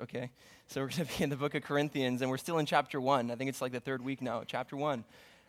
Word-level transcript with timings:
okay? 0.00 0.30
So 0.66 0.80
we're 0.80 0.88
going 0.88 1.06
to 1.06 1.18
be 1.18 1.24
in 1.24 1.30
the 1.30 1.36
book 1.36 1.54
of 1.54 1.62
Corinthians, 1.62 2.22
and 2.22 2.30
we're 2.30 2.38
still 2.38 2.58
in 2.58 2.66
chapter 2.66 3.00
1. 3.00 3.30
I 3.30 3.34
think 3.34 3.48
it's 3.48 3.60
like 3.60 3.72
the 3.72 3.80
third 3.80 4.02
week 4.02 4.22
now, 4.22 4.42
chapter 4.46 4.76
1. 4.76 5.04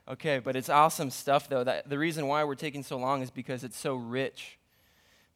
Okay, 0.07 0.39
but 0.39 0.55
it's 0.55 0.69
awesome 0.69 1.09
stuff, 1.09 1.47
though. 1.47 1.63
That, 1.63 1.89
the 1.89 1.97
reason 1.97 2.27
why 2.27 2.43
we're 2.43 2.55
taking 2.55 2.83
so 2.83 2.97
long 2.97 3.21
is 3.21 3.31
because 3.31 3.63
it's 3.63 3.77
so 3.77 3.95
rich. 3.95 4.57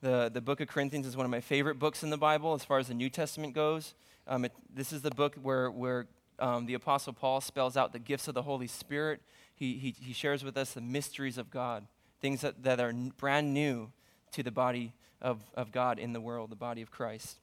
The, 0.01 0.29
the 0.31 0.41
book 0.41 0.59
of 0.59 0.67
Corinthians 0.67 1.07
is 1.07 1.15
one 1.15 1.25
of 1.25 1.31
my 1.31 1.39
favorite 1.39 1.79
books 1.79 2.03
in 2.03 2.09
the 2.09 2.17
Bible 2.17 2.53
as 2.53 2.65
far 2.65 2.77
as 2.77 2.89
the 2.89 2.93
New 2.93 3.09
Testament 3.09 3.53
goes. 3.53 3.93
Um, 4.27 4.45
it, 4.45 4.51
this 4.73 4.91
is 4.91 5.01
the 5.01 5.11
book 5.11 5.35
where, 5.41 5.71
where 5.71 6.05
um, 6.39 6.65
the 6.65 6.73
Apostle 6.73 7.13
Paul 7.13 7.39
spells 7.39 7.77
out 7.77 7.93
the 7.93 7.99
gifts 7.99 8.27
of 8.27 8.33
the 8.33 8.41
Holy 8.41 8.67
Spirit. 8.67 9.21
He, 9.55 9.75
he, 9.77 9.95
he 9.99 10.13
shares 10.13 10.43
with 10.43 10.57
us 10.57 10.73
the 10.73 10.81
mysteries 10.81 11.37
of 11.37 11.49
God, 11.49 11.87
things 12.21 12.41
that, 12.41 12.63
that 12.63 12.79
are 12.79 12.93
brand 13.17 13.53
new 13.53 13.91
to 14.33 14.43
the 14.43 14.51
body 14.51 14.93
of, 15.21 15.39
of 15.55 15.71
God 15.71 15.97
in 15.97 16.13
the 16.13 16.21
world, 16.21 16.51
the 16.51 16.55
body 16.55 16.81
of 16.81 16.91
Christ. 16.91 17.37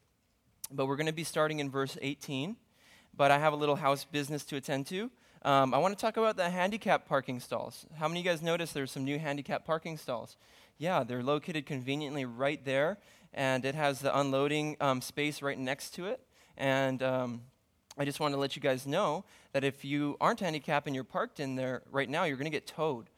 But 0.75 0.87
we're 0.87 0.97
going 0.97 1.07
to 1.07 1.13
be 1.13 1.25
starting 1.25 1.61
in 1.61 1.71
verse 1.71 1.97
18. 2.03 2.57
But 3.17 3.31
I 3.31 3.39
have 3.39 3.53
a 3.53 3.57
little 3.57 3.77
house 3.77 4.05
business 4.05 4.45
to 4.47 4.57
attend 4.57 4.87
to. 4.89 5.11
Um, 5.43 5.73
I 5.73 5.79
want 5.79 5.97
to 5.97 6.01
talk 6.01 6.17
about 6.17 6.37
the 6.37 6.51
handicap 6.51 7.07
parking 7.07 7.39
stalls. 7.39 7.87
How 7.97 8.09
many 8.09 8.21
of 8.21 8.27
you 8.27 8.33
guys 8.33 8.43
noticed 8.43 8.75
there's 8.75 8.91
some 8.91 9.05
new 9.05 9.19
handicap 9.19 9.65
parking 9.65 9.97
stalls? 9.97 10.37
Yeah, 10.79 11.05
they're 11.05 11.23
located 11.23 11.67
conveniently 11.67 12.25
right 12.25 12.65
there, 12.65 12.99
and 13.33 13.65
it 13.65 13.75
has 13.75 14.01
the 14.01 14.19
unloading 14.19 14.77
um, 14.81 15.01
space 15.01 15.43
right 15.43 15.59
next 15.59 15.91
to 15.95 16.07
it. 16.07 16.21
And 16.57 17.03
um, 17.03 17.43
I 17.97 18.05
just 18.05 18.21
want 18.21 18.35
to 18.35 18.41
let 18.41 18.57
you 18.57 18.63
guys 18.63 18.87
know 18.87 19.25
that 19.53 19.63
if 19.63 19.85
you 19.85 20.17
aren't 20.21 20.41
handicapped 20.41 20.87
and 20.87 20.95
you're 20.95 21.05
parked 21.05 21.39
in 21.39 21.55
there 21.55 21.83
right 21.91 22.09
now, 22.09 22.25
you're 22.25 22.37
going 22.37 22.51
to 22.51 22.51
get 22.51 22.67
towed. 22.67 23.11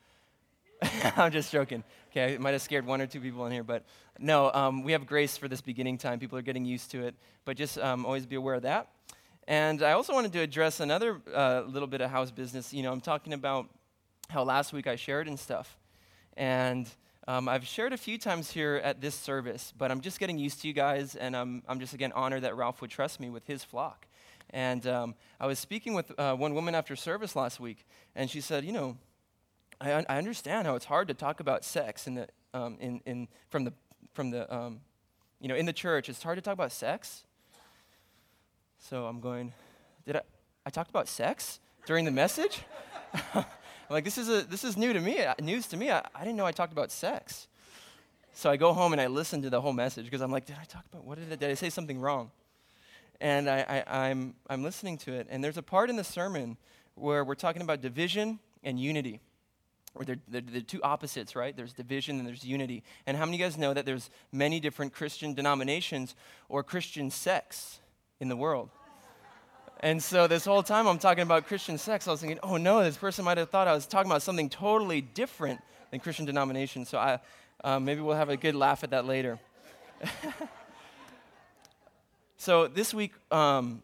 I'm 1.17 1.33
just 1.33 1.53
joking. 1.53 1.83
Okay, 2.11 2.35
I 2.35 2.39
might 2.39 2.53
have 2.53 2.63
scared 2.63 2.87
one 2.87 3.01
or 3.01 3.07
two 3.07 3.21
people 3.21 3.47
in 3.47 3.53
here, 3.53 3.65
but 3.65 3.85
no, 4.19 4.53
um, 4.53 4.83
we 4.83 4.93
have 4.93 5.07
grace 5.07 5.37
for 5.37 5.49
this 5.49 5.61
beginning 5.61 5.99
time. 5.99 6.19
People 6.19 6.39
are 6.39 6.43
getting 6.43 6.65
used 6.65 6.91
to 6.93 7.07
it, 7.07 7.15
but 7.45 7.57
just 7.57 7.79
um, 7.79 8.05
always 8.05 8.27
be 8.27 8.37
aware 8.37 8.55
of 8.55 8.63
that. 8.63 8.89
And 9.49 9.83
I 9.83 9.93
also 9.93 10.13
wanted 10.13 10.33
to 10.33 10.41
address 10.41 10.81
another 10.81 11.21
uh, 11.33 11.63
little 11.67 11.87
bit 11.87 12.01
of 12.01 12.11
house 12.11 12.31
business. 12.31 12.73
You 12.73 12.83
know, 12.83 12.93
I'm 12.93 13.01
talking 13.01 13.33
about 13.33 13.69
how 14.29 14.43
last 14.43 14.73
week 14.73 14.87
I 14.87 14.97
shared 14.97 15.29
and 15.29 15.39
stuff, 15.39 15.79
and 16.37 16.89
um, 17.29 17.49
I've 17.49 17.67
shared 17.67 17.93
a 17.93 17.97
few 17.97 18.19
times 18.19 18.51
here 18.51 18.81
at 18.85 19.01
this 19.01 19.15
service, 19.15 19.73
but 19.77 19.91
I'm 19.91 20.01
just 20.01 20.21
getting 20.21 20.39
used 20.39 20.61
to 20.63 20.69
you 20.69 20.75
guys, 20.75 21.17
and 21.17 21.37
I'm, 21.37 21.63
I'm 21.69 21.81
just 21.81 21.95
again 21.95 22.13
honored 22.13 22.43
that 22.43 22.57
Ralph 22.57 22.81
would 22.81 22.91
trust 22.91 23.19
me 23.21 23.31
with 23.31 23.47
his 23.47 23.65
flock. 23.65 24.07
And 24.51 24.87
um, 24.87 25.15
I 25.41 25.47
was 25.47 25.59
speaking 25.59 25.95
with 25.95 26.13
uh, 26.19 26.35
one 26.35 26.55
woman 26.55 26.75
after 26.75 26.95
service 26.97 27.35
last 27.35 27.59
week, 27.59 27.87
and 28.15 28.31
she 28.31 28.41
said, 28.41 28.65
You 28.65 28.73
know, 28.73 28.97
I, 29.81 29.95
un- 29.95 30.07
I 30.09 30.19
understand 30.19 30.67
how 30.67 30.75
it's 30.75 30.85
hard 30.85 31.09
to 31.09 31.15
talk 31.15 31.41
about 31.41 31.65
sex 31.65 32.07
in 32.07 32.15
the, 32.15 32.29
um, 32.55 32.77
in, 32.81 33.01
in, 33.07 33.29
from 33.51 33.65
the, 33.65 33.73
from 34.15 34.31
the 34.31 34.53
um, 34.55 34.81
you 35.41 35.49
know, 35.49 35.55
in 35.55 35.67
the 35.67 35.73
church. 35.73 36.09
It's 36.09 36.23
hard 36.23 36.39
to 36.39 36.43
talk 36.43 36.55
about 36.55 36.73
sex. 36.73 37.25
So 38.79 39.07
I'm 39.07 39.21
going, 39.21 39.53
Did 40.05 40.17
I, 40.17 40.21
I 40.65 40.71
talked 40.71 40.91
about 40.91 41.09
sex 41.09 41.61
during 41.87 42.05
the 42.05 42.11
message? 42.11 42.63
I'm 43.35 43.45
like, 43.91 44.05
this 44.05 44.19
is, 44.19 44.29
a, 44.29 44.43
this 44.43 44.65
is 44.65 44.77
new 44.77 44.93
to 44.93 45.01
me, 45.01 45.23
uh, 45.23 45.35
news 45.41 45.67
to 45.69 45.77
me. 45.77 45.91
I, 45.91 46.07
I 46.15 46.21
didn't 46.21 46.37
know 46.37 46.47
I 46.47 46.53
talked 46.53 46.73
about 46.73 46.91
sex. 46.91 47.49
So 48.33 48.51
I 48.51 48.57
go 48.57 48.73
home 48.73 48.93
and 48.93 49.01
I 49.01 49.07
listen 49.07 49.43
to 49.43 49.51
the 49.51 49.61
whole 49.61 49.73
message 49.73 50.05
because 50.05 50.21
I'm 50.21 50.31
like, 50.31 50.47
did 50.47 50.57
I 50.61 50.65
talk 50.65 50.85
about, 50.93 51.05
what 51.05 51.19
did 51.19 51.33
I, 51.33 51.37
did 51.37 51.51
I 51.51 51.55
say 51.55 51.71
something 51.71 52.01
wrong? 52.01 52.31
and 53.21 53.49
I, 53.49 53.85
I, 53.87 54.09
I'm, 54.09 54.35
I'm 54.49 54.63
listening 54.63 54.99
to 54.99 55.13
it. 55.13 55.27
And 55.31 55.43
there's 55.43 55.57
a 55.57 55.63
part 55.63 55.91
in 55.91 55.97
the 55.97 56.05
sermon 56.05 56.57
where 56.95 57.25
we're 57.25 57.35
talking 57.35 57.63
about 57.63 57.81
division 57.81 58.39
and 58.63 58.79
unity. 58.79 59.21
Or 59.97 60.05
they're, 60.05 60.19
they're, 60.29 60.43
they're, 60.43 60.61
two 60.61 60.83
opposites, 60.83 61.35
right? 61.35 61.57
There's 61.57 61.73
division 61.73 62.19
and 62.19 62.29
there's 62.29 62.45
unity. 62.45 62.85
And 63.07 63.17
how 63.17 63.25
many 63.25 63.37
of 63.37 63.41
you 63.41 63.47
guys 63.47 63.59
know 63.59 63.75
that 63.75 63.87
there's 63.87 64.11
many 64.31 64.61
different 64.61 64.93
Christian 64.93 65.35
denominations 65.35 66.15
or 66.49 66.63
Christian 66.63 67.11
sects 67.11 67.81
in 68.21 68.29
the 68.29 68.37
world? 68.37 68.69
And 69.81 70.03
so 70.03 70.27
this 70.27 70.45
whole 70.45 70.63
time 70.63 70.87
I'm 70.87 70.99
talking 70.99 71.23
about 71.23 71.47
Christian 71.47 71.79
sex, 71.79 72.07
I 72.07 72.13
was 72.13 72.21
thinking, 72.21 72.39
oh 72.43 72.57
no, 72.57 72.85
this 72.85 72.97
person 72.97 73.25
might 73.25 73.39
have 73.39 73.51
thought 73.51 73.69
I 73.69 73.75
was 73.75 73.87
talking 73.87 74.11
about 74.11 74.23
something 74.23 74.49
totally 74.49 75.01
different 75.01 75.61
than 75.91 76.01
Christian 76.01 76.25
denomination. 76.25 76.85
So 76.85 76.99
I, 76.99 77.19
uh, 77.65 77.81
maybe 77.81 78.01
we'll 78.01 78.17
have 78.17 78.31
a 78.31 78.37
good 78.37 78.55
laugh 78.55 78.85
at 78.85 78.91
that 78.91 79.07
later. 79.07 79.39
So 82.39 82.69
this 82.69 82.93
week, 82.93 83.13
um, 83.33 83.83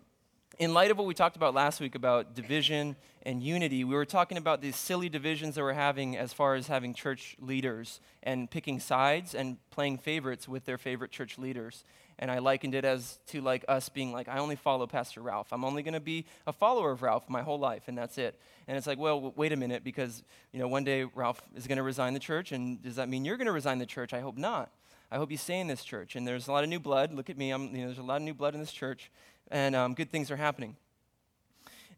in 0.59 0.75
light 0.75 0.91
of 0.91 0.99
what 0.99 1.07
we 1.07 1.15
talked 1.15 1.37
about 1.37 1.55
last 1.55 1.81
week 1.81 1.95
about 1.95 2.35
division 2.35 2.97
and 3.23 3.43
unity, 3.43 3.85
we 3.85 3.95
were 3.95 4.05
talking 4.05 4.37
about 4.37 4.61
these 4.61 4.77
silly 4.77 5.09
divisions 5.09 5.55
that 5.55 5.63
we're 5.63 5.73
having 5.73 6.17
as 6.17 6.33
far 6.33 6.55
as 6.55 6.67
having 6.67 6.95
church 6.95 7.37
leaders 7.41 8.01
and 8.23 8.51
picking 8.51 8.79
sides 8.79 9.35
and 9.35 9.57
playing 9.71 9.99
favorites 9.99 10.47
with 10.49 10.65
their 10.65 10.79
favorite 10.79 11.11
church 11.11 11.39
leaders. 11.39 11.85
And 12.19 12.31
I 12.31 12.39
likened 12.39 12.75
it 12.75 12.85
as 12.85 13.19
to 13.29 13.41
like 13.41 13.65
us 13.67 13.89
being 13.89 14.13
like, 14.13 14.29
I 14.29 14.39
only 14.39 14.57
follow 14.57 14.87
Pastor 14.87 15.23
Ralph. 15.23 15.53
I'm 15.53 15.65
only 15.65 15.83
going 15.83 15.95
to 15.95 16.01
be 16.01 16.27
a 16.47 16.53
follower 16.53 16.93
of 16.93 17.03
Ralph 17.03 17.29
my 17.29 17.43
whole 17.43 17.59
life, 17.59 17.85
and 17.89 17.97
that's 17.97 18.19
it. 18.19 18.39
And 18.69 18.77
it's 18.77 18.87
like, 18.87 18.99
well, 18.99 19.33
wait 19.35 19.53
a 19.53 19.57
minute, 19.57 19.83
because 19.83 20.23
you 20.53 20.61
know 20.61 20.69
one 20.69 20.85
day 20.85 21.05
Ralph 21.05 21.41
is 21.57 21.67
going 21.67 21.79
to 21.79 21.83
resign 21.83 22.15
the 22.15 22.21
church, 22.21 22.53
and 22.53 22.81
does 22.83 22.97
that 22.97 23.09
mean 23.09 23.25
you're 23.25 23.39
going 23.39 23.47
to 23.47 23.53
resign 23.53 23.79
the 23.79 23.87
church? 23.87 24.13
I 24.13 24.21
hope 24.21 24.37
not. 24.37 24.71
I 25.13 25.17
hope 25.17 25.31
you 25.31 25.37
stay 25.37 25.61
in 25.61 25.67
this 25.67 25.85
church. 25.85 26.17
And 26.17 26.27
there's 26.27 26.49
a 26.49 26.53
lot 26.53 26.65
of 26.65 26.71
new 26.71 26.81
blood. 26.81 27.13
Look 27.13 27.29
at 27.29 27.37
me. 27.37 27.51
I'm, 27.51 27.75
you 27.75 27.83
know, 27.83 27.87
there's 27.89 27.99
a 27.99 28.03
lot 28.03 28.17
of 28.17 28.23
new 28.23 28.33
blood 28.33 28.55
in 28.55 28.61
this 28.61 28.73
church, 28.73 29.11
and 29.53 29.77
um, 29.77 29.95
good 29.95 30.11
things 30.11 30.31
are 30.31 30.37
happening. 30.37 30.77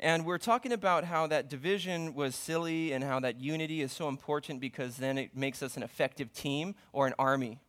And 0.01 0.27
we're 0.27 0.39
talking 0.39 0.73
about 0.73 1.05
how 1.05 1.29
that 1.29 1.49
division 1.49 2.15
was 2.15 2.35
silly 2.35 2.93
and 2.93 3.03
how 3.03 3.21
that 3.21 3.41
unity 3.41 3.81
is 3.81 3.93
so 3.93 4.09
important 4.09 4.61
because 4.61 4.97
then 4.97 5.17
it 5.17 5.37
makes 5.37 5.63
us 5.63 5.77
an 5.77 5.83
effective 5.83 6.33
team 6.35 6.75
or 6.93 7.07
an 7.07 7.15
army, 7.19 7.61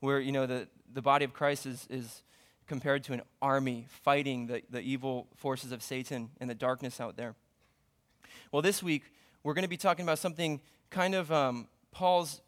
where, 0.00 0.20
you 0.20 0.32
know, 0.32 0.46
the, 0.46 0.68
the 0.94 1.02
body 1.02 1.24
of 1.24 1.32
Christ 1.34 1.66
is, 1.66 1.86
is 1.90 2.22
compared 2.68 3.02
to 3.04 3.12
an 3.12 3.22
army 3.42 3.86
fighting 3.90 4.46
the, 4.46 4.62
the 4.70 4.80
evil 4.80 5.26
forces 5.36 5.72
of 5.72 5.82
Satan 5.82 6.30
and 6.40 6.48
the 6.48 6.54
darkness 6.54 7.00
out 7.00 7.16
there. 7.16 7.34
Well, 8.52 8.62
this 8.62 8.82
week, 8.82 9.02
we're 9.42 9.54
going 9.54 9.64
to 9.64 9.68
be 9.68 9.76
talking 9.76 10.04
about 10.04 10.20
something 10.20 10.60
kind 10.88 11.14
of 11.16 11.32
um, 11.32 11.66
Paul's 11.90 12.42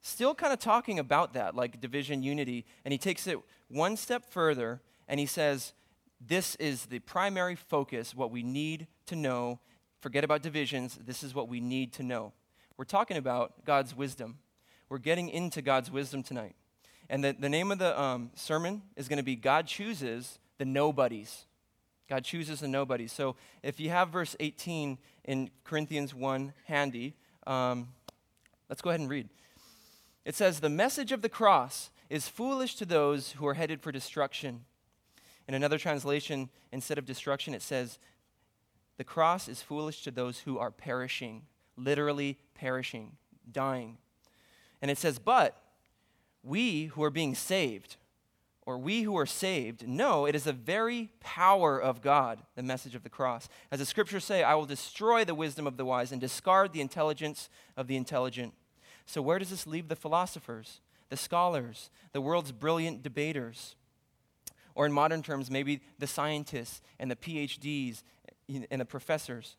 still 0.00 0.34
kind 0.34 0.52
of 0.52 0.58
talking 0.58 0.98
about 0.98 1.34
that, 1.34 1.54
like 1.54 1.78
division, 1.80 2.22
unity, 2.22 2.64
and 2.84 2.92
he 2.92 2.98
takes 2.98 3.26
it 3.26 3.38
one 3.68 3.96
step 3.96 4.24
further 4.24 4.80
and 5.06 5.20
he 5.20 5.26
says, 5.26 5.74
This 6.20 6.54
is 6.56 6.86
the 6.86 6.98
primary 6.98 7.54
focus, 7.54 8.14
what 8.14 8.30
we 8.30 8.42
need 8.42 8.86
to 9.06 9.16
know. 9.16 9.60
Forget 10.00 10.24
about 10.24 10.42
divisions, 10.42 10.98
this 11.04 11.22
is 11.22 11.34
what 11.34 11.48
we 11.48 11.60
need 11.60 11.92
to 11.94 12.02
know. 12.02 12.32
We're 12.76 12.84
talking 12.84 13.16
about 13.16 13.64
God's 13.64 13.96
wisdom. 13.96 14.38
We're 14.88 14.98
getting 14.98 15.28
into 15.28 15.62
God's 15.62 15.90
wisdom 15.90 16.22
tonight. 16.22 16.54
And 17.10 17.24
the, 17.24 17.36
the 17.38 17.48
name 17.48 17.72
of 17.72 17.78
the 17.78 17.98
um, 18.00 18.30
sermon 18.34 18.82
is 18.96 19.08
going 19.08 19.18
to 19.18 19.22
be 19.22 19.36
God 19.36 19.66
Chooses 19.66 20.38
the 20.58 20.64
Nobodies. 20.64 21.46
God 22.08 22.24
chooses 22.24 22.60
the 22.60 22.68
nobodies. 22.68 23.12
So 23.12 23.36
if 23.62 23.78
you 23.78 23.90
have 23.90 24.08
verse 24.08 24.34
18 24.40 24.98
in 25.24 25.50
Corinthians 25.62 26.14
1 26.14 26.54
handy, 26.64 27.14
um, 27.46 27.88
let's 28.68 28.80
go 28.80 28.90
ahead 28.90 29.00
and 29.00 29.10
read. 29.10 29.28
It 30.24 30.34
says, 30.34 30.60
The 30.60 30.70
message 30.70 31.12
of 31.12 31.20
the 31.20 31.28
cross 31.28 31.90
is 32.08 32.26
foolish 32.26 32.76
to 32.76 32.86
those 32.86 33.32
who 33.32 33.46
are 33.46 33.54
headed 33.54 33.82
for 33.82 33.92
destruction. 33.92 34.64
In 35.48 35.54
another 35.54 35.78
translation, 35.78 36.50
instead 36.72 36.98
of 36.98 37.06
destruction, 37.06 37.54
it 37.54 37.62
says, 37.62 37.98
The 38.98 39.04
cross 39.04 39.48
is 39.48 39.62
foolish 39.62 40.02
to 40.02 40.10
those 40.10 40.40
who 40.40 40.58
are 40.58 40.70
perishing, 40.70 41.42
literally 41.76 42.38
perishing, 42.54 43.12
dying. 43.50 43.96
And 44.82 44.90
it 44.90 44.98
says, 44.98 45.18
But 45.18 45.56
we 46.42 46.86
who 46.86 47.02
are 47.02 47.10
being 47.10 47.34
saved, 47.34 47.96
or 48.66 48.76
we 48.76 49.02
who 49.02 49.16
are 49.16 49.26
saved, 49.26 49.88
know 49.88 50.26
it 50.26 50.34
is 50.34 50.44
the 50.44 50.52
very 50.52 51.08
power 51.20 51.80
of 51.80 52.02
God, 52.02 52.40
the 52.54 52.62
message 52.62 52.94
of 52.94 53.02
the 53.02 53.08
cross. 53.08 53.48
As 53.70 53.78
the 53.78 53.86
scriptures 53.86 54.26
say, 54.26 54.42
I 54.42 54.54
will 54.54 54.66
destroy 54.66 55.24
the 55.24 55.34
wisdom 55.34 55.66
of 55.66 55.78
the 55.78 55.86
wise 55.86 56.12
and 56.12 56.20
discard 56.20 56.74
the 56.74 56.82
intelligence 56.82 57.48
of 57.74 57.86
the 57.86 57.96
intelligent. 57.96 58.52
So, 59.06 59.22
where 59.22 59.38
does 59.38 59.48
this 59.48 59.66
leave 59.66 59.88
the 59.88 59.96
philosophers, 59.96 60.82
the 61.08 61.16
scholars, 61.16 61.88
the 62.12 62.20
world's 62.20 62.52
brilliant 62.52 63.02
debaters? 63.02 63.74
Or, 64.78 64.86
in 64.86 64.92
modern 64.92 65.22
terms, 65.22 65.50
maybe 65.50 65.80
the 65.98 66.06
scientists 66.06 66.80
and 67.00 67.10
the 67.10 67.16
PhDs 67.16 68.04
and 68.70 68.80
the 68.80 68.84
professors. 68.84 69.56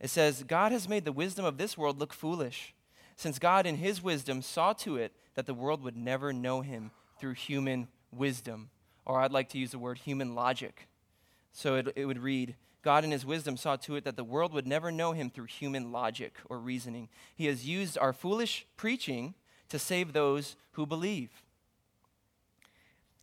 It 0.00 0.08
says, 0.08 0.42
God 0.42 0.72
has 0.72 0.88
made 0.88 1.04
the 1.04 1.12
wisdom 1.12 1.44
of 1.44 1.58
this 1.58 1.76
world 1.76 2.00
look 2.00 2.14
foolish, 2.14 2.74
since 3.14 3.38
God, 3.38 3.66
in 3.66 3.76
his 3.76 4.02
wisdom, 4.02 4.40
saw 4.40 4.72
to 4.72 4.96
it 4.96 5.12
that 5.34 5.44
the 5.44 5.52
world 5.52 5.82
would 5.82 5.98
never 5.98 6.32
know 6.32 6.62
him 6.62 6.92
through 7.20 7.34
human 7.34 7.88
wisdom. 8.10 8.70
Or 9.04 9.20
I'd 9.20 9.32
like 9.32 9.50
to 9.50 9.58
use 9.58 9.72
the 9.72 9.78
word 9.78 9.98
human 9.98 10.34
logic. 10.34 10.88
So 11.52 11.74
it, 11.74 11.92
it 11.94 12.06
would 12.06 12.22
read, 12.22 12.56
God, 12.80 13.04
in 13.04 13.10
his 13.10 13.26
wisdom, 13.26 13.58
saw 13.58 13.76
to 13.76 13.96
it 13.96 14.04
that 14.04 14.16
the 14.16 14.24
world 14.24 14.54
would 14.54 14.66
never 14.66 14.90
know 14.90 15.12
him 15.12 15.28
through 15.28 15.44
human 15.44 15.92
logic 15.92 16.38
or 16.48 16.58
reasoning. 16.58 17.10
He 17.36 17.44
has 17.46 17.68
used 17.68 17.98
our 17.98 18.14
foolish 18.14 18.66
preaching 18.78 19.34
to 19.68 19.78
save 19.78 20.14
those 20.14 20.56
who 20.72 20.86
believe. 20.86 21.43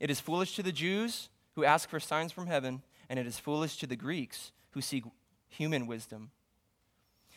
It 0.02 0.10
is 0.10 0.20
foolish 0.20 0.56
to 0.56 0.64
the 0.64 0.72
Jews 0.72 1.30
who 1.54 1.64
ask 1.64 1.88
for 1.88 2.00
signs 2.00 2.32
from 2.32 2.48
heaven, 2.48 2.82
and 3.08 3.20
it 3.20 3.28
is 3.28 3.38
foolish 3.38 3.78
to 3.78 3.86
the 3.86 3.96
Greeks 3.96 4.52
who 4.72 4.82
seek 4.82 5.04
human 5.48 5.86
wisdom. 5.86 6.32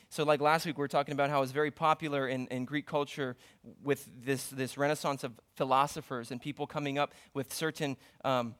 So, 0.08 0.25
like 0.25 0.40
last 0.40 0.64
week, 0.64 0.78
we 0.78 0.81
were 0.81 0.88
talking 0.88 1.12
about 1.12 1.28
how 1.28 1.43
it's 1.43 1.52
very 1.52 1.70
popular 1.70 2.26
in, 2.26 2.46
in 2.46 2.64
Greek 2.64 2.87
culture 2.87 3.37
with 3.82 4.08
this, 4.25 4.46
this 4.46 4.78
renaissance 4.78 5.25
of 5.25 5.32
philosophers 5.56 6.31
and 6.31 6.40
people 6.40 6.66
coming 6.66 6.96
up 6.96 7.12
with 7.34 7.52
certain 7.52 7.99
um, 8.25 8.55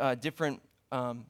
uh, 0.00 0.14
different 0.14 0.62
um, 0.90 1.26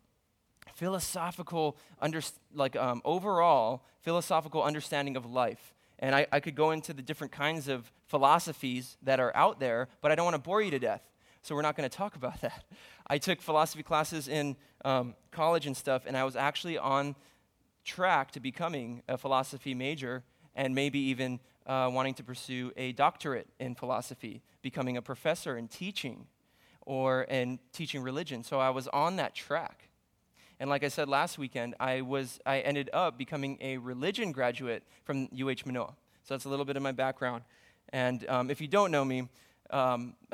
philosophical, 0.76 1.76
under, 2.00 2.20
like 2.54 2.76
um, 2.76 3.02
overall 3.04 3.82
philosophical 4.00 4.62
understanding 4.62 5.16
of 5.16 5.26
life. 5.26 5.74
And 5.98 6.14
I, 6.14 6.28
I 6.30 6.38
could 6.38 6.54
go 6.54 6.70
into 6.70 6.92
the 6.92 7.02
different 7.02 7.32
kinds 7.32 7.66
of 7.66 7.90
philosophies 8.06 8.96
that 9.02 9.18
are 9.18 9.34
out 9.34 9.58
there, 9.58 9.88
but 10.00 10.12
I 10.12 10.14
don't 10.14 10.24
want 10.24 10.36
to 10.36 10.40
bore 10.40 10.62
you 10.62 10.70
to 10.70 10.78
death. 10.78 11.02
So 11.42 11.56
we're 11.56 11.62
not 11.62 11.76
going 11.76 11.88
to 11.88 11.96
talk 11.96 12.14
about 12.14 12.40
that. 12.42 12.64
I 13.06 13.18
took 13.18 13.40
philosophy 13.40 13.82
classes 13.82 14.28
in 14.28 14.56
um, 14.84 15.14
college 15.32 15.66
and 15.66 15.76
stuff, 15.76 16.04
and 16.06 16.16
I 16.16 16.22
was 16.22 16.36
actually 16.36 16.78
on 16.78 17.16
track 17.84 18.30
to 18.32 18.40
becoming 18.40 19.02
a 19.08 19.18
philosophy 19.18 19.74
major 19.74 20.22
and 20.54 20.72
maybe 20.72 21.00
even 21.00 21.40
uh, 21.66 21.90
wanting 21.92 22.14
to 22.14 22.22
pursue 22.22 22.72
a 22.76 22.92
doctorate 22.92 23.48
in 23.58 23.74
philosophy, 23.74 24.40
becoming 24.62 24.96
a 24.96 25.02
professor 25.02 25.56
and 25.56 25.68
teaching 25.68 26.26
or 26.82 27.22
in 27.24 27.58
teaching 27.72 28.02
religion. 28.02 28.44
So 28.44 28.60
I 28.60 28.70
was 28.70 28.86
on 28.88 29.16
that 29.16 29.34
track. 29.34 29.88
And 30.60 30.70
like 30.70 30.84
I 30.84 30.88
said 30.88 31.08
last 31.08 31.38
weekend, 31.38 31.74
I 31.80 32.02
was 32.02 32.38
I 32.46 32.60
ended 32.60 32.88
up 32.92 33.18
becoming 33.18 33.58
a 33.60 33.78
religion 33.78 34.30
graduate 34.30 34.84
from 35.04 35.28
UH 35.36 35.66
Manoa. 35.66 35.94
So 36.22 36.34
that's 36.34 36.44
a 36.44 36.48
little 36.48 36.64
bit 36.64 36.76
of 36.76 36.82
my 36.82 36.92
background. 36.92 37.42
And 37.88 38.28
um, 38.28 38.48
if 38.48 38.60
you 38.60 38.68
don't 38.68 38.92
know 38.92 39.04
me, 39.04 39.28
um, 39.72 40.14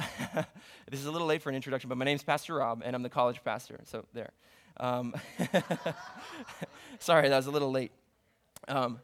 this 0.90 1.00
is 1.00 1.06
a 1.06 1.10
little 1.10 1.26
late 1.26 1.42
for 1.42 1.48
an 1.48 1.54
introduction, 1.54 1.88
but 1.88 1.96
my 1.96 2.04
name's 2.04 2.22
Pastor 2.22 2.54
Rob, 2.54 2.82
and 2.84 2.94
I'm 2.94 3.02
the 3.02 3.08
college 3.08 3.42
pastor. 3.44 3.80
So 3.84 4.04
there. 4.12 4.32
Um, 4.78 5.14
sorry, 6.98 7.28
that 7.28 7.36
was 7.36 7.46
a 7.46 7.50
little 7.50 7.70
late. 7.70 7.92
Um, 8.68 9.00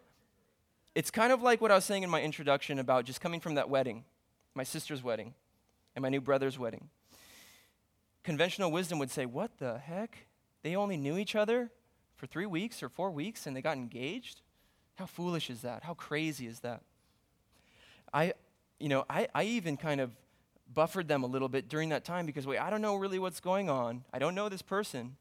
it's 0.94 1.10
kind 1.10 1.32
of 1.32 1.42
like 1.42 1.60
what 1.60 1.70
I 1.70 1.74
was 1.74 1.84
saying 1.84 2.02
in 2.02 2.10
my 2.10 2.22
introduction 2.22 2.78
about 2.78 3.04
just 3.04 3.20
coming 3.20 3.40
from 3.40 3.54
that 3.54 3.68
wedding, 3.68 4.04
my 4.54 4.62
sister's 4.62 5.02
wedding, 5.02 5.34
and 5.96 6.02
my 6.02 6.08
new 6.08 6.20
brother's 6.20 6.58
wedding. 6.58 6.88
Conventional 8.22 8.70
wisdom 8.70 8.98
would 8.98 9.10
say, 9.10 9.26
What 9.26 9.58
the 9.58 9.78
heck? 9.78 10.26
They 10.62 10.76
only 10.76 10.96
knew 10.96 11.18
each 11.18 11.34
other 11.34 11.70
for 12.16 12.26
three 12.26 12.46
weeks 12.46 12.82
or 12.82 12.88
four 12.88 13.10
weeks 13.10 13.46
and 13.46 13.56
they 13.56 13.62
got 13.62 13.76
engaged? 13.76 14.40
How 14.96 15.06
foolish 15.06 15.50
is 15.50 15.62
that? 15.62 15.82
How 15.82 15.94
crazy 15.94 16.46
is 16.46 16.60
that? 16.60 16.82
I, 18.12 18.32
you 18.78 18.88
know, 18.88 19.04
I, 19.10 19.28
I 19.34 19.44
even 19.44 19.76
kind 19.76 20.00
of 20.00 20.12
buffered 20.72 21.08
them 21.08 21.22
a 21.22 21.26
little 21.26 21.48
bit 21.48 21.68
during 21.68 21.90
that 21.90 22.04
time 22.04 22.26
because, 22.26 22.46
wait, 22.46 22.58
I 22.58 22.70
don't 22.70 22.80
know 22.80 22.96
really 22.96 23.18
what's 23.18 23.40
going 23.40 23.68
on. 23.68 24.04
I 24.12 24.18
don't 24.18 24.34
know 24.34 24.48
this 24.48 24.62
person. 24.62 25.16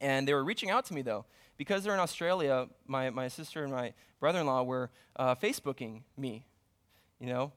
And 0.00 0.26
they 0.26 0.34
were 0.34 0.44
reaching 0.44 0.70
out 0.70 0.84
to 0.86 0.94
me, 0.94 1.02
though. 1.02 1.24
Because 1.56 1.84
they're 1.84 1.94
in 1.94 2.00
Australia, 2.00 2.68
my, 2.86 3.10
my 3.10 3.28
sister 3.28 3.62
and 3.62 3.72
my 3.72 3.92
brother 4.18 4.40
in 4.40 4.46
law 4.46 4.62
were 4.62 4.90
uh, 5.16 5.34
Facebooking 5.34 6.02
me. 6.16 6.46
You 7.20 7.28
know, 7.28 7.52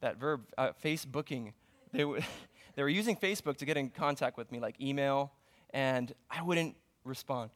that 0.00 0.18
verb, 0.18 0.42
uh, 0.58 0.70
Facebooking. 0.84 1.52
They, 1.92 2.00
w- 2.00 2.22
they 2.74 2.82
were 2.82 2.88
using 2.88 3.16
Facebook 3.16 3.56
to 3.58 3.64
get 3.64 3.76
in 3.76 3.88
contact 3.88 4.36
with 4.36 4.52
me, 4.52 4.60
like 4.60 4.80
email, 4.80 5.32
and 5.70 6.12
I 6.30 6.42
wouldn't 6.42 6.76
respond 7.04 7.50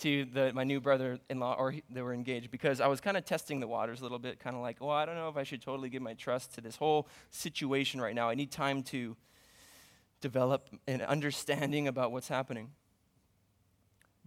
to 0.00 0.24
the, 0.26 0.52
my 0.52 0.64
new 0.64 0.80
brother-in-law, 0.80 1.56
or 1.58 1.70
he, 1.70 1.82
they 1.90 2.02
were 2.02 2.12
engaged, 2.12 2.50
because 2.50 2.80
I 2.80 2.86
was 2.86 3.00
kind 3.00 3.16
of 3.16 3.24
testing 3.24 3.60
the 3.60 3.68
waters 3.68 4.00
a 4.00 4.02
little 4.02 4.18
bit, 4.18 4.40
kind 4.40 4.56
of 4.56 4.62
like, 4.62 4.80
well, 4.80 4.90
I 4.90 5.06
don't 5.06 5.14
know 5.14 5.28
if 5.28 5.36
I 5.36 5.42
should 5.42 5.62
totally 5.62 5.88
give 5.88 6.02
my 6.02 6.14
trust 6.14 6.54
to 6.54 6.60
this 6.60 6.76
whole 6.76 7.08
situation 7.30 8.00
right 8.00 8.14
now. 8.14 8.28
I 8.28 8.34
need 8.34 8.50
time 8.50 8.82
to 8.84 9.16
develop 10.20 10.68
an 10.86 11.02
understanding 11.02 11.88
about 11.88 12.12
what's 12.12 12.28
happening. 12.28 12.70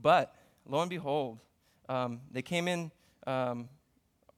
But 0.02 0.36
lo 0.68 0.82
and 0.82 0.90
behold, 0.90 1.40
um, 1.90 2.22
they 2.32 2.42
came 2.42 2.68
in 2.68 2.92
um, 3.28 3.70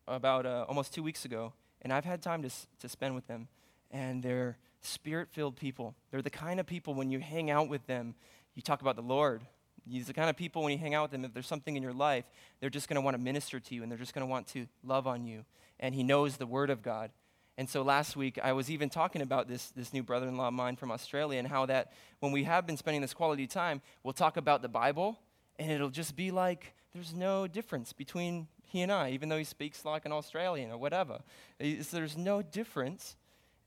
about 0.07 0.45
uh, 0.45 0.65
almost 0.67 0.93
two 0.93 1.03
weeks 1.03 1.25
ago, 1.25 1.53
and 1.81 1.93
I've 1.93 2.05
had 2.05 2.21
time 2.21 2.41
to, 2.41 2.47
s- 2.47 2.67
to 2.79 2.89
spend 2.89 3.15
with 3.15 3.27
them. 3.27 3.47
And 3.91 4.21
they're 4.21 4.57
spirit 4.81 5.29
filled 5.31 5.55
people. 5.55 5.95
They're 6.11 6.21
the 6.21 6.29
kind 6.29 6.59
of 6.59 6.65
people 6.65 6.93
when 6.93 7.09
you 7.09 7.19
hang 7.19 7.49
out 7.49 7.69
with 7.69 7.87
them, 7.87 8.15
you 8.53 8.61
talk 8.61 8.81
about 8.81 8.95
the 8.95 9.01
Lord. 9.01 9.41
He's 9.89 10.07
the 10.07 10.13
kind 10.13 10.29
of 10.29 10.35
people 10.35 10.63
when 10.63 10.71
you 10.71 10.79
hang 10.79 10.93
out 10.93 11.03
with 11.03 11.11
them, 11.11 11.25
if 11.25 11.33
there's 11.33 11.47
something 11.47 11.75
in 11.75 11.83
your 11.83 11.93
life, 11.93 12.25
they're 12.59 12.69
just 12.69 12.87
going 12.87 12.95
to 12.95 13.01
want 13.01 13.15
to 13.15 13.21
minister 13.21 13.59
to 13.59 13.75
you 13.75 13.83
and 13.83 13.91
they're 13.91 13.99
just 13.99 14.13
going 14.13 14.25
to 14.25 14.29
want 14.29 14.47
to 14.47 14.67
love 14.83 15.07
on 15.07 15.25
you. 15.25 15.45
And 15.79 15.93
He 15.93 16.03
knows 16.03 16.37
the 16.37 16.47
Word 16.47 16.69
of 16.69 16.81
God. 16.81 17.11
And 17.57 17.69
so 17.69 17.83
last 17.83 18.15
week, 18.17 18.37
I 18.43 18.51
was 18.51 18.69
even 18.69 18.89
talking 18.89 19.21
about 19.21 19.47
this, 19.47 19.69
this 19.71 19.93
new 19.93 20.03
brother 20.03 20.27
in 20.27 20.35
law 20.35 20.49
of 20.49 20.53
mine 20.53 20.75
from 20.75 20.91
Australia 20.91 21.39
and 21.39 21.47
how 21.47 21.65
that 21.67 21.93
when 22.19 22.31
we 22.31 22.43
have 22.43 22.67
been 22.67 22.77
spending 22.77 23.01
this 23.01 23.13
quality 23.13 23.47
time, 23.47 23.81
we'll 24.03 24.13
talk 24.13 24.35
about 24.35 24.61
the 24.61 24.67
Bible 24.67 25.17
and 25.57 25.71
it'll 25.71 25.89
just 25.89 26.15
be 26.15 26.31
like 26.31 26.73
there's 26.93 27.13
no 27.13 27.45
difference 27.45 27.93
between 27.93 28.47
he 28.63 28.81
and 28.81 28.91
I, 28.91 29.11
even 29.11 29.29
though 29.29 29.37
he 29.37 29.43
speaks 29.43 29.85
like 29.85 30.05
an 30.05 30.11
Australian 30.11 30.71
or 30.71 30.77
whatever. 30.77 31.19
It's, 31.59 31.91
there's 31.91 32.17
no 32.17 32.41
difference. 32.41 33.15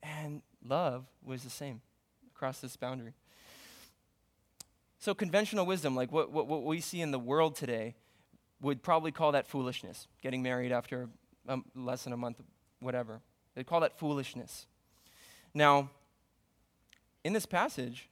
And 0.03 0.43
love 0.65 1.05
was 1.23 1.45
the 1.45 1.51
same 1.51 1.81
across 2.35 2.61
this 2.61 2.77
boundary. 2.77 3.15
So, 4.99 5.15
conventional 5.15 5.65
wisdom, 5.65 5.95
like 5.95 6.11
what, 6.11 6.33
what, 6.33 6.47
what 6.47 6.65
we 6.65 6.81
see 6.81 7.01
in 7.01 7.13
the 7.13 7.19
world 7.19 7.55
today, 7.55 7.95
would 8.61 8.83
probably 8.83 9.13
call 9.13 9.33
that 9.33 9.47
foolishness. 9.47 10.09
Getting 10.23 10.43
married 10.43 10.73
after 10.73 11.09
um, 11.49 11.65
less 11.75 12.05
than 12.05 12.13
a 12.13 12.17
month, 12.17 12.41
whatever. 12.81 13.21
They 13.55 13.65
call 13.65 13.81
that 13.81 13.99
foolishness. 13.99 14.67
Now, 15.55 15.91
in 17.25 17.33
this 17.33 17.47
passage, 17.47 18.09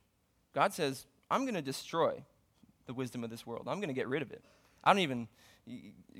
God 0.55 0.73
says, 0.73 1.07
I'm 1.31 1.43
going 1.43 1.55
to 1.55 1.63
destroy 1.63 2.25
the 2.87 2.95
wisdom 2.95 3.25
of 3.25 3.31
this 3.31 3.47
world. 3.47 3.67
I'm 3.67 3.79
going 3.79 3.89
to 3.89 3.95
get 3.95 4.09
rid 4.09 4.23
of 4.23 4.31
it. 4.31 4.45
I 4.85 4.93
don't 4.93 5.01
even, 5.01 5.29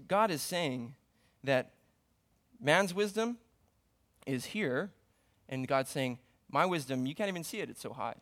God 0.09 0.31
is 0.31 0.43
saying 0.43 0.95
that 1.45 1.71
man's 2.61 2.93
wisdom 2.93 3.39
is 4.27 4.47
here, 4.47 4.91
and 5.49 5.69
God's 5.69 5.91
saying, 5.91 6.19
My 6.51 6.67
wisdom, 6.67 7.07
you 7.07 7.15
can't 7.15 7.29
even 7.29 7.45
see 7.45 7.61
it, 7.61 7.71
it's 7.71 7.81
so 7.81 7.93
high. 7.93 8.17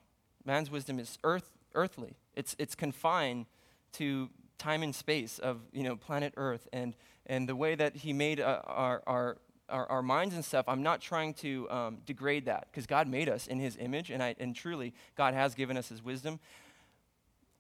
Man's 0.45 0.71
wisdom 0.71 0.99
is 0.99 1.19
earth, 1.25 1.51
earthly, 1.75 2.17
it's, 2.37 2.57
it's 2.59 2.75
confined 2.75 3.47
to 3.93 4.29
time 4.59 4.83
and 4.83 4.95
space 4.95 5.39
of 5.39 5.61
you 5.73 5.83
know 5.83 5.97
planet 5.97 6.33
earth 6.37 6.69
and 6.73 6.95
and 7.27 7.49
the 7.49 7.57
way 7.57 7.75
that 7.75 7.97
he 7.97 8.13
made 8.13 8.41
uh, 8.41 8.61
our, 8.65 9.03
our 9.07 9.37
our, 9.69 9.91
our, 9.91 10.03
minds 10.03 10.35
and 10.35 10.45
stuff 10.45 10.67
i'm 10.69 10.83
not 10.83 11.01
trying 11.01 11.33
to 11.35 11.69
um, 11.71 11.99
degrade 12.07 12.45
that 12.47 12.69
because 12.71 12.87
god 12.87 13.09
made 13.09 13.29
us 13.29 13.47
in 13.47 13.59
his 13.59 13.77
image 13.79 14.11
and, 14.11 14.23
I, 14.23 14.35
and 14.39 14.55
truly 14.55 14.95
god 15.17 15.35
has 15.35 15.55
given 15.55 15.77
us 15.77 15.89
his 15.89 16.03
wisdom. 16.03 16.39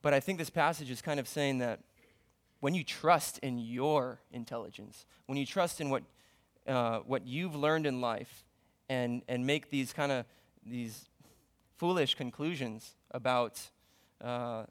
But 0.03 0.15
i 0.15 0.21
think 0.21 0.39
this 0.39 0.51
passage 0.51 0.91
is 0.91 1.01
kind 1.03 1.19
of 1.19 1.27
saying 1.27 1.59
that 1.59 1.81
when 2.61 2.75
you 2.75 2.85
trust 2.85 3.39
in 3.39 3.59
your 3.59 4.21
intelligence 4.33 5.07
when 5.27 5.39
you 5.39 5.47
trust 5.47 5.81
in 5.81 5.91
what 5.91 6.03
uh, 6.67 7.01
what 7.01 7.27
you've 7.27 7.55
learned 7.55 7.87
in 7.87 8.01
life 8.01 8.45
and 8.89 9.23
and 9.29 9.47
make 9.47 9.71
these 9.71 9.93
kind 9.93 10.13
of 10.13 10.27
these 10.65 11.09
foolish 11.77 12.15
conclusions 12.15 12.95
about 13.11 13.71
uh, 14.21 14.65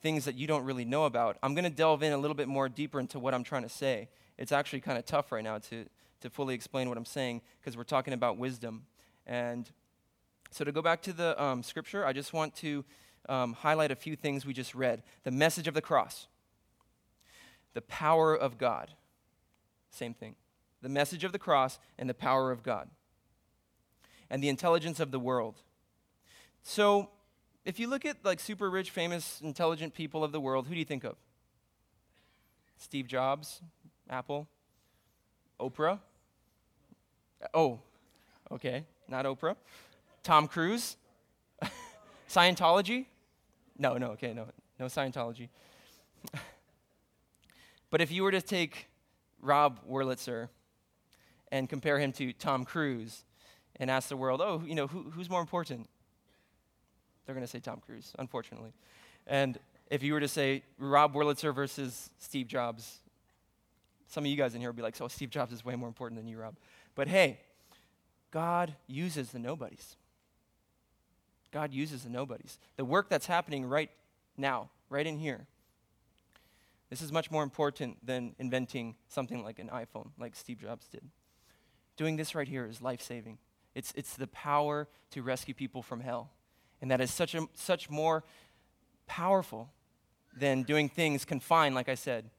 things 0.00 0.24
that 0.24 0.34
you 0.34 0.46
don't 0.46 0.64
really 0.64 0.84
know 0.84 1.04
about. 1.04 1.36
I'm 1.42 1.54
going 1.54 1.64
to 1.64 1.70
delve 1.70 2.02
in 2.02 2.12
a 2.12 2.18
little 2.18 2.34
bit 2.34 2.48
more 2.48 2.68
deeper 2.68 3.00
into 3.00 3.18
what 3.18 3.34
I'm 3.34 3.44
trying 3.44 3.62
to 3.62 3.68
say. 3.68 4.08
It's 4.38 4.52
actually 4.52 4.80
kind 4.80 4.98
of 4.98 5.04
tough 5.04 5.32
right 5.32 5.44
now 5.44 5.58
to, 5.58 5.84
to 6.22 6.30
fully 6.30 6.54
explain 6.54 6.88
what 6.88 6.96
I'm 6.96 7.04
saying 7.04 7.42
because 7.60 7.76
we're 7.76 7.84
talking 7.84 8.14
about 8.14 8.38
wisdom. 8.38 8.86
And 9.26 9.70
so, 10.50 10.64
to 10.64 10.72
go 10.72 10.82
back 10.82 11.02
to 11.02 11.12
the 11.12 11.40
um, 11.42 11.62
scripture, 11.62 12.04
I 12.04 12.12
just 12.12 12.32
want 12.32 12.56
to 12.56 12.84
um, 13.28 13.52
highlight 13.52 13.90
a 13.90 13.96
few 13.96 14.16
things 14.16 14.44
we 14.44 14.52
just 14.52 14.74
read 14.74 15.02
the 15.22 15.30
message 15.30 15.68
of 15.68 15.74
the 15.74 15.82
cross, 15.82 16.26
the 17.74 17.82
power 17.82 18.34
of 18.34 18.58
God. 18.58 18.90
Same 19.90 20.14
thing. 20.14 20.34
The 20.82 20.88
message 20.88 21.24
of 21.24 21.32
the 21.32 21.38
cross 21.38 21.78
and 21.98 22.08
the 22.08 22.14
power 22.14 22.50
of 22.50 22.62
God, 22.62 22.88
and 24.28 24.42
the 24.42 24.48
intelligence 24.48 24.98
of 24.98 25.10
the 25.10 25.20
world. 25.20 25.60
So, 26.62 27.10
if 27.64 27.78
you 27.78 27.88
look 27.88 28.04
at 28.04 28.24
like 28.24 28.40
super 28.40 28.70
rich, 28.70 28.90
famous, 28.90 29.40
intelligent 29.42 29.94
people 29.94 30.24
of 30.24 30.32
the 30.32 30.40
world, 30.40 30.66
who 30.66 30.74
do 30.74 30.78
you 30.78 30.84
think 30.84 31.04
of? 31.04 31.16
Steve 32.78 33.06
Jobs, 33.06 33.60
Apple, 34.08 34.48
Oprah. 35.60 35.98
Oh, 37.52 37.80
okay, 38.50 38.84
not 39.08 39.26
Oprah. 39.26 39.56
Tom 40.22 40.48
Cruise, 40.48 40.96
Scientology. 42.28 43.06
No, 43.78 43.96
no, 43.96 44.08
okay, 44.12 44.32
no, 44.32 44.46
no 44.78 44.86
Scientology. 44.86 45.48
but 47.90 48.00
if 48.00 48.10
you 48.10 48.22
were 48.22 48.30
to 48.30 48.42
take 48.42 48.86
Rob 49.40 49.80
Wurlitzer 49.88 50.48
and 51.52 51.68
compare 51.68 51.98
him 51.98 52.12
to 52.12 52.32
Tom 52.32 52.64
Cruise 52.64 53.24
and 53.76 53.90
ask 53.90 54.08
the 54.08 54.16
world, 54.16 54.40
oh, 54.40 54.62
you 54.66 54.74
know, 54.74 54.86
who, 54.86 55.10
who's 55.10 55.30
more 55.30 55.40
important? 55.40 55.88
They're 57.24 57.34
going 57.34 57.46
to 57.46 57.50
say 57.50 57.60
Tom 57.60 57.80
Cruise, 57.84 58.12
unfortunately. 58.18 58.72
And 59.26 59.58
if 59.90 60.02
you 60.02 60.12
were 60.14 60.20
to 60.20 60.28
say 60.28 60.62
Rob 60.78 61.14
Wurlitzer 61.14 61.54
versus 61.54 62.10
Steve 62.18 62.46
Jobs, 62.46 63.00
some 64.08 64.24
of 64.24 64.30
you 64.30 64.36
guys 64.36 64.54
in 64.54 64.60
here 64.60 64.70
would 64.70 64.76
be 64.76 64.82
like, 64.82 64.96
so 64.96 65.08
Steve 65.08 65.30
Jobs 65.30 65.52
is 65.52 65.64
way 65.64 65.76
more 65.76 65.88
important 65.88 66.20
than 66.20 66.28
you, 66.28 66.38
Rob. 66.38 66.56
But 66.94 67.08
hey, 67.08 67.40
God 68.30 68.74
uses 68.86 69.30
the 69.30 69.38
nobodies. 69.38 69.96
God 71.52 71.72
uses 71.72 72.04
the 72.04 72.10
nobodies. 72.10 72.58
The 72.76 72.84
work 72.84 73.08
that's 73.08 73.26
happening 73.26 73.64
right 73.64 73.90
now, 74.36 74.70
right 74.88 75.06
in 75.06 75.18
here, 75.18 75.46
this 76.90 77.02
is 77.02 77.12
much 77.12 77.30
more 77.30 77.44
important 77.44 78.04
than 78.04 78.34
inventing 78.38 78.96
something 79.08 79.44
like 79.44 79.60
an 79.60 79.68
iPhone, 79.68 80.10
like 80.18 80.34
Steve 80.34 80.60
Jobs 80.60 80.86
did. 80.88 81.02
Doing 81.96 82.16
this 82.16 82.34
right 82.34 82.48
here 82.48 82.66
is 82.66 82.82
life 82.82 83.00
saving. 83.00 83.38
It's, 83.74 83.92
it's 83.96 84.14
the 84.14 84.26
power 84.26 84.88
to 85.12 85.22
rescue 85.22 85.54
people 85.54 85.82
from 85.82 86.00
hell. 86.00 86.30
And 86.80 86.90
that 86.90 87.00
is 87.00 87.10
such, 87.12 87.34
a, 87.34 87.46
such 87.54 87.90
more 87.90 88.24
powerful 89.06 89.70
than 90.36 90.62
doing 90.62 90.88
things 90.88 91.24
confined, 91.24 91.74
like 91.74 91.88
I 91.88 91.94
said, 91.94 92.30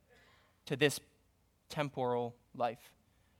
to 0.65 0.75
this 0.75 0.99
temporal 1.69 2.35
life. 2.55 2.93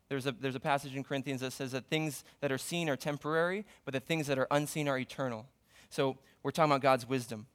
There's 0.09 0.27
a, 0.27 0.33
there's 0.33 0.55
a 0.55 0.59
passage 0.59 0.95
in 0.95 1.03
Corinthians 1.03 1.41
that 1.41 1.53
says 1.53 1.71
that 1.71 1.85
things 1.85 2.23
that 2.41 2.51
are 2.51 2.57
seen 2.57 2.89
are 2.89 2.97
temporary, 2.97 3.65
but 3.85 3.93
the 3.93 3.99
things 3.99 4.27
that 4.27 4.37
are 4.37 4.47
unseen 4.51 4.89
are 4.89 4.97
eternal. 4.97 5.45
So 5.89 6.17
we're 6.43 6.51
talking 6.51 6.71
about 6.71 6.81
God's 6.81 7.07
wisdom. 7.07 7.47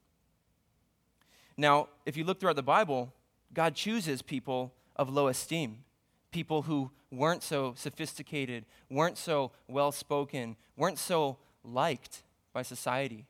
Now, 1.57 1.89
if 2.07 2.17
you 2.17 2.25
look 2.25 2.41
throughout 2.41 2.57
the 2.57 2.63
Bible, 2.63 3.13
God 3.53 3.75
chooses 3.75 4.23
people 4.23 4.73
of 4.97 5.11
low 5.11 5.29
esteem, 5.29 5.85
people 6.31 6.63
who 6.63 6.91
weren't 7.11 7.43
so 7.43 7.75
sophisticated, 7.77 8.65
weren't 8.91 9.19
so 9.19 9.53
well 9.69 9.93
spoken, 9.93 10.57
weren't 10.77 10.99
so 10.99 11.39
liked 11.63 12.23
by 12.53 12.63
society. 12.63 13.27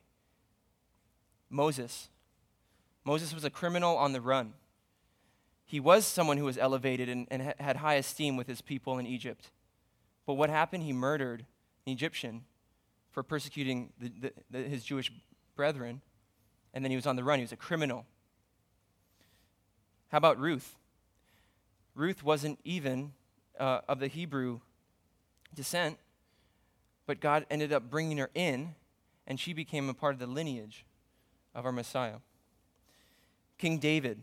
Moses. 1.49 2.09
Moses 3.03 3.33
was 3.33 3.43
a 3.43 3.49
criminal 3.49 3.95
on 3.97 4.11
the 4.13 4.21
run. 4.21 4.53
He 5.65 5.79
was 5.79 6.05
someone 6.05 6.37
who 6.37 6.45
was 6.45 6.57
elevated 6.57 7.09
and, 7.09 7.27
and 7.29 7.53
had 7.59 7.77
high 7.77 7.95
esteem 7.95 8.37
with 8.37 8.47
his 8.47 8.61
people 8.61 8.97
in 8.99 9.05
Egypt. 9.05 9.51
But 10.25 10.35
what 10.35 10.49
happened? 10.49 10.83
He 10.83 10.93
murdered 10.93 11.45
an 11.85 11.93
Egyptian 11.93 12.43
for 13.11 13.23
persecuting 13.23 13.91
the, 13.99 14.11
the, 14.19 14.33
the, 14.49 14.63
his 14.63 14.83
Jewish 14.83 15.11
brethren, 15.55 16.01
and 16.73 16.83
then 16.83 16.91
he 16.91 16.95
was 16.95 17.05
on 17.05 17.15
the 17.15 17.23
run. 17.23 17.39
He 17.39 17.43
was 17.43 17.51
a 17.51 17.57
criminal. 17.57 18.05
How 20.09 20.17
about 20.17 20.39
Ruth? 20.39 20.75
Ruth 21.95 22.23
wasn't 22.23 22.59
even 22.63 23.13
uh, 23.59 23.81
of 23.89 23.99
the 23.99 24.07
Hebrew 24.07 24.61
descent, 25.53 25.97
but 27.05 27.19
God 27.19 27.45
ended 27.49 27.73
up 27.73 27.89
bringing 27.89 28.17
her 28.17 28.29
in, 28.33 28.75
and 29.25 29.39
she 29.39 29.51
became 29.51 29.89
a 29.89 29.93
part 29.93 30.13
of 30.13 30.19
the 30.19 30.27
lineage 30.27 30.85
of 31.57 31.65
our 31.65 31.71
Messiah. 31.71 32.17
King 33.57 33.79
David. 33.79 34.21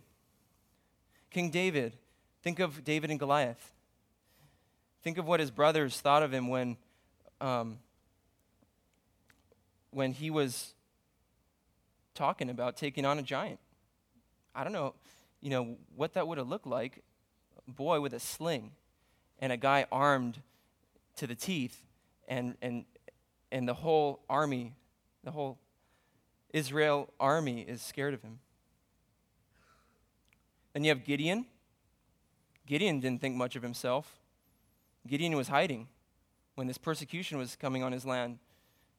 King 1.31 1.51
David, 1.51 1.95
think 2.45 2.61
of 2.61 2.85
David 2.85 3.11
and 3.11 3.19
Goliath. 3.19 3.73
Think 5.03 5.19
of 5.19 5.27
what 5.27 5.41
his 5.41 5.51
brothers 5.51 6.01
thought 6.01 6.23
of 6.23 6.33
him 6.33 6.47
when, 6.47 6.77
um, 7.41 7.79
when 9.91 10.13
he 10.13 10.31
was 10.31 10.75
talking 12.15 12.49
about 12.49 12.77
taking 12.77 13.05
on 13.05 13.19
a 13.19 13.23
giant. 13.23 13.59
I 14.55 14.63
don't 14.63 14.73
know, 14.73 14.95
you 15.41 15.51
know, 15.51 15.77
what 15.97 16.15
that 16.15 16.29
would 16.29 16.39
have 16.39 16.49
looked 16.49 16.69
like. 16.69 17.03
Boy 17.67 18.01
with 18.01 18.15
a 18.15 18.21
sling 18.21 18.71
and 19.41 19.51
a 19.51 19.57
guy 19.57 19.87
armed 19.91 20.41
to 21.17 21.27
the 21.27 21.35
teeth 21.35 21.83
and, 22.29 22.57
and, 22.63 22.85
and 23.51 23.67
the 23.67 23.75
whole 23.75 24.21
army, 24.31 24.75
the 25.25 25.33
whole 25.33 25.59
Israel 26.55 27.13
army 27.19 27.63
is 27.63 27.83
scared 27.83 28.15
of 28.15 28.23
him. 28.23 28.39
Then 30.73 30.85
you 30.85 30.91
have 30.91 31.05
Gideon. 31.05 31.47
Gideon 32.65 33.01
didn't 33.01 33.21
think 33.21 33.35
much 33.35 33.57
of 33.57 33.63
himself. 33.63 34.21
Gideon 35.05 35.35
was 35.37 35.49
hiding 35.49 35.89
when 36.55 36.69
this 36.69 36.79
persecution 36.79 37.39
was 37.39 37.57
coming 37.57 37.83
on 37.83 37.91
his 37.91 38.07
land. 38.07 38.39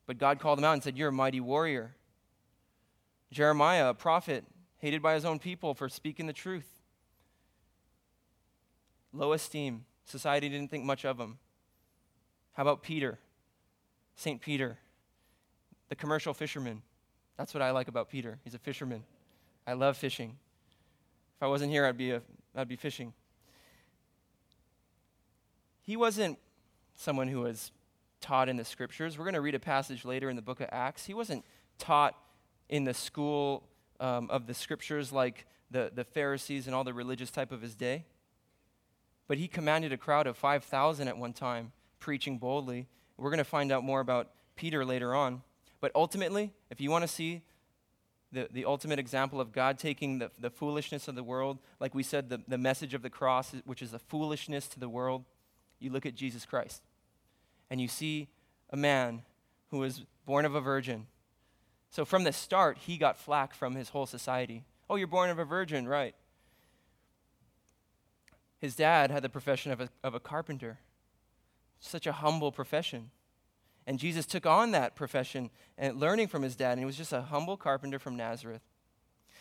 But 0.05 0.17
God 0.17 0.37
called 0.37 0.59
him 0.59 0.65
out 0.65 0.73
and 0.73 0.83
said, 0.83 0.97
You're 0.97 1.07
a 1.09 1.13
mighty 1.13 1.39
warrior. 1.39 1.95
Jeremiah, 3.31 3.89
a 3.89 3.93
prophet, 3.93 4.43
hated 4.79 5.01
by 5.01 5.13
his 5.13 5.23
own 5.23 5.39
people 5.39 5.73
for 5.73 5.87
speaking 5.87 6.27
the 6.27 6.33
truth. 6.33 6.67
Low 9.13 9.31
esteem. 9.31 9.85
Society 10.03 10.49
didn't 10.49 10.69
think 10.69 10.83
much 10.83 11.05
of 11.05 11.17
him. 11.17 11.37
How 12.51 12.63
about 12.63 12.83
Peter? 12.83 13.17
St. 14.17 14.41
Peter, 14.41 14.77
the 15.87 15.95
commercial 15.95 16.33
fisherman. 16.33 16.81
That's 17.37 17.53
what 17.53 17.61
I 17.61 17.71
like 17.71 17.87
about 17.87 18.09
Peter. 18.09 18.39
He's 18.43 18.53
a 18.53 18.59
fisherman. 18.59 19.03
I 19.67 19.73
love 19.73 19.97
fishing. 19.97 20.37
If 21.37 21.43
I 21.43 21.47
wasn't 21.47 21.71
here, 21.71 21.85
I'd 21.85 21.97
be, 21.97 22.11
a, 22.11 22.21
I'd 22.55 22.67
be 22.67 22.75
fishing. 22.75 23.13
He 25.81 25.97
wasn't 25.97 26.39
someone 26.95 27.27
who 27.27 27.41
was 27.41 27.71
taught 28.21 28.49
in 28.49 28.57
the 28.57 28.65
scriptures. 28.65 29.17
We're 29.17 29.25
going 29.25 29.35
to 29.35 29.41
read 29.41 29.55
a 29.55 29.59
passage 29.59 30.05
later 30.05 30.29
in 30.29 30.35
the 30.35 30.41
book 30.41 30.61
of 30.61 30.69
Acts. 30.71 31.05
He 31.05 31.13
wasn't 31.13 31.43
taught 31.77 32.15
in 32.69 32.85
the 32.85 32.93
school 32.93 33.63
um, 33.99 34.29
of 34.29 34.47
the 34.47 34.53
scriptures 34.53 35.11
like 35.11 35.45
the, 35.69 35.91
the 35.93 36.03
Pharisees 36.03 36.67
and 36.67 36.75
all 36.75 36.83
the 36.83 36.93
religious 36.93 37.29
type 37.29 37.51
of 37.51 37.61
his 37.61 37.75
day. 37.75 38.05
But 39.27 39.37
he 39.37 39.47
commanded 39.47 39.91
a 39.91 39.97
crowd 39.97 40.27
of 40.27 40.37
5,000 40.37 41.07
at 41.07 41.17
one 41.17 41.33
time, 41.33 41.71
preaching 41.99 42.37
boldly. 42.37 42.87
We're 43.17 43.29
going 43.29 43.37
to 43.39 43.43
find 43.43 43.71
out 43.71 43.83
more 43.83 43.99
about 43.99 44.29
Peter 44.55 44.85
later 44.85 45.13
on. 45.13 45.41
But 45.81 45.91
ultimately, 45.95 46.53
if 46.69 46.81
you 46.81 46.89
want 46.89 47.03
to 47.03 47.07
see 47.07 47.41
the, 48.31 48.49
the 48.51 48.65
ultimate 48.65 48.99
example 48.99 49.39
of 49.39 49.51
God 49.51 49.77
taking 49.77 50.19
the, 50.19 50.31
the 50.39 50.49
foolishness 50.49 51.07
of 51.07 51.15
the 51.15 51.23
world, 51.23 51.59
like 51.79 51.95
we 51.95 52.03
said, 52.03 52.29
the, 52.29 52.41
the 52.47 52.57
message 52.57 52.93
of 52.93 53.01
the 53.01 53.09
cross, 53.09 53.53
which 53.65 53.81
is 53.81 53.93
a 53.93 53.99
foolishness 53.99 54.67
to 54.69 54.79
the 54.79 54.89
world, 54.89 55.23
you 55.79 55.89
look 55.89 56.05
at 56.05 56.15
Jesus 56.15 56.45
Christ. 56.45 56.81
And 57.69 57.79
you 57.79 57.87
see 57.87 58.27
a 58.69 58.77
man 58.77 59.23
who 59.71 59.79
was 59.79 60.05
born 60.25 60.45
of 60.45 60.55
a 60.55 60.61
virgin. 60.61 61.07
So 61.89 62.03
from 62.03 62.23
the 62.23 62.33
start, 62.33 62.77
he 62.79 62.97
got 62.97 63.17
flack 63.17 63.53
from 63.53 63.75
his 63.75 63.89
whole 63.89 64.05
society. 64.05 64.65
Oh, 64.89 64.95
you're 64.95 65.07
born 65.07 65.29
of 65.29 65.39
a 65.39 65.45
virgin, 65.45 65.87
right? 65.87 66.15
His 68.59 68.75
dad 68.75 69.11
had 69.11 69.23
the 69.23 69.29
profession 69.29 69.71
of 69.71 69.81
a, 69.81 69.89
of 70.03 70.13
a 70.13 70.19
carpenter. 70.19 70.79
Such 71.79 72.07
a 72.07 72.11
humble 72.11 72.51
profession. 72.51 73.11
And 73.87 73.99
Jesus 73.99 74.25
took 74.25 74.45
on 74.45 74.71
that 74.71 74.95
profession 74.95 75.51
and 75.77 75.99
learning 75.99 76.27
from 76.27 76.41
his 76.41 76.55
dad, 76.55 76.71
and 76.71 76.79
he 76.79 76.85
was 76.85 76.97
just 76.97 77.13
a 77.13 77.21
humble 77.21 77.57
carpenter 77.57 77.99
from 77.99 78.15
Nazareth. 78.15 78.61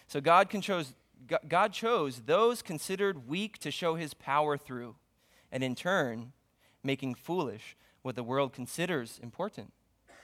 So 0.06 0.20
God, 0.20 0.50
chose, 0.60 0.94
God 1.48 1.72
chose 1.72 2.22
those 2.26 2.60
considered 2.60 3.26
weak 3.28 3.58
to 3.58 3.70
show 3.70 3.94
his 3.94 4.12
power 4.12 4.56
through, 4.58 4.96
and 5.50 5.64
in 5.64 5.74
turn, 5.74 6.32
making 6.82 7.14
foolish 7.14 7.76
what 8.02 8.16
the 8.16 8.22
world 8.22 8.52
considers 8.52 9.18
important. 9.22 9.72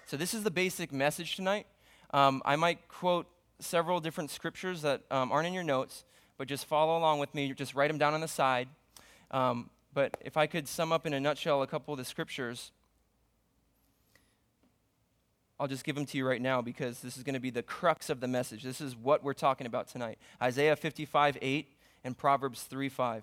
So, 0.04 0.16
this 0.16 0.34
is 0.34 0.42
the 0.42 0.50
basic 0.50 0.92
message 0.92 1.36
tonight. 1.36 1.66
Um, 2.12 2.42
I 2.44 2.56
might 2.56 2.88
quote 2.88 3.26
several 3.60 4.00
different 4.00 4.30
scriptures 4.30 4.82
that 4.82 5.02
um, 5.10 5.32
aren't 5.32 5.46
in 5.46 5.54
your 5.54 5.62
notes, 5.62 6.04
but 6.36 6.48
just 6.48 6.66
follow 6.66 6.98
along 6.98 7.20
with 7.20 7.34
me. 7.34 7.52
Just 7.54 7.74
write 7.74 7.88
them 7.88 7.98
down 7.98 8.12
on 8.12 8.20
the 8.20 8.28
side. 8.28 8.68
Um, 9.30 9.70
but 9.94 10.16
if 10.20 10.36
I 10.36 10.46
could 10.46 10.68
sum 10.68 10.92
up 10.92 11.06
in 11.06 11.12
a 11.12 11.20
nutshell 11.20 11.62
a 11.62 11.66
couple 11.66 11.94
of 11.94 11.98
the 11.98 12.04
scriptures, 12.04 12.72
I'll 15.60 15.68
just 15.68 15.84
give 15.84 15.94
them 15.94 16.06
to 16.06 16.16
you 16.16 16.26
right 16.26 16.40
now 16.40 16.62
because 16.62 17.00
this 17.00 17.18
is 17.18 17.22
going 17.22 17.34
to 17.34 17.40
be 17.40 17.50
the 17.50 17.62
crux 17.62 18.08
of 18.08 18.20
the 18.20 18.26
message. 18.26 18.62
This 18.62 18.80
is 18.80 18.96
what 18.96 19.22
we're 19.22 19.34
talking 19.34 19.66
about 19.66 19.88
tonight 19.88 20.18
Isaiah 20.42 20.74
55 20.74 21.36
8 21.40 21.68
and 22.02 22.16
Proverbs 22.16 22.62
3 22.62 22.88
5. 22.88 23.22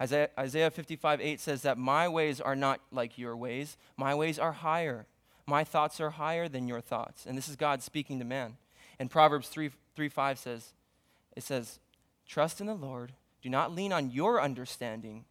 Isaiah, 0.00 0.30
Isaiah 0.38 0.70
55 0.70 1.20
8 1.20 1.40
says 1.40 1.62
that 1.62 1.78
my 1.78 2.08
ways 2.08 2.40
are 2.40 2.54
not 2.54 2.80
like 2.92 3.18
your 3.18 3.36
ways, 3.36 3.76
my 3.96 4.14
ways 4.14 4.38
are 4.38 4.52
higher. 4.52 5.06
My 5.48 5.64
thoughts 5.64 6.00
are 6.00 6.10
higher 6.10 6.48
than 6.48 6.66
your 6.68 6.80
thoughts. 6.80 7.26
And 7.26 7.36
this 7.36 7.48
is 7.48 7.56
God 7.56 7.82
speaking 7.82 8.18
to 8.18 8.24
man. 8.24 8.56
And 8.98 9.10
Proverbs 9.10 9.48
3, 9.48 9.70
3 9.96 10.08
5 10.08 10.38
says, 10.38 10.72
it 11.34 11.42
says, 11.42 11.80
Trust 12.26 12.60
in 12.60 12.66
the 12.66 12.74
Lord, 12.74 13.12
do 13.42 13.48
not 13.48 13.74
lean 13.74 13.92
on 13.92 14.10
your 14.10 14.40
understanding. 14.40 15.24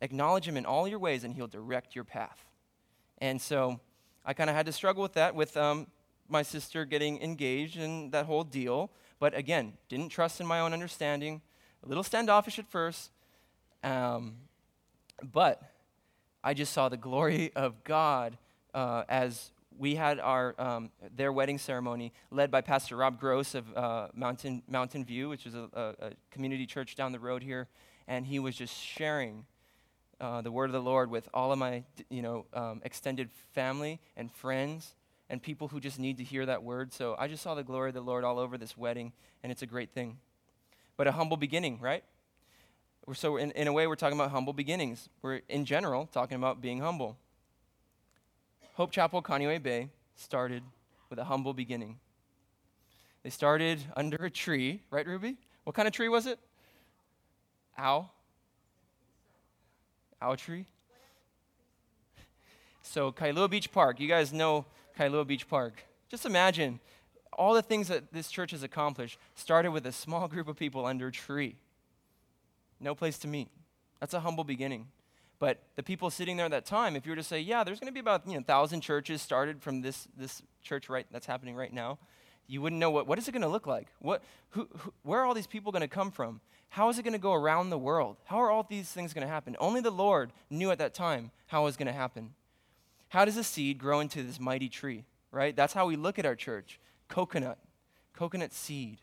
Acknowledge 0.00 0.46
him 0.46 0.56
in 0.56 0.66
all 0.66 0.86
your 0.86 0.98
ways, 0.98 1.24
and 1.24 1.34
he'll 1.34 1.46
direct 1.46 1.94
your 1.94 2.04
path. 2.04 2.44
And 3.18 3.40
so 3.40 3.80
I 4.28 4.34
kind 4.34 4.50
of 4.50 4.56
had 4.56 4.66
to 4.66 4.72
struggle 4.72 5.02
with 5.02 5.14
that, 5.14 5.34
with 5.34 5.56
um, 5.56 5.86
my 6.28 6.42
sister 6.42 6.84
getting 6.84 7.22
engaged 7.22 7.78
and 7.78 8.12
that 8.12 8.26
whole 8.26 8.44
deal. 8.44 8.90
But 9.18 9.34
again, 9.34 9.72
didn't 9.88 10.10
trust 10.10 10.38
in 10.38 10.46
my 10.46 10.60
own 10.60 10.74
understanding. 10.74 11.40
A 11.82 11.88
little 11.88 12.02
standoffish 12.02 12.58
at 12.58 12.66
first. 12.68 13.10
Um, 13.82 14.34
but 15.32 15.62
I 16.44 16.52
just 16.52 16.74
saw 16.74 16.90
the 16.90 16.98
glory 16.98 17.52
of 17.56 17.82
God 17.84 18.36
uh, 18.74 19.04
as 19.08 19.50
we 19.78 19.94
had 19.94 20.20
our 20.20 20.54
um, 20.58 20.90
their 21.16 21.32
wedding 21.32 21.56
ceremony 21.56 22.12
led 22.30 22.50
by 22.50 22.60
Pastor 22.60 22.96
Rob 22.96 23.18
Gross 23.18 23.54
of 23.54 23.74
uh, 23.74 24.08
Mountain 24.14 24.62
Mountain 24.68 25.06
View, 25.06 25.30
which 25.30 25.46
is 25.46 25.54
a, 25.54 25.70
a, 25.72 26.06
a, 26.08 26.10
community 26.30 26.66
church 26.66 26.96
down 26.96 27.12
the 27.12 27.18
road 27.18 27.42
here, 27.42 27.66
and 28.06 28.26
he 28.26 28.38
was 28.38 28.54
just 28.54 28.76
sharing 28.76 29.46
uh, 30.20 30.40
the 30.40 30.50
word 30.50 30.66
of 30.66 30.72
the 30.72 30.82
Lord 30.82 31.10
with 31.10 31.28
all 31.32 31.52
of 31.52 31.58
my, 31.58 31.84
you 32.10 32.22
know, 32.22 32.46
um, 32.52 32.80
extended 32.84 33.30
family 33.52 34.00
and 34.16 34.32
friends 34.32 34.94
and 35.30 35.42
people 35.42 35.68
who 35.68 35.80
just 35.80 35.98
need 35.98 36.16
to 36.18 36.24
hear 36.24 36.46
that 36.46 36.62
word. 36.62 36.92
So 36.92 37.14
I 37.18 37.28
just 37.28 37.42
saw 37.42 37.54
the 37.54 37.62
glory 37.62 37.90
of 37.90 37.94
the 37.94 38.00
Lord 38.00 38.24
all 38.24 38.38
over 38.38 38.58
this 38.58 38.76
wedding, 38.76 39.12
and 39.42 39.52
it's 39.52 39.62
a 39.62 39.66
great 39.66 39.90
thing. 39.90 40.18
But 40.96 41.06
a 41.06 41.12
humble 41.12 41.36
beginning, 41.36 41.80
right? 41.80 42.02
We're, 43.06 43.14
so 43.14 43.36
in, 43.36 43.52
in 43.52 43.68
a 43.68 43.72
way, 43.72 43.86
we're 43.86 43.96
talking 43.96 44.18
about 44.18 44.30
humble 44.30 44.52
beginnings. 44.52 45.08
We're, 45.22 45.40
in 45.48 45.64
general, 45.64 46.08
talking 46.12 46.36
about 46.36 46.60
being 46.60 46.80
humble. 46.80 47.16
Hope 48.74 48.90
Chapel 48.90 49.22
Kaneohe 49.22 49.62
Bay 49.62 49.88
started 50.16 50.62
with 51.10 51.18
a 51.18 51.24
humble 51.24 51.52
beginning. 51.52 51.98
They 53.22 53.30
started 53.30 53.80
under 53.96 54.16
a 54.24 54.30
tree, 54.30 54.82
right, 54.90 55.06
Ruby? 55.06 55.36
What 55.64 55.76
kind 55.76 55.86
of 55.86 55.94
tree 55.94 56.08
was 56.08 56.26
it? 56.26 56.38
Ow. 57.78 58.10
Owl 60.20 60.36
tree? 60.36 60.66
So, 62.80 63.12
Kailua 63.12 63.50
Beach 63.50 63.70
Park. 63.70 64.00
You 64.00 64.08
guys 64.08 64.32
know 64.32 64.64
Kailua 64.98 65.26
Beach 65.26 65.46
Park. 65.46 65.84
Just 66.08 66.24
imagine 66.24 66.80
all 67.32 67.52
the 67.52 67.60
things 67.60 67.88
that 67.88 68.12
this 68.12 68.30
church 68.30 68.52
has 68.52 68.62
accomplished 68.62 69.18
started 69.34 69.72
with 69.72 69.84
a 69.84 69.92
small 69.92 70.26
group 70.32 70.48
of 70.48 70.56
people 70.56 70.86
under 70.86 71.08
a 71.08 71.12
tree. 71.12 71.56
No 72.80 72.94
place 72.94 73.18
to 73.18 73.28
meet. 73.28 73.48
That's 74.00 74.14
a 74.14 74.20
humble 74.20 74.44
beginning. 74.44 74.86
But 75.38 75.62
the 75.76 75.82
people 75.82 76.10
sitting 76.10 76.36
there 76.36 76.46
at 76.46 76.50
that 76.50 76.66
time, 76.66 76.96
if 76.96 77.06
you 77.06 77.12
were 77.12 77.16
to 77.16 77.22
say, 77.22 77.40
yeah, 77.40 77.62
there's 77.62 77.78
going 77.78 77.88
to 77.88 77.94
be 77.94 78.00
about 78.00 78.26
you 78.26 78.32
know, 78.32 78.38
1,000 78.38 78.80
churches 78.80 79.22
started 79.22 79.62
from 79.62 79.82
this, 79.82 80.08
this 80.16 80.42
church 80.62 80.88
right 80.88 81.06
that's 81.12 81.26
happening 81.26 81.54
right 81.54 81.72
now, 81.72 81.98
you 82.48 82.62
wouldn't 82.62 82.80
know 82.80 82.90
what, 82.90 83.06
what 83.06 83.18
is 83.18 83.28
it 83.28 83.32
going 83.32 83.42
to 83.42 83.48
look 83.48 83.66
like? 83.66 83.88
What, 84.00 84.22
who, 84.50 84.68
who, 84.78 84.92
where 85.02 85.20
are 85.20 85.26
all 85.26 85.34
these 85.34 85.46
people 85.46 85.70
going 85.70 85.82
to 85.82 85.88
come 85.88 86.10
from? 86.10 86.40
How 86.70 86.88
is 86.88 86.98
it 86.98 87.02
going 87.02 87.12
to 87.12 87.18
go 87.18 87.34
around 87.34 87.70
the 87.70 87.78
world? 87.78 88.16
How 88.24 88.38
are 88.38 88.50
all 88.50 88.66
these 88.68 88.88
things 88.88 89.12
going 89.12 89.26
to 89.26 89.32
happen? 89.32 89.56
Only 89.60 89.80
the 89.80 89.90
Lord 89.90 90.32
knew 90.50 90.70
at 90.70 90.78
that 90.78 90.94
time 90.94 91.30
how 91.46 91.62
it 91.62 91.64
was 91.64 91.76
going 91.76 91.86
to 91.86 91.92
happen. 91.92 92.34
How 93.10 93.24
does 93.24 93.36
a 93.36 93.44
seed 93.44 93.78
grow 93.78 94.00
into 94.00 94.22
this 94.22 94.40
mighty 94.40 94.68
tree, 94.68 95.04
right? 95.30 95.54
That's 95.54 95.72
how 95.72 95.86
we 95.86 95.96
look 95.96 96.18
at 96.18 96.26
our 96.26 96.34
church. 96.34 96.80
Coconut, 97.08 97.58
coconut 98.14 98.52
seed. 98.52 98.98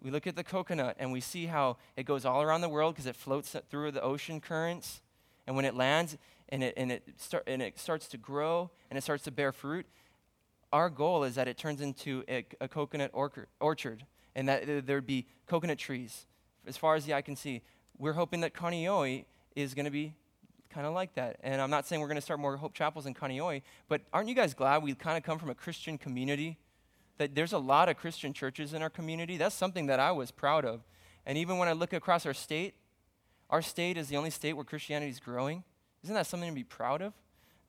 We 0.00 0.10
look 0.10 0.26
at 0.26 0.34
the 0.34 0.42
coconut 0.42 0.96
and 0.98 1.12
we 1.12 1.20
see 1.20 1.46
how 1.46 1.76
it 1.96 2.04
goes 2.04 2.24
all 2.24 2.42
around 2.42 2.60
the 2.60 2.68
world 2.68 2.94
because 2.94 3.06
it 3.06 3.14
floats 3.14 3.54
through 3.70 3.92
the 3.92 4.02
ocean 4.02 4.40
currents. 4.40 5.00
And 5.46 5.54
when 5.54 5.64
it 5.64 5.74
lands 5.74 6.18
and 6.48 6.64
it, 6.64 6.74
and, 6.76 6.90
it 6.90 7.08
start, 7.18 7.44
and 7.46 7.62
it 7.62 7.78
starts 7.78 8.08
to 8.08 8.16
grow 8.16 8.70
and 8.90 8.98
it 8.98 9.02
starts 9.02 9.24
to 9.24 9.30
bear 9.30 9.52
fruit, 9.52 9.86
our 10.72 10.88
goal 10.88 11.24
is 11.24 11.34
that 11.34 11.48
it 11.48 11.56
turns 11.56 11.80
into 11.80 12.24
a, 12.28 12.46
a 12.60 12.68
coconut 12.68 13.10
orchard 13.12 14.06
and 14.34 14.48
that 14.48 14.62
uh, 14.62 14.80
there'd 14.84 15.06
be 15.06 15.26
coconut 15.46 15.78
trees 15.78 16.26
as 16.66 16.76
far 16.76 16.94
as 16.94 17.04
the 17.04 17.14
eye 17.14 17.22
can 17.22 17.36
see. 17.36 17.62
We're 17.98 18.14
hoping 18.14 18.40
that 18.40 18.54
Kaneohe 18.54 19.24
is 19.54 19.74
going 19.74 19.84
to 19.84 19.90
be 19.90 20.14
kind 20.70 20.86
of 20.86 20.94
like 20.94 21.14
that. 21.14 21.36
And 21.42 21.60
I'm 21.60 21.70
not 21.70 21.86
saying 21.86 22.00
we're 22.00 22.08
going 22.08 22.16
to 22.16 22.22
start 22.22 22.40
more 22.40 22.56
Hope 22.56 22.74
Chapels 22.74 23.06
in 23.06 23.14
Kaneohe, 23.14 23.62
but 23.88 24.00
aren't 24.12 24.28
you 24.28 24.34
guys 24.34 24.54
glad 24.54 24.82
we 24.82 24.94
kind 24.94 25.16
of 25.16 25.22
come 25.22 25.38
from 25.38 25.50
a 25.50 25.54
Christian 25.54 25.98
community? 25.98 26.58
That 27.18 27.34
there's 27.34 27.52
a 27.52 27.58
lot 27.58 27.88
of 27.88 27.96
Christian 27.96 28.32
churches 28.32 28.72
in 28.72 28.82
our 28.82 28.90
community. 28.90 29.36
That's 29.36 29.54
something 29.54 29.86
that 29.86 30.00
I 30.00 30.12
was 30.12 30.30
proud 30.30 30.64
of. 30.64 30.80
And 31.26 31.36
even 31.36 31.58
when 31.58 31.68
I 31.68 31.72
look 31.72 31.92
across 31.92 32.24
our 32.26 32.34
state, 32.34 32.74
our 33.50 33.62
state 33.62 33.96
is 33.98 34.08
the 34.08 34.16
only 34.16 34.30
state 34.30 34.54
where 34.54 34.64
Christianity 34.64 35.10
is 35.10 35.20
growing. 35.20 35.62
Isn't 36.02 36.14
that 36.14 36.26
something 36.26 36.48
to 36.48 36.54
be 36.54 36.64
proud 36.64 37.02
of? 37.02 37.12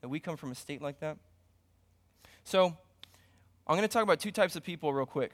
That 0.01 0.07
we 0.07 0.19
come 0.19 0.37
from 0.37 0.51
a 0.51 0.55
state 0.55 0.81
like 0.81 0.99
that? 1.01 1.17
So, 2.43 2.77
I'm 3.65 3.77
going 3.77 3.87
to 3.87 3.93
talk 3.93 4.03
about 4.03 4.19
two 4.19 4.31
types 4.31 4.57
of 4.57 4.63
people 4.63 4.93
real 4.93 5.05
quick. 5.05 5.31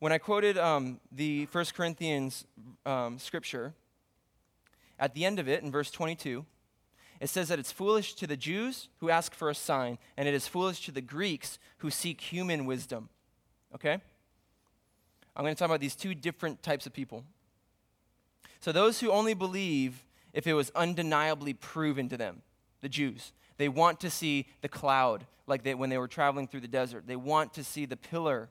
When 0.00 0.12
I 0.12 0.18
quoted 0.18 0.58
um, 0.58 1.00
the 1.10 1.48
1 1.50 1.64
Corinthians 1.74 2.44
um, 2.84 3.18
scripture, 3.18 3.72
at 4.98 5.14
the 5.14 5.24
end 5.24 5.38
of 5.38 5.48
it, 5.48 5.62
in 5.62 5.70
verse 5.70 5.90
22, 5.90 6.44
it 7.20 7.28
says 7.28 7.48
that 7.48 7.58
it's 7.58 7.72
foolish 7.72 8.14
to 8.14 8.26
the 8.26 8.36
Jews 8.36 8.88
who 8.98 9.08
ask 9.08 9.34
for 9.34 9.48
a 9.48 9.54
sign, 9.54 9.96
and 10.16 10.28
it 10.28 10.34
is 10.34 10.46
foolish 10.46 10.84
to 10.84 10.92
the 10.92 11.00
Greeks 11.00 11.58
who 11.78 11.88
seek 11.88 12.20
human 12.20 12.66
wisdom. 12.66 13.08
Okay? 13.74 13.94
I'm 15.34 15.42
going 15.42 15.54
to 15.54 15.58
talk 15.58 15.68
about 15.68 15.80
these 15.80 15.96
two 15.96 16.14
different 16.14 16.62
types 16.62 16.84
of 16.84 16.92
people. 16.92 17.24
So, 18.60 18.72
those 18.72 19.00
who 19.00 19.10
only 19.10 19.34
believe 19.34 20.04
if 20.34 20.46
it 20.46 20.52
was 20.52 20.70
undeniably 20.74 21.54
proven 21.54 22.08
to 22.10 22.16
them, 22.18 22.42
the 22.82 22.88
Jews, 22.88 23.32
they 23.58 23.68
want 23.68 24.00
to 24.00 24.10
see 24.10 24.46
the 24.60 24.68
cloud, 24.68 25.26
like 25.46 25.62
they, 25.62 25.74
when 25.74 25.90
they 25.90 25.98
were 25.98 26.08
traveling 26.08 26.48
through 26.48 26.60
the 26.60 26.68
desert. 26.68 27.06
They 27.06 27.16
want 27.16 27.54
to 27.54 27.64
see 27.64 27.86
the 27.86 27.96
pillar 27.96 28.48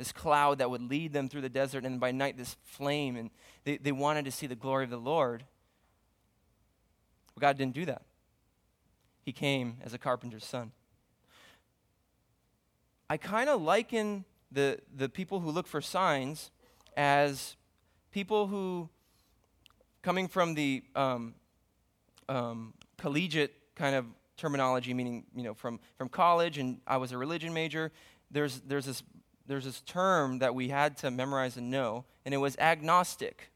this 0.00 0.12
cloud 0.12 0.58
that 0.58 0.70
would 0.70 0.80
lead 0.80 1.12
them 1.12 1.28
through 1.28 1.42
the 1.42 1.50
desert, 1.50 1.84
and 1.84 2.00
by 2.00 2.10
night, 2.10 2.38
this 2.38 2.56
flame. 2.62 3.16
And 3.16 3.28
they, 3.64 3.76
they 3.76 3.92
wanted 3.92 4.24
to 4.24 4.30
see 4.30 4.46
the 4.46 4.54
glory 4.54 4.84
of 4.84 4.88
the 4.88 4.96
Lord. 4.96 5.44
But 7.34 7.42
God 7.42 7.58
didn't 7.58 7.74
do 7.74 7.84
that. 7.84 8.00
He 9.22 9.32
came 9.32 9.76
as 9.82 9.92
a 9.92 9.98
carpenter's 9.98 10.46
son. 10.46 10.72
I 13.10 13.18
kind 13.18 13.50
of 13.50 13.60
liken 13.60 14.24
the, 14.50 14.78
the 14.96 15.10
people 15.10 15.40
who 15.40 15.50
look 15.50 15.66
for 15.66 15.82
signs 15.82 16.50
as 16.96 17.56
people 18.10 18.46
who, 18.46 18.88
coming 20.00 20.28
from 20.28 20.54
the 20.54 20.82
um, 20.96 21.34
um, 22.26 22.72
collegiate 22.96 23.54
kind 23.74 23.94
of 23.94 24.06
terminology, 24.40 24.94
meaning, 24.94 25.24
you 25.34 25.42
know, 25.42 25.54
from, 25.54 25.78
from 25.96 26.08
college, 26.08 26.58
and 26.58 26.80
I 26.86 26.96
was 26.96 27.12
a 27.12 27.18
religion 27.18 27.52
major, 27.52 27.92
there's, 28.30 28.60
there's 28.60 28.86
this 28.86 29.02
there's 29.50 29.64
this 29.64 29.80
term 29.80 30.38
that 30.38 30.54
we 30.54 30.68
had 30.68 30.96
to 30.98 31.10
memorize 31.10 31.56
and 31.56 31.72
know, 31.72 32.04
and 32.24 32.32
it 32.32 32.36
was 32.36 32.56
agnostic. 32.58 33.50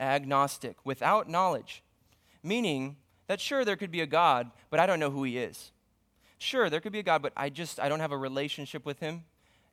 Agnostic, 0.00 0.76
without 0.84 1.28
knowledge. 1.28 1.82
Meaning 2.42 2.96
that 3.26 3.42
sure, 3.42 3.62
there 3.66 3.76
could 3.76 3.90
be 3.90 4.00
a 4.00 4.06
God, 4.06 4.50
but 4.70 4.80
I 4.80 4.86
don't 4.86 4.98
know 4.98 5.10
who 5.10 5.22
he 5.22 5.36
is. 5.36 5.72
Sure, 6.38 6.70
there 6.70 6.80
could 6.80 6.92
be 6.92 7.00
a 7.00 7.02
God, 7.02 7.20
but 7.20 7.34
I 7.36 7.50
just, 7.50 7.78
I 7.78 7.90
don't 7.90 8.00
have 8.00 8.10
a 8.10 8.16
relationship 8.16 8.86
with 8.86 9.00
him. 9.00 9.24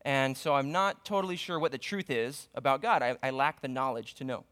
And 0.02 0.36
so 0.36 0.56
I'm 0.56 0.74
not 0.74 1.06
totally 1.06 1.38
sure 1.38 1.58
what 1.58 1.72
the 1.72 1.78
truth 1.78 2.10
is 2.10 2.50
about 2.54 2.82
God. 2.82 3.02
I, 3.02 3.16
I 3.24 3.30
lack 3.30 3.62
the 3.62 3.70
knowledge 3.70 4.14
to 4.16 4.26
know. 4.26 4.44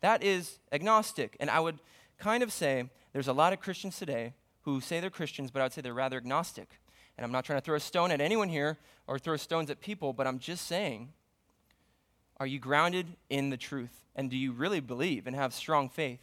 That 0.00 0.22
is 0.22 0.60
agnostic. 0.70 1.36
And 1.40 1.50
I 1.50 1.58
would 1.58 1.80
kind 2.18 2.44
of 2.44 2.52
say 2.52 2.88
there's 3.12 3.26
a 3.26 3.32
lot 3.32 3.52
of 3.52 3.58
Christians 3.60 3.98
today 3.98 4.34
who 4.68 4.82
say 4.82 5.00
they're 5.00 5.08
Christians, 5.08 5.50
but 5.50 5.60
I 5.60 5.64
would 5.64 5.72
say 5.72 5.80
they're 5.80 5.94
rather 5.94 6.18
agnostic. 6.18 6.68
And 7.16 7.24
I'm 7.24 7.32
not 7.32 7.46
trying 7.46 7.58
to 7.58 7.64
throw 7.64 7.76
a 7.76 7.80
stone 7.80 8.10
at 8.10 8.20
anyone 8.20 8.50
here 8.50 8.76
or 9.06 9.18
throw 9.18 9.38
stones 9.38 9.70
at 9.70 9.80
people, 9.80 10.12
but 10.12 10.26
I'm 10.26 10.38
just 10.38 10.66
saying 10.66 11.12
are 12.38 12.46
you 12.46 12.60
grounded 12.60 13.06
in 13.30 13.50
the 13.50 13.56
truth? 13.56 14.04
And 14.14 14.30
do 14.30 14.36
you 14.36 14.52
really 14.52 14.78
believe 14.80 15.26
and 15.26 15.34
have 15.34 15.52
strong 15.52 15.88
faith 15.88 16.20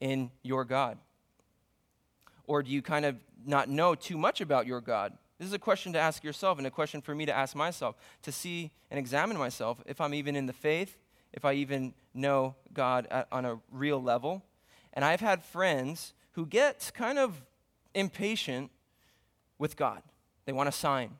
in 0.00 0.30
your 0.42 0.64
God? 0.64 0.98
Or 2.46 2.62
do 2.62 2.70
you 2.70 2.80
kind 2.80 3.04
of 3.04 3.16
not 3.44 3.68
know 3.68 3.94
too 3.94 4.16
much 4.16 4.40
about 4.40 4.66
your 4.66 4.80
God? 4.80 5.12
This 5.38 5.48
is 5.48 5.52
a 5.52 5.58
question 5.58 5.92
to 5.92 5.98
ask 5.98 6.22
yourself 6.24 6.58
and 6.58 6.66
a 6.66 6.70
question 6.70 7.02
for 7.02 7.14
me 7.14 7.26
to 7.26 7.36
ask 7.36 7.54
myself 7.54 7.96
to 8.22 8.32
see 8.32 8.70
and 8.90 8.98
examine 8.98 9.36
myself 9.36 9.82
if 9.84 10.00
I'm 10.00 10.14
even 10.14 10.36
in 10.36 10.46
the 10.46 10.52
faith, 10.52 10.96
if 11.32 11.44
I 11.44 11.54
even 11.54 11.92
know 12.14 12.54
God 12.72 13.06
at, 13.10 13.26
on 13.32 13.44
a 13.44 13.58
real 13.70 14.00
level. 14.02 14.42
And 14.94 15.04
I've 15.04 15.20
had 15.20 15.42
friends 15.42 16.14
who 16.32 16.46
get 16.46 16.90
kind 16.94 17.18
of 17.18 17.42
impatient 17.94 18.70
with 19.58 19.76
God. 19.76 20.02
They 20.44 20.52
want 20.52 20.68
a 20.68 20.72
sign. 20.72 21.10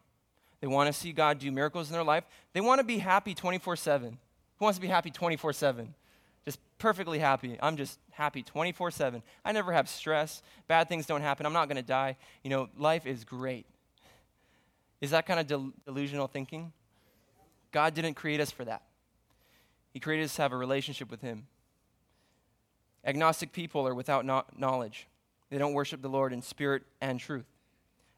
They 0.60 0.66
want 0.66 0.88
to 0.88 0.92
see 0.92 1.12
God 1.12 1.38
do 1.38 1.50
miracles 1.50 1.88
in 1.88 1.94
their 1.94 2.04
life. 2.04 2.24
They 2.52 2.60
want 2.60 2.80
to 2.80 2.84
be 2.84 2.98
happy 2.98 3.34
24 3.34 3.76
7. 3.76 4.18
Who 4.58 4.64
wants 4.64 4.78
to 4.78 4.82
be 4.82 4.88
happy 4.88 5.10
24 5.10 5.52
7? 5.52 5.94
Just 6.44 6.58
perfectly 6.78 7.18
happy. 7.18 7.58
I'm 7.62 7.76
just 7.76 7.98
happy 8.10 8.42
24 8.42 8.90
7. 8.90 9.22
I 9.44 9.52
never 9.52 9.72
have 9.72 9.88
stress. 9.88 10.42
Bad 10.68 10.88
things 10.88 11.06
don't 11.06 11.22
happen. 11.22 11.46
I'm 11.46 11.52
not 11.52 11.68
going 11.68 11.76
to 11.76 11.82
die. 11.82 12.16
You 12.42 12.50
know, 12.50 12.68
life 12.76 13.06
is 13.06 13.24
great. 13.24 13.66
Is 15.00 15.10
that 15.12 15.26
kind 15.26 15.40
of 15.40 15.46
del- 15.46 15.72
delusional 15.86 16.26
thinking? 16.26 16.72
God 17.72 17.94
didn't 17.94 18.14
create 18.14 18.40
us 18.40 18.50
for 18.50 18.64
that. 18.64 18.82
He 19.92 20.00
created 20.00 20.24
us 20.24 20.36
to 20.36 20.42
have 20.42 20.52
a 20.52 20.56
relationship 20.56 21.10
with 21.10 21.20
Him. 21.20 21.46
Agnostic 23.04 23.52
people 23.52 23.86
are 23.86 23.94
without 23.94 24.24
no- 24.24 24.44
knowledge, 24.56 25.06
they 25.50 25.58
don't 25.58 25.74
worship 25.74 26.00
the 26.00 26.08
Lord 26.08 26.32
in 26.32 26.42
spirit 26.42 26.82
and 27.00 27.18
truth. 27.18 27.46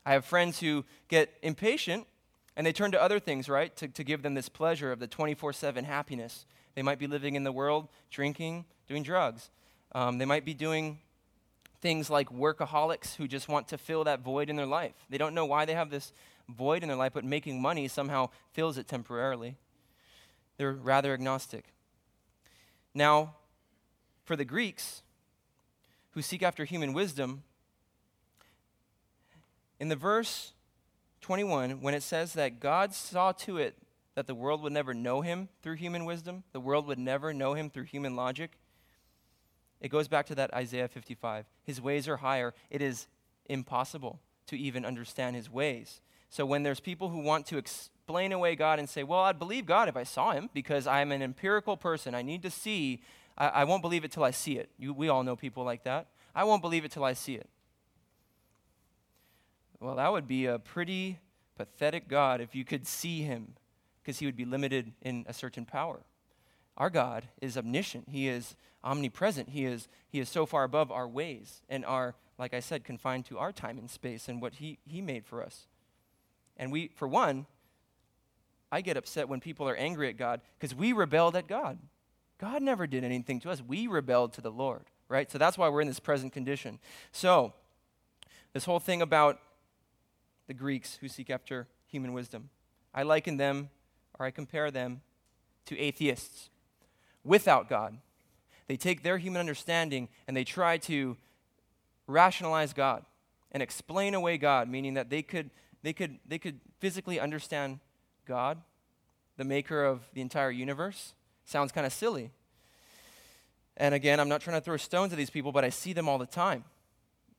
I 0.05 0.12
have 0.12 0.25
friends 0.25 0.61
who 0.61 0.85
get 1.09 1.33
impatient 1.42 2.07
and 2.57 2.66
they 2.66 2.73
turn 2.73 2.92
to 2.92 3.03
other 3.03 3.18
things, 3.18 3.49
right, 3.49 3.75
to, 3.77 3.88
to 3.88 4.05
give 4.05 4.23
them 4.23 4.35
this 4.35 4.49
pleasure 4.49 4.92
of 4.92 4.99
the 4.99 5.07
24 5.07 5.53
7 5.53 5.85
happiness. 5.85 6.47
They 6.75 6.83
might 6.83 6.99
be 6.99 7.07
living 7.07 7.35
in 7.35 7.45
the 7.45 7.53
world, 7.53 7.88
drinking, 8.11 8.66
doing 8.88 9.03
drugs. 9.03 9.51
Um, 9.92 10.18
they 10.18 10.25
might 10.25 10.45
be 10.45 10.55
doing 10.55 10.99
things 11.81 12.09
like 12.09 12.29
workaholics 12.31 13.16
who 13.16 13.27
just 13.27 13.49
want 13.49 13.68
to 13.68 13.79
fill 13.79 14.05
that 14.05 14.21
void 14.21 14.49
in 14.49 14.57
their 14.57 14.66
life. 14.66 14.92
They 15.11 15.18
don't 15.18 15.35
know 15.35 15.47
why 15.47 15.64
they 15.64 15.75
have 15.75 15.90
this 15.90 16.12
void 16.49 16.83
in 16.83 16.88
their 16.88 16.97
life, 16.97 17.12
but 17.14 17.25
making 17.25 17.61
money 17.61 17.88
somehow 17.88 18.31
fills 18.53 18.79
it 18.79 18.87
temporarily. 18.87 19.57
They're 20.59 20.73
rather 20.73 21.12
agnostic. 21.12 21.66
Now, 22.95 23.35
for 24.25 24.37
the 24.37 24.45
Greeks 24.45 25.03
who 26.12 26.22
seek 26.22 26.42
after 26.42 26.64
human 26.64 26.92
wisdom, 26.92 27.42
in 29.79 29.88
the 29.88 29.96
verse 29.96 30.53
21, 31.20 31.81
when 31.81 31.94
it 31.94 32.03
says 32.03 32.35
that 32.35 32.61
God 32.61 32.94
saw 32.94 33.33
to 33.33 33.59
it 33.59 33.77
that 34.14 34.27
the 34.27 34.35
world 34.35 34.62
would 34.62 34.72
never 34.72 34.94
know 34.94 35.22
him 35.22 35.48
through 35.62 35.75
human 35.75 36.05
wisdom, 36.05 36.44
the 36.53 36.61
world 36.61 36.87
would 36.87 36.98
never 36.98 37.33
know 37.33 37.55
him 37.55 37.70
through 37.70 37.85
human 37.85 38.14
logic, 38.14 38.53
it 39.83 39.90
goes 39.90 40.07
back 40.07 40.27
to 40.27 40.35
that 40.37 40.55
Isaiah 40.55 40.87
55. 40.87 41.44
His 41.64 41.81
ways 41.81 42.07
are 42.07 42.18
higher. 42.18 42.55
It 42.70 42.81
is 42.81 43.09
impossible 43.46 44.20
to 44.46 44.57
even 44.57 44.85
understand 44.85 45.35
his 45.35 45.51
ways. 45.51 46.01
So 46.31 46.46
when 46.46 46.62
there's 46.62 46.79
people 46.79 47.09
who 47.09 47.18
want 47.18 47.46
to 47.46 47.59
explain 47.59 48.31
away 48.31 48.55
God 48.55 48.79
and 48.79 48.88
say, 48.88 49.03
well, 49.03 49.20
I'd 49.20 49.40
believe 49.40 49.66
God 49.66 49.88
if 49.88 49.96
I 49.96 50.05
saw 50.05 50.33
him 50.33 50.48
because 50.55 50.87
I'm 50.87 51.11
an 51.11 51.20
empirical 51.20 51.77
person. 51.77 52.14
I 52.14 52.22
need 52.22 52.42
to 52.42 52.51
see. 52.51 53.03
I, 53.37 53.49
I 53.49 53.64
won't 53.64 53.83
believe 53.83 54.05
it 54.05 54.12
till 54.12 54.25
I 54.25 54.31
see 54.31 54.59
it. 54.59 54.71
You, 54.79 54.92
we 54.92 55.09
all 55.09 55.23
know 55.23 55.37
people 55.37 55.64
like 55.64 55.85
that. 55.85 56.09
I 56.35 56.45
won't 56.45 56.62
believe 56.62 56.85
it 56.85 56.90
till 56.90 57.05
I 57.05 57.12
see 57.12 57.35
it. 57.35 57.49
Well, 59.81 59.97
that 59.97 60.12
would 60.12 60.29
be 60.29 60.47
a 60.47 60.59
pretty 60.59 61.18
pathetic 61.57 62.09
God 62.09 62.40
if 62.40 62.55
you 62.55 62.64
could 62.64 62.87
see 62.87 63.23
him, 63.23 63.55
because 64.03 64.18
he 64.18 64.27
would 64.27 64.37
be 64.37 64.45
limited 64.45 64.92
in 65.03 65.25
a 65.29 65.33
certain 65.33 65.64
power. 65.64 66.01
Our 66.77 66.88
God 66.88 67.25
is 67.40 67.59
omniscient. 67.59 68.09
He 68.09 68.29
is 68.29 68.57
omnipresent. 68.83 69.51
He 69.51 69.64
is, 69.64 69.88
he 70.09 70.21
is 70.21 70.29
so 70.29 70.47
far 70.47 70.64
above 70.64 70.90
our 70.90 71.07
ways 71.07 71.62
and 71.68 71.85
are, 71.85 72.14
like 72.38 72.55
I 72.55 72.61
said, 72.61 72.85
confined 72.85 73.27
to 73.27 73.38
our 73.38 73.53
time 73.53 73.79
and 73.79 73.90
space 73.90 74.29
and 74.29 74.40
what 74.40 74.55
he, 74.55 74.79
he 74.85 75.01
made 75.01 75.27
for 75.27 75.42
us. 75.42 75.66
And 76.57 76.73
we, 76.73 76.90
for 76.95 77.07
one, 77.07 77.47
I 78.71 78.81
get 78.81 78.97
upset 78.97 79.29
when 79.29 79.40
people 79.40 79.68
are 79.68 79.77
angry 79.77 80.09
at 80.09 80.16
God 80.16 80.40
because 80.59 80.75
we 80.75 80.92
rebelled 80.92 81.37
at 81.37 81.47
God. 81.47 81.79
God 82.43 82.61
never 82.61 82.89
did 82.89 83.05
anything 83.05 83.39
to 83.43 83.51
us. 83.53 83.63
We 83.63 83.87
rebelled 83.87 84.33
to 84.33 84.41
the 84.41 84.51
Lord, 84.51 84.83
right? 85.09 85.31
So 85.31 85.39
that's 85.39 85.57
why 85.57 85.69
we're 85.69 85.81
in 85.81 85.87
this 85.87 86.01
present 86.01 86.33
condition. 86.33 86.81
So, 87.13 87.53
this 88.53 88.65
whole 88.65 88.81
thing 88.81 89.01
about 89.01 89.39
the 90.49 90.53
Greeks 90.53 90.97
who 90.97 91.07
seek 91.07 91.31
after 91.31 91.69
human 91.87 92.13
wisdom, 92.13 92.51
I 92.93 93.05
liken 93.05 93.37
them 93.37 93.71
or 94.19 94.27
I 94.27 94.33
compare 94.33 94.73
them 94.73 95.03
to 95.67 95.79
atheists 95.79 96.51
without 97.23 97.69
God. 97.69 97.99
They 98.67 98.77
take 98.77 99.05
their 99.05 99.19
human 99.19 99.39
understanding 99.39 100.09
and 100.27 100.37
they 100.37 100.43
try 100.43 100.79
to 100.79 101.17
rationalize 102.09 102.73
God 102.73 103.05
and 103.53 103.63
explain 103.63 104.15
away 104.15 104.37
God, 104.37 104.69
meaning 104.69 104.95
that 104.95 105.11
they 105.11 105.23
could, 105.23 105.51
they 105.85 105.93
could, 105.93 106.19
they 106.27 106.41
could 106.41 106.59
physically 106.81 107.21
understand 107.21 107.79
God, 108.27 108.59
the 109.37 109.45
maker 109.45 109.85
of 109.85 110.01
the 110.13 110.21
entire 110.21 110.51
universe. 110.51 111.15
Sounds 111.45 111.73
kind 111.73 111.87
of 111.87 111.93
silly. 111.93 112.31
And 113.77 113.95
again, 113.95 114.21
I'm 114.21 114.29
not 114.29 114.41
trying 114.41 114.57
to 114.57 114.61
throw 114.61 114.77
stones 114.77 115.13
at 115.13 115.19
these 115.19 115.31
people, 115.31 115.53
but 115.53 115.65
I 115.65 115.71
see 115.71 115.93
them 115.93 116.09
all 116.09 116.19
the 116.19 116.27
time. 116.27 116.65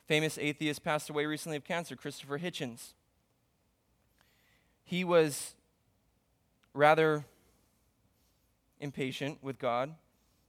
Famous 0.08 0.38
atheist 0.38 0.84
passed 0.84 1.10
away 1.10 1.26
recently 1.26 1.58
of 1.58 1.64
cancer, 1.64 1.96
Christopher 1.96 2.40
Hitchens. 2.40 2.94
He 4.84 5.04
was 5.04 5.54
rather 6.74 7.26
impatient 8.80 9.40
with 9.42 9.60
God, 9.60 9.94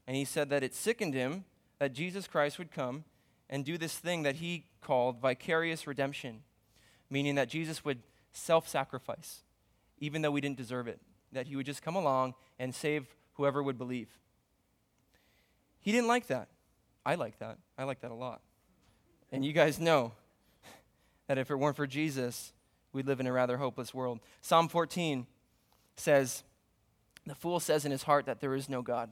and 0.06 0.16
he 0.16 0.24
said 0.24 0.50
that 0.50 0.62
it 0.62 0.74
sickened 0.74 1.14
him 1.14 1.44
that 1.78 1.92
Jesus 1.92 2.26
Christ 2.26 2.58
would 2.58 2.72
come 2.72 3.04
and 3.48 3.64
do 3.64 3.78
this 3.78 3.96
thing 3.96 4.22
that 4.24 4.36
he 4.36 4.66
called 4.80 5.20
vicarious 5.20 5.86
redemption, 5.86 6.40
meaning 7.08 7.36
that 7.36 7.48
Jesus 7.48 7.84
would 7.84 8.02
self 8.32 8.66
sacrifice, 8.66 9.42
even 9.98 10.22
though 10.22 10.30
we 10.30 10.40
didn't 10.40 10.56
deserve 10.56 10.88
it, 10.88 11.00
that 11.30 11.46
he 11.46 11.56
would 11.56 11.66
just 11.66 11.82
come 11.82 11.94
along 11.94 12.34
and 12.58 12.74
save 12.74 13.06
whoever 13.34 13.62
would 13.62 13.78
believe. 13.78 14.08
He 15.80 15.92
didn't 15.92 16.08
like 16.08 16.28
that. 16.28 16.48
I 17.04 17.16
like 17.16 17.38
that. 17.38 17.58
I 17.76 17.84
like 17.84 18.00
that 18.00 18.10
a 18.10 18.14
lot. 18.14 18.40
And 19.30 19.44
you 19.44 19.52
guys 19.52 19.78
know 19.78 20.12
that 21.26 21.38
if 21.38 21.50
it 21.50 21.56
weren't 21.56 21.76
for 21.76 21.86
Jesus, 21.86 22.52
we'd 22.92 23.06
live 23.06 23.20
in 23.20 23.26
a 23.26 23.32
rather 23.32 23.58
hopeless 23.58 23.92
world. 23.92 24.20
Psalm 24.40 24.68
14 24.68 25.26
says, 25.96 26.42
The 27.26 27.34
fool 27.34 27.60
says 27.60 27.84
in 27.84 27.90
his 27.90 28.04
heart 28.04 28.26
that 28.26 28.40
there 28.40 28.54
is 28.54 28.68
no 28.68 28.80
God. 28.80 29.10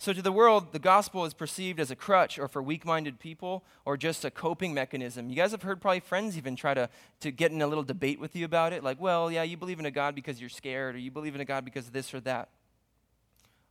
So, 0.00 0.14
to 0.14 0.22
the 0.22 0.32
world, 0.32 0.72
the 0.72 0.78
gospel 0.78 1.26
is 1.26 1.34
perceived 1.34 1.78
as 1.78 1.90
a 1.90 1.94
crutch 1.94 2.38
or 2.38 2.48
for 2.48 2.62
weak 2.62 2.86
minded 2.86 3.20
people 3.20 3.62
or 3.84 3.98
just 3.98 4.24
a 4.24 4.30
coping 4.30 4.72
mechanism. 4.72 5.28
You 5.28 5.36
guys 5.36 5.50
have 5.50 5.60
heard 5.60 5.78
probably 5.78 6.00
friends 6.00 6.38
even 6.38 6.56
try 6.56 6.72
to, 6.72 6.88
to 7.20 7.30
get 7.30 7.52
in 7.52 7.60
a 7.60 7.66
little 7.66 7.84
debate 7.84 8.18
with 8.18 8.34
you 8.34 8.46
about 8.46 8.72
it. 8.72 8.82
Like, 8.82 8.98
well, 8.98 9.30
yeah, 9.30 9.42
you 9.42 9.58
believe 9.58 9.78
in 9.78 9.84
a 9.84 9.90
God 9.90 10.14
because 10.14 10.40
you're 10.40 10.48
scared, 10.48 10.94
or 10.94 10.98
you 10.98 11.10
believe 11.10 11.34
in 11.34 11.42
a 11.42 11.44
God 11.44 11.66
because 11.66 11.86
of 11.86 11.92
this 11.92 12.14
or 12.14 12.20
that. 12.20 12.48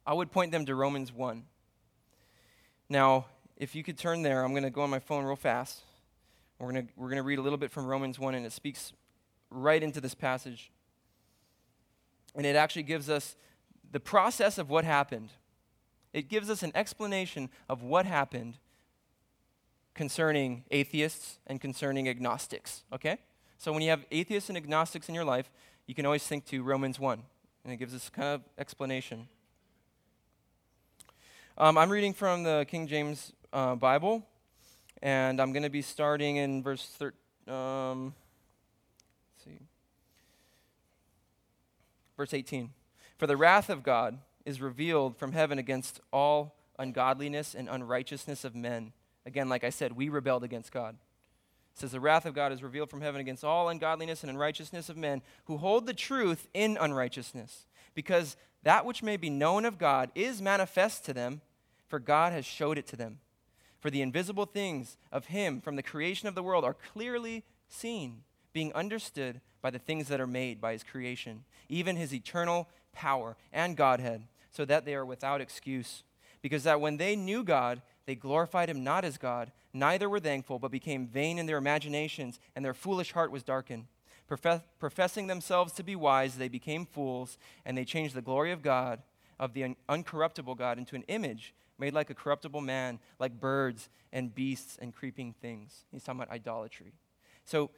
I 0.06 0.14
would 0.14 0.32
point 0.32 0.52
them 0.52 0.68
to 0.68 0.76
Romans 0.76 1.12
1. 1.12 1.46
Now, 2.90 3.26
if 3.58 3.74
you 3.74 3.84
could 3.84 3.98
turn 3.98 4.22
there, 4.22 4.44
I'm 4.44 4.52
going 4.52 4.62
to 4.62 4.70
go 4.70 4.82
on 4.82 4.92
my 4.92 5.00
phone 5.00 5.26
real 5.26 5.36
fast. 5.36 5.82
We're 6.60 6.72
going 6.72 6.90
we're 6.96 7.10
to 7.10 7.24
read 7.24 7.40
a 7.40 7.42
little 7.42 7.58
bit 7.58 7.72
from 7.72 7.88
Romans 7.88 8.20
1, 8.20 8.36
and 8.36 8.46
it 8.46 8.52
speaks 8.52 8.94
right 9.50 9.82
into 9.82 10.00
this 10.00 10.14
passage. 10.14 10.70
And 12.36 12.46
it 12.46 12.56
actually 12.56 12.84
gives 12.84 13.10
us 13.10 13.36
the 13.92 14.00
process 14.00 14.60
of 14.60 14.70
what 14.70 14.86
happened 14.86 15.30
it 16.14 16.28
gives 16.28 16.50
us 16.50 16.64
an 16.64 16.72
explanation 16.76 17.50
of 17.68 17.84
what 17.84 18.06
happened 18.06 18.58
concerning 19.94 20.64
atheists 20.72 21.40
and 21.48 21.60
concerning 21.60 22.08
agnostics, 22.08 22.84
okay? 22.94 23.18
So 23.58 23.74
when 23.74 23.82
you 23.82 23.90
have 23.90 24.06
atheists 24.12 24.50
and 24.50 24.58
agnostics 24.58 25.10
in 25.10 25.16
your 25.16 25.26
life, 25.26 25.52
you 25.86 25.94
can 25.94 26.06
always 26.06 26.26
think 26.26 26.46
to 26.46 26.64
Romans 26.64 27.00
1, 27.00 27.22
and 27.64 27.74
it 27.74 27.78
gives 27.78 27.94
us 27.94 28.10
kind 28.10 28.30
of 28.30 28.42
explanation. 28.58 29.28
Um, 31.58 31.78
I'm 31.78 31.90
reading 31.90 32.14
from 32.14 32.44
the 32.44 32.66
King 32.70 32.88
James 32.88 33.34
uh, 33.52 33.76
Bible, 33.76 34.26
and 35.02 35.42
I'm 35.42 35.52
going 35.52 35.64
to 35.64 35.70
be 35.70 35.82
starting 35.82 36.38
in 36.38 36.64
verse 36.64 36.86
13. 36.98 37.54
Um, 37.54 38.14
see. 39.44 39.60
Verse 42.16 42.34
18. 42.34 42.70
For 43.18 43.28
the 43.28 43.36
wrath 43.36 43.70
of 43.70 43.84
God 43.84 44.20
is 44.46 44.62
revealed 44.62 45.18
from 45.18 45.32
heaven 45.32 45.60
against 45.60 46.00
all 46.12 46.56
ungodliness 46.78 47.54
and 47.54 47.70
unrighteousness 47.70 48.44
of 48.44 48.56
men. 48.56 48.94
Again, 49.26 49.50
like 49.50 49.64
I 49.64 49.70
said, 49.70 49.94
we 49.94 50.10
rebelled 50.10 50.44
against 50.44 50.72
God. 50.72 50.96
It 51.74 51.80
says, 51.80 51.92
The 51.92 52.00
wrath 52.00 52.26
of 52.26 52.34
God 52.34 52.52
is 52.52 52.64
revealed 52.64 52.90
from 52.90 53.02
heaven 53.02 53.22
against 53.22 53.44
all 53.44 53.70
ungodliness 53.70 54.24
and 54.24 54.30
unrighteousness 54.30 54.90
of 54.90 54.98
men 54.98 55.22
who 55.46 55.58
hold 55.58 55.86
the 55.86 55.94
truth 55.94 56.48
in 56.54 56.78
unrighteousness, 56.80 57.68
because 57.94 58.38
that 58.64 58.86
which 58.86 59.04
may 59.04 59.18
be 59.18 59.30
known 59.30 59.66
of 59.66 59.78
God 59.78 60.10
is 60.16 60.42
manifest 60.42 61.06
to 61.06 61.14
them, 61.14 61.42
for 61.88 62.00
God 62.00 62.34
has 62.34 62.46
showed 62.46 62.78
it 62.78 62.88
to 62.88 62.96
them. 62.96 63.20
For 63.80 63.90
the 63.90 64.02
invisible 64.02 64.46
things 64.46 64.98
of 65.12 65.28
Him 65.28 65.62
from 65.62 65.76
the 65.76 65.84
creation 65.84 66.28
of 66.28 66.36
the 66.36 66.44
world 66.44 66.66
are 66.66 66.74
clearly 66.74 67.44
seen, 67.70 68.24
being 68.52 68.74
understood 68.74 69.40
by 69.62 69.70
the 69.70 69.80
things 69.80 70.08
that 70.08 70.20
are 70.20 70.28
made 70.28 70.60
by 70.60 70.74
His 70.74 70.84
creation, 70.84 71.44
even 71.70 71.96
His 71.96 72.14
eternal 72.14 72.68
power 73.00 73.38
and 73.54 73.78
Godhead 73.78 74.24
so 74.52 74.66
that 74.66 74.84
they 74.84 74.94
are 74.94 75.06
without 75.06 75.40
excuse. 75.40 76.04
Because 76.42 76.64
that 76.64 76.82
when 76.82 76.98
they 76.98 77.16
knew 77.16 77.44
God, 77.44 77.82
they 78.06 78.16
glorified 78.16 78.70
him 78.70 78.84
not 78.84 79.06
as 79.06 79.18
God, 79.18 79.54
neither 79.74 80.10
were 80.10 80.20
thankful, 80.20 80.60
but 80.60 80.70
became 80.70 81.08
vain 81.08 81.40
in 81.40 81.46
their 81.46 81.58
imaginations, 81.58 82.40
and 82.56 82.66
their 82.66 82.74
foolish 82.74 83.14
heart 83.14 83.32
was 83.32 83.44
darkened. 83.44 83.86
Profess- 84.28 84.64
professing 84.80 85.28
themselves 85.28 85.72
to 85.74 85.84
be 85.84 85.96
wise, 85.96 86.36
they 86.36 86.50
became 86.50 86.86
fools, 86.86 87.38
and 87.66 87.78
they 87.78 87.86
changed 87.86 88.16
the 88.16 88.22
glory 88.22 88.52
of 88.52 88.62
God, 88.62 89.02
of 89.40 89.54
the 89.54 89.64
un- 89.64 89.76
uncorruptible 89.88 90.58
God, 90.58 90.78
into 90.78 90.96
an 90.96 91.04
image 91.08 91.54
made 91.78 91.94
like 91.94 92.10
a 92.10 92.14
corruptible 92.14 92.62
man, 92.62 93.00
like 93.20 93.40
birds 93.40 93.90
and 94.12 94.36
beasts 94.36 94.78
and 94.82 94.94
creeping 94.94 95.34
things. 95.42 95.86
He's 95.92 96.04
talking 96.04 96.22
about 96.22 96.34
idolatry. 96.34 96.92
So, 97.46 97.72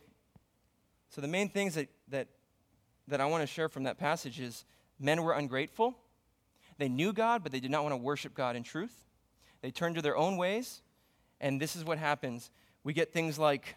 so 1.09 1.21
the 1.21 1.27
main 1.27 1.49
things 1.49 1.75
that, 1.75 1.89
that, 2.09 2.27
that 3.07 3.21
I 3.21 3.25
want 3.25 3.43
to 3.43 3.47
share 3.47 3.69
from 3.69 3.83
that 3.83 3.99
passage 3.99 4.39
is 4.39 4.65
men 5.01 5.23
were 5.23 5.33
ungrateful 5.33 5.95
they 6.81 6.89
knew 6.89 7.13
God, 7.13 7.43
but 7.43 7.51
they 7.51 7.59
did 7.59 7.69
not 7.69 7.83
want 7.83 7.93
to 7.93 7.97
worship 7.97 8.33
God 8.33 8.55
in 8.55 8.63
truth. 8.63 9.05
They 9.61 9.69
turned 9.69 9.93
to 9.97 10.01
their 10.01 10.17
own 10.17 10.35
ways, 10.35 10.81
and 11.39 11.61
this 11.61 11.75
is 11.75 11.85
what 11.85 11.99
happens. 11.99 12.49
We 12.83 12.91
get 12.91 13.13
things 13.13 13.37
like, 13.37 13.75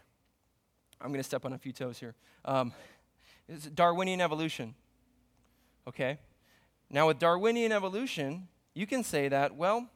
I'm 1.02 1.08
going 1.08 1.20
to 1.20 1.22
step 1.22 1.44
on 1.44 1.52
a 1.52 1.58
few 1.58 1.70
toes 1.70 1.98
here. 1.98 2.14
Um, 2.46 2.72
Darwinian 3.74 4.22
evolution. 4.22 4.74
Okay? 5.86 6.16
Now, 6.88 7.08
with 7.08 7.18
Darwinian 7.18 7.72
evolution, 7.72 8.48
you 8.72 8.86
can 8.86 9.04
say 9.04 9.28
that, 9.28 9.54
well, 9.54 9.86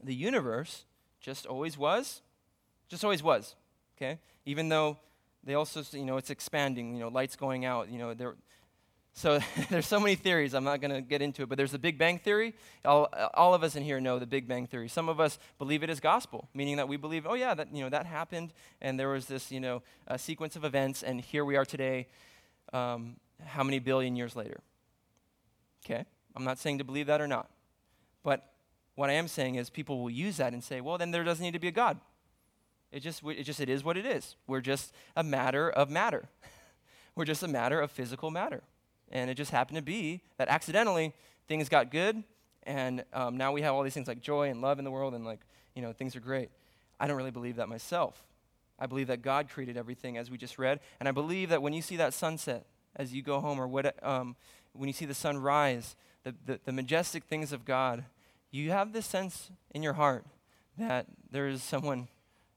the 0.00 0.14
universe 0.14 0.84
just 1.20 1.46
always 1.46 1.76
was, 1.76 2.22
just 2.88 3.02
always 3.02 3.24
was. 3.24 3.56
Okay? 3.96 4.20
Even 4.46 4.68
though 4.68 4.98
they 5.42 5.54
also, 5.54 5.82
you 5.98 6.04
know, 6.04 6.16
it's 6.16 6.30
expanding, 6.30 6.94
you 6.94 7.00
know, 7.00 7.08
lights 7.08 7.34
going 7.34 7.64
out, 7.64 7.90
you 7.90 7.98
know, 7.98 8.14
there, 8.14 8.36
so 9.20 9.38
there's 9.70 9.86
so 9.86 10.00
many 10.00 10.14
theories. 10.14 10.54
I'm 10.54 10.64
not 10.64 10.80
going 10.80 10.92
to 10.92 11.02
get 11.02 11.20
into 11.20 11.42
it, 11.42 11.48
but 11.50 11.58
there's 11.58 11.72
the 11.72 11.78
Big 11.78 11.98
Bang 11.98 12.18
theory. 12.18 12.54
All, 12.86 13.08
all 13.34 13.52
of 13.52 13.62
us 13.62 13.76
in 13.76 13.82
here 13.82 14.00
know 14.00 14.18
the 14.18 14.26
Big 14.26 14.48
Bang 14.48 14.66
theory. 14.66 14.88
Some 14.88 15.10
of 15.10 15.20
us 15.20 15.38
believe 15.58 15.82
it 15.82 15.90
as 15.90 16.00
gospel, 16.00 16.48
meaning 16.54 16.76
that 16.76 16.88
we 16.88 16.96
believe, 16.96 17.26
oh 17.28 17.34
yeah, 17.34 17.52
that 17.52 17.74
you 17.74 17.82
know 17.84 17.90
that 17.90 18.06
happened, 18.06 18.54
and 18.80 18.98
there 18.98 19.10
was 19.10 19.26
this 19.26 19.52
you 19.52 19.60
know 19.60 19.82
sequence 20.16 20.56
of 20.56 20.64
events, 20.64 21.02
and 21.02 21.20
here 21.20 21.44
we 21.44 21.56
are 21.56 21.66
today. 21.66 22.08
Um, 22.72 23.16
how 23.44 23.62
many 23.62 23.78
billion 23.78 24.16
years 24.16 24.34
later? 24.34 24.60
Okay, 25.84 26.04
I'm 26.34 26.44
not 26.44 26.58
saying 26.58 26.78
to 26.78 26.84
believe 26.84 27.06
that 27.06 27.20
or 27.20 27.28
not, 27.28 27.50
but 28.22 28.50
what 28.94 29.10
I 29.10 29.14
am 29.14 29.28
saying 29.28 29.56
is 29.56 29.68
people 29.68 30.00
will 30.00 30.10
use 30.10 30.38
that 30.38 30.54
and 30.54 30.64
say, 30.64 30.80
well, 30.80 30.98
then 30.98 31.10
there 31.10 31.24
doesn't 31.24 31.42
need 31.42 31.52
to 31.52 31.58
be 31.58 31.68
a 31.68 31.72
God. 31.72 31.98
It 32.92 33.00
just, 33.00 33.22
it 33.24 33.44
just, 33.44 33.60
it 33.60 33.68
is 33.68 33.84
what 33.84 33.96
it 33.96 34.04
is. 34.04 34.34
We're 34.46 34.60
just 34.60 34.92
a 35.16 35.22
matter 35.22 35.70
of 35.70 35.88
matter. 35.88 36.28
We're 37.14 37.24
just 37.24 37.42
a 37.42 37.48
matter 37.48 37.80
of 37.80 37.90
physical 37.90 38.30
matter. 38.30 38.62
And 39.10 39.30
it 39.30 39.34
just 39.34 39.50
happened 39.50 39.76
to 39.76 39.82
be 39.82 40.22
that 40.38 40.48
accidentally 40.48 41.14
things 41.48 41.68
got 41.68 41.90
good, 41.90 42.22
and 42.62 43.04
um, 43.12 43.36
now 43.36 43.52
we 43.52 43.62
have 43.62 43.74
all 43.74 43.82
these 43.82 43.94
things 43.94 44.06
like 44.06 44.20
joy 44.20 44.50
and 44.50 44.60
love 44.60 44.78
in 44.78 44.84
the 44.84 44.90
world, 44.90 45.14
and 45.14 45.24
like, 45.24 45.40
you 45.74 45.82
know, 45.82 45.92
things 45.92 46.14
are 46.14 46.20
great. 46.20 46.50
I 46.98 47.06
don't 47.06 47.16
really 47.16 47.30
believe 47.30 47.56
that 47.56 47.68
myself. 47.68 48.24
I 48.78 48.86
believe 48.86 49.08
that 49.08 49.22
God 49.22 49.48
created 49.48 49.76
everything, 49.76 50.16
as 50.16 50.30
we 50.30 50.38
just 50.38 50.58
read, 50.58 50.80
and 51.00 51.08
I 51.08 51.12
believe 51.12 51.48
that 51.48 51.60
when 51.60 51.72
you 51.72 51.82
see 51.82 51.96
that 51.96 52.14
sunset 52.14 52.66
as 52.96 53.12
you 53.12 53.22
go 53.22 53.40
home, 53.40 53.58
or 53.58 53.66
what, 53.66 54.02
um, 54.06 54.36
when 54.72 54.88
you 54.88 54.92
see 54.92 55.06
the 55.06 55.14
sun 55.14 55.38
rise, 55.38 55.96
the, 56.24 56.34
the, 56.46 56.60
the 56.64 56.72
majestic 56.72 57.24
things 57.24 57.52
of 57.52 57.64
God, 57.64 58.04
you 58.50 58.70
have 58.70 58.92
this 58.92 59.06
sense 59.06 59.50
in 59.72 59.82
your 59.82 59.94
heart 59.94 60.24
that 60.78 61.06
there 61.30 61.48
is 61.48 61.62
someone 61.62 62.08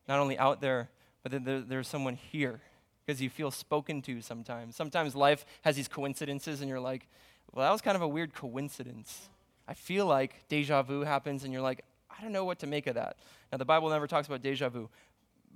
not 0.07 0.19
only 0.19 0.37
out 0.37 0.61
there, 0.61 0.89
but 1.23 1.31
that 1.31 1.45
there, 1.45 1.61
there's 1.61 1.87
someone 1.87 2.15
here 2.15 2.61
because 3.05 3.21
you 3.21 3.29
feel 3.29 3.51
spoken 3.51 4.01
to 4.03 4.21
sometimes. 4.21 4.75
Sometimes 4.75 5.15
life 5.15 5.45
has 5.63 5.75
these 5.75 5.87
coincidences, 5.87 6.61
and 6.61 6.69
you're 6.69 6.79
like, 6.79 7.07
well, 7.51 7.65
that 7.65 7.71
was 7.71 7.81
kind 7.81 7.95
of 7.95 8.01
a 8.01 8.07
weird 8.07 8.33
coincidence. 8.33 9.29
I 9.67 9.73
feel 9.73 10.05
like 10.05 10.47
deja 10.49 10.81
vu 10.81 11.01
happens, 11.01 11.43
and 11.43 11.51
you're 11.51 11.61
like, 11.61 11.83
I 12.09 12.21
don't 12.21 12.31
know 12.31 12.45
what 12.45 12.59
to 12.59 12.67
make 12.67 12.87
of 12.87 12.95
that. 12.95 13.17
Now, 13.51 13.57
the 13.57 13.65
Bible 13.65 13.89
never 13.89 14.07
talks 14.07 14.27
about 14.27 14.41
deja 14.41 14.69
vu, 14.69 14.89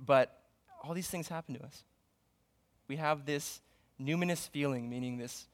but 0.05 0.39
all 0.83 0.93
these 0.93 1.09
things 1.09 1.27
happen 1.27 1.55
to 1.55 1.63
us. 1.63 1.83
We 2.87 2.97
have 2.97 3.25
this 3.25 3.61
numinous 4.01 4.47
feeling, 4.49 4.89
meaning 4.89 5.17
this, 5.17 5.45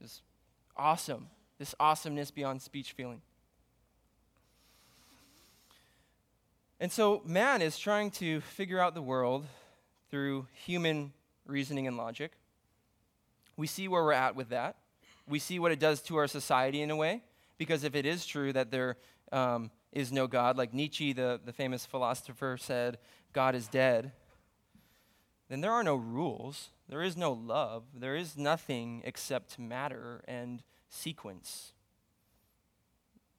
this 0.00 0.22
awesome, 0.76 1.28
this 1.58 1.74
awesomeness 1.78 2.30
beyond 2.30 2.62
speech 2.62 2.92
feeling. 2.92 3.20
And 6.80 6.90
so 6.90 7.20
man 7.26 7.60
is 7.60 7.78
trying 7.78 8.10
to 8.12 8.40
figure 8.40 8.80
out 8.80 8.94
the 8.94 9.02
world 9.02 9.44
through 10.10 10.46
human 10.64 11.12
reasoning 11.50 11.86
and 11.86 11.96
logic. 11.96 12.32
We 13.56 13.66
see 13.66 13.88
where 13.88 14.02
we're 14.02 14.12
at 14.12 14.36
with 14.36 14.48
that. 14.50 14.76
We 15.28 15.38
see 15.38 15.58
what 15.58 15.72
it 15.72 15.78
does 15.78 16.00
to 16.02 16.16
our 16.16 16.26
society 16.26 16.80
in 16.80 16.90
a 16.90 16.96
way, 16.96 17.22
because 17.58 17.84
if 17.84 17.94
it 17.94 18.06
is 18.06 18.24
true 18.24 18.52
that 18.52 18.70
there 18.70 18.96
um, 19.32 19.70
is 19.92 20.10
no 20.10 20.26
God, 20.26 20.56
like 20.56 20.72
Nietzsche, 20.72 21.12
the, 21.12 21.40
the 21.44 21.52
famous 21.52 21.84
philosopher, 21.84 22.56
said, 22.58 22.98
God 23.32 23.54
is 23.54 23.68
dead, 23.68 24.12
then 25.48 25.60
there 25.60 25.72
are 25.72 25.84
no 25.84 25.96
rules. 25.96 26.70
There 26.88 27.02
is 27.02 27.16
no 27.16 27.32
love. 27.32 27.84
There 27.94 28.16
is 28.16 28.36
nothing 28.36 29.02
except 29.04 29.58
matter 29.58 30.22
and 30.26 30.62
sequence. 30.88 31.72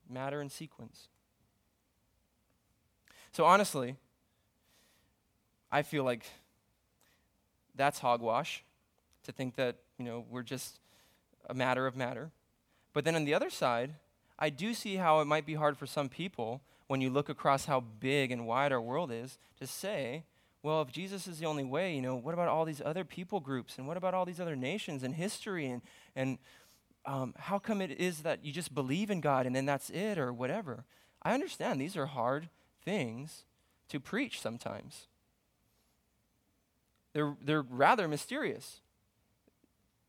Matter 0.08 0.40
and 0.40 0.52
sequence. 0.52 1.08
So 3.32 3.44
honestly, 3.44 3.96
I 5.70 5.82
feel 5.82 6.04
like 6.04 6.24
that's 7.74 8.00
hogwash 8.00 8.64
to 9.24 9.32
think 9.32 9.56
that, 9.56 9.76
you 9.98 10.04
know, 10.04 10.24
we're 10.28 10.42
just 10.42 10.80
a 11.48 11.54
matter 11.54 11.86
of 11.86 11.96
matter. 11.96 12.30
But 12.92 13.04
then 13.04 13.14
on 13.14 13.24
the 13.24 13.34
other 13.34 13.50
side, 13.50 13.94
I 14.38 14.50
do 14.50 14.74
see 14.74 14.96
how 14.96 15.20
it 15.20 15.26
might 15.26 15.46
be 15.46 15.54
hard 15.54 15.78
for 15.78 15.86
some 15.86 16.08
people 16.08 16.62
when 16.88 17.00
you 17.00 17.10
look 17.10 17.28
across 17.28 17.66
how 17.66 17.80
big 17.80 18.30
and 18.30 18.46
wide 18.46 18.72
our 18.72 18.80
world 18.80 19.10
is 19.10 19.38
to 19.58 19.66
say, 19.66 20.24
well, 20.62 20.82
if 20.82 20.92
Jesus 20.92 21.26
is 21.26 21.38
the 21.38 21.46
only 21.46 21.64
way, 21.64 21.94
you 21.94 22.02
know, 22.02 22.14
what 22.14 22.34
about 22.34 22.48
all 22.48 22.64
these 22.64 22.82
other 22.84 23.04
people 23.04 23.40
groups 23.40 23.78
and 23.78 23.88
what 23.88 23.96
about 23.96 24.14
all 24.14 24.24
these 24.24 24.40
other 24.40 24.56
nations 24.56 25.02
and 25.02 25.14
history 25.14 25.66
and 25.66 25.82
and 26.14 26.38
um, 27.04 27.34
how 27.36 27.58
come 27.58 27.80
it 27.80 28.00
is 28.00 28.20
that 28.20 28.44
you 28.44 28.52
just 28.52 28.72
believe 28.74 29.10
in 29.10 29.20
God 29.20 29.44
and 29.44 29.56
then 29.56 29.66
that's 29.66 29.90
it 29.90 30.18
or 30.18 30.32
whatever? 30.32 30.84
I 31.22 31.34
understand 31.34 31.80
these 31.80 31.96
are 31.96 32.06
hard 32.06 32.48
things 32.84 33.44
to 33.88 33.98
preach 33.98 34.40
sometimes. 34.40 35.08
They're, 37.12 37.36
they're 37.42 37.62
rather 37.62 38.08
mysterious. 38.08 38.80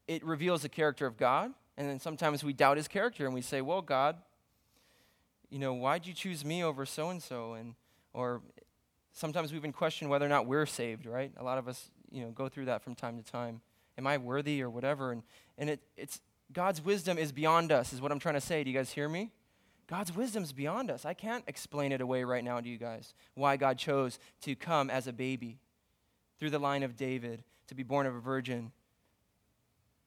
It 0.08 0.24
reveals 0.24 0.62
the 0.62 0.70
character 0.70 1.06
of 1.06 1.18
God, 1.18 1.52
and 1.78 1.90
then 1.90 2.00
sometimes 2.00 2.44
we 2.44 2.54
doubt 2.54 2.78
his 2.78 2.88
character 2.88 3.26
and 3.26 3.34
we 3.34 3.42
say, 3.42 3.62
Well, 3.62 3.82
God, 3.82 4.18
you 5.50 5.60
know, 5.60 5.74
why'd 5.74 6.06
you 6.06 6.14
choose 6.14 6.44
me 6.44 6.64
over 6.64 6.86
so 6.86 7.10
and 7.10 7.22
so? 7.22 7.54
And 7.54 7.76
or 8.14 8.42
sometimes 9.12 9.52
we 9.52 9.58
even 9.58 9.72
question 9.72 10.10
whether 10.10 10.26
or 10.26 10.30
not 10.30 10.46
we're 10.46 10.66
saved, 10.66 11.06
right? 11.06 11.32
A 11.38 11.44
lot 11.44 11.58
of 11.58 11.68
us, 11.68 11.90
you 12.12 12.24
know, 12.24 12.32
go 12.32 12.50
through 12.50 12.66
that 12.66 12.84
from 12.84 12.96
time 12.96 13.18
to 13.18 13.24
time. 13.24 13.62
Am 13.98 14.08
I 14.08 14.18
worthy 14.18 14.62
or 14.62 14.70
whatever? 14.70 15.12
And 15.12 15.24
and 15.58 15.70
it, 15.70 15.80
it's 15.98 16.22
God's 16.52 16.84
wisdom 16.84 17.18
is 17.18 17.32
beyond 17.32 17.72
us, 17.72 17.94
is 17.94 18.02
what 18.02 18.12
I'm 18.12 18.20
trying 18.20 18.36
to 18.36 18.42
say. 18.42 18.64
Do 18.64 18.70
you 18.70 18.78
guys 18.78 18.92
hear 18.92 19.10
me? 19.10 19.32
God's 19.88 20.16
wisdom 20.16 20.44
is 20.44 20.54
beyond 20.54 20.90
us. 20.90 21.06
I 21.06 21.14
can't 21.14 21.44
explain 21.48 21.92
it 21.92 22.02
away 22.02 22.24
right 22.24 22.44
now 22.44 22.60
to 22.60 22.68
you 22.68 22.78
guys. 22.78 23.14
Why 23.36 23.58
God 23.58 23.78
chose 23.78 24.18
to 24.42 24.56
come 24.56 24.90
as 24.90 25.08
a 25.08 25.14
baby 25.14 25.60
through 26.40 26.50
the 26.50 26.60
line 26.60 26.84
of 26.84 26.96
David, 26.96 27.44
to 27.68 27.76
be 27.76 27.84
born 27.84 28.06
of 28.06 28.16
a 28.16 28.20
virgin, 28.20 28.72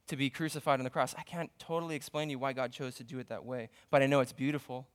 to 0.06 0.16
be 0.16 0.30
crucified 0.30 0.78
on 0.78 0.84
the 0.84 0.90
cross. 0.90 1.14
I 1.16 1.22
can't 1.22 1.50
totally 1.58 1.96
explain 1.96 2.28
to 2.28 2.32
you 2.32 2.38
why 2.38 2.52
God 2.52 2.72
chose 2.72 2.94
to 2.96 3.04
do 3.04 3.18
it 3.18 3.28
that 3.28 3.44
way, 3.44 3.70
but 3.90 4.02
I 4.02 4.06
know 4.06 4.20
it's 4.20 4.32
beautiful. 4.32 4.86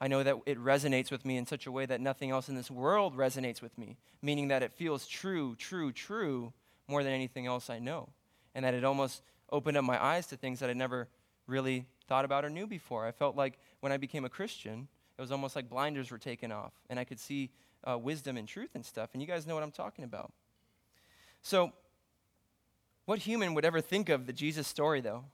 I 0.00 0.08
know 0.08 0.22
that 0.22 0.36
it 0.46 0.58
resonates 0.58 1.10
with 1.10 1.24
me 1.24 1.36
in 1.36 1.46
such 1.46 1.66
a 1.66 1.72
way 1.72 1.86
that 1.86 2.00
nothing 2.00 2.30
else 2.30 2.48
in 2.48 2.54
this 2.54 2.70
world 2.70 3.16
resonates 3.16 3.62
with 3.62 3.76
me, 3.78 3.96
meaning 4.22 4.48
that 4.48 4.62
it 4.62 4.72
feels 4.72 5.06
true, 5.06 5.54
true, 5.56 5.92
true 5.92 6.52
more 6.88 7.02
than 7.02 7.12
anything 7.12 7.46
else 7.46 7.70
I 7.70 7.78
know. 7.78 8.10
And 8.54 8.64
that 8.64 8.74
it 8.74 8.84
almost 8.84 9.22
opened 9.50 9.76
up 9.76 9.84
my 9.84 10.02
eyes 10.02 10.26
to 10.28 10.36
things 10.36 10.60
that 10.60 10.70
I 10.70 10.74
never 10.74 11.08
really 11.46 11.86
thought 12.08 12.24
about 12.24 12.44
or 12.44 12.50
knew 12.50 12.66
before. 12.66 13.06
I 13.06 13.12
felt 13.12 13.36
like 13.36 13.58
when 13.80 13.92
I 13.92 13.96
became 13.96 14.24
a 14.24 14.28
Christian, 14.28 14.88
it 15.16 15.20
was 15.20 15.32
almost 15.32 15.56
like 15.56 15.68
blinders 15.68 16.10
were 16.10 16.18
taken 16.18 16.50
off, 16.50 16.72
and 16.90 16.98
I 16.98 17.04
could 17.04 17.20
see 17.20 17.50
uh, 17.88 17.96
wisdom 17.96 18.36
and 18.36 18.48
truth 18.48 18.70
and 18.74 18.84
stuff. 18.84 19.10
And 19.12 19.22
you 19.22 19.28
guys 19.28 19.46
know 19.46 19.54
what 19.54 19.62
I'm 19.62 19.70
talking 19.70 20.04
about. 20.04 20.32
So, 21.44 21.72
what 23.04 23.18
human 23.20 23.52
would 23.52 23.66
ever 23.66 23.82
think 23.82 24.08
of 24.08 24.26
the 24.26 24.32
Jesus 24.32 24.66
story, 24.66 25.02
though? 25.02 25.24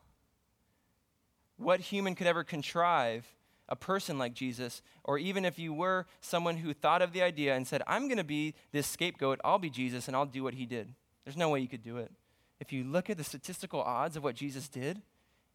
What 1.56 1.78
human 1.78 2.16
could 2.16 2.26
ever 2.26 2.42
contrive 2.42 3.32
a 3.68 3.76
person 3.76 4.18
like 4.18 4.34
Jesus? 4.34 4.82
Or 5.04 5.18
even 5.18 5.44
if 5.44 5.56
you 5.56 5.72
were 5.72 6.06
someone 6.20 6.56
who 6.56 6.74
thought 6.74 7.00
of 7.00 7.12
the 7.12 7.22
idea 7.22 7.54
and 7.54 7.64
said, 7.64 7.82
I'm 7.86 8.08
going 8.08 8.18
to 8.18 8.24
be 8.24 8.56
this 8.72 8.88
scapegoat, 8.88 9.40
I'll 9.44 9.60
be 9.60 9.70
Jesus, 9.70 10.08
and 10.08 10.16
I'll 10.16 10.26
do 10.26 10.42
what 10.42 10.54
he 10.54 10.66
did. 10.66 10.92
There's 11.24 11.36
no 11.36 11.48
way 11.48 11.60
you 11.60 11.68
could 11.68 11.84
do 11.84 11.98
it. 11.98 12.10
If 12.58 12.72
you 12.72 12.82
look 12.82 13.08
at 13.08 13.16
the 13.16 13.24
statistical 13.24 13.80
odds 13.80 14.16
of 14.16 14.24
what 14.24 14.34
Jesus 14.34 14.68
did, 14.68 15.00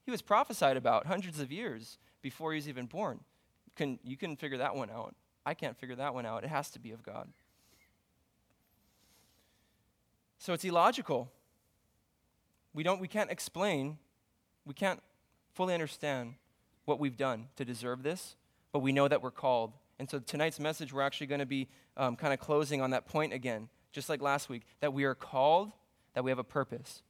he 0.06 0.12
was 0.12 0.22
prophesied 0.22 0.78
about 0.78 1.06
hundreds 1.06 1.42
of 1.42 1.52
years 1.52 1.98
before 2.22 2.54
he 2.54 2.58
was 2.58 2.70
even 2.70 2.86
born. 2.86 3.20
Can, 3.76 4.00
you 4.06 4.16
can 4.16 4.38
figure 4.38 4.60
that 4.60 4.78
one 4.78 4.90
out. 4.90 5.16
I 5.46 5.54
can't 5.54 5.78
figure 5.78 5.98
that 5.98 6.14
one 6.14 6.26
out. 6.26 6.46
It 6.46 6.50
has 6.50 6.70
to 6.72 6.80
be 6.80 6.92
of 6.92 7.04
God. 7.04 7.28
So 10.46 10.54
it's 10.54 10.64
illogical. 10.64 11.32
We, 12.76 12.84
don't, 12.84 13.02
we 13.02 13.08
can't 13.08 13.32
explain, 13.32 13.98
we 14.64 14.76
can't 14.76 15.02
fully 15.56 15.74
understand 15.74 16.36
what 16.86 17.00
we've 17.00 17.18
done 17.18 17.48
to 17.56 17.66
deserve 17.66 18.04
this, 18.04 18.36
but 18.72 18.82
we 18.82 18.92
know 18.92 19.08
that 19.08 19.24
we're 19.24 19.32
called. 19.32 19.74
And 19.98 20.08
so 20.08 20.20
tonight's 20.20 20.60
message, 20.60 20.94
we're 20.94 21.02
actually 21.02 21.26
going 21.26 21.40
to 21.40 21.48
be 21.48 21.68
um, 21.98 22.16
kind 22.16 22.32
of 22.32 22.40
closing 22.40 22.80
on 22.80 22.92
that 22.92 23.08
point 23.08 23.34
again, 23.34 23.70
just 23.92 24.08
like 24.08 24.22
last 24.22 24.48
week, 24.48 24.68
that 24.82 24.94
we 24.94 25.06
are 25.06 25.16
called, 25.16 25.72
that 26.14 26.24
we 26.24 26.30
have 26.30 26.38
a 26.38 26.44
purpose, 26.44 27.02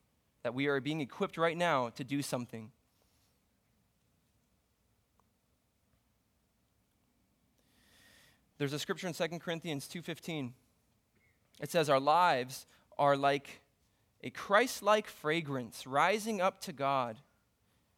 that 0.43 0.53
we 0.53 0.67
are 0.67 0.79
being 0.79 1.01
equipped 1.01 1.37
right 1.37 1.57
now 1.57 1.89
to 1.89 2.05
do 2.05 2.21
something. 2.21 2.71
There's 8.57 8.71
a 8.71 8.79
scripture 8.79 9.07
in 9.07 9.13
2 9.13 9.39
Corinthians 9.39 9.89
2:15. 9.89 10.53
It 11.59 11.69
says 11.69 11.89
our 11.89 11.99
lives 11.99 12.65
are 12.97 13.17
like 13.17 13.61
a 14.23 14.29
Christ-like 14.29 15.07
fragrance 15.07 15.85
rising 15.85 16.41
up 16.41 16.59
to 16.61 16.73
God, 16.73 17.17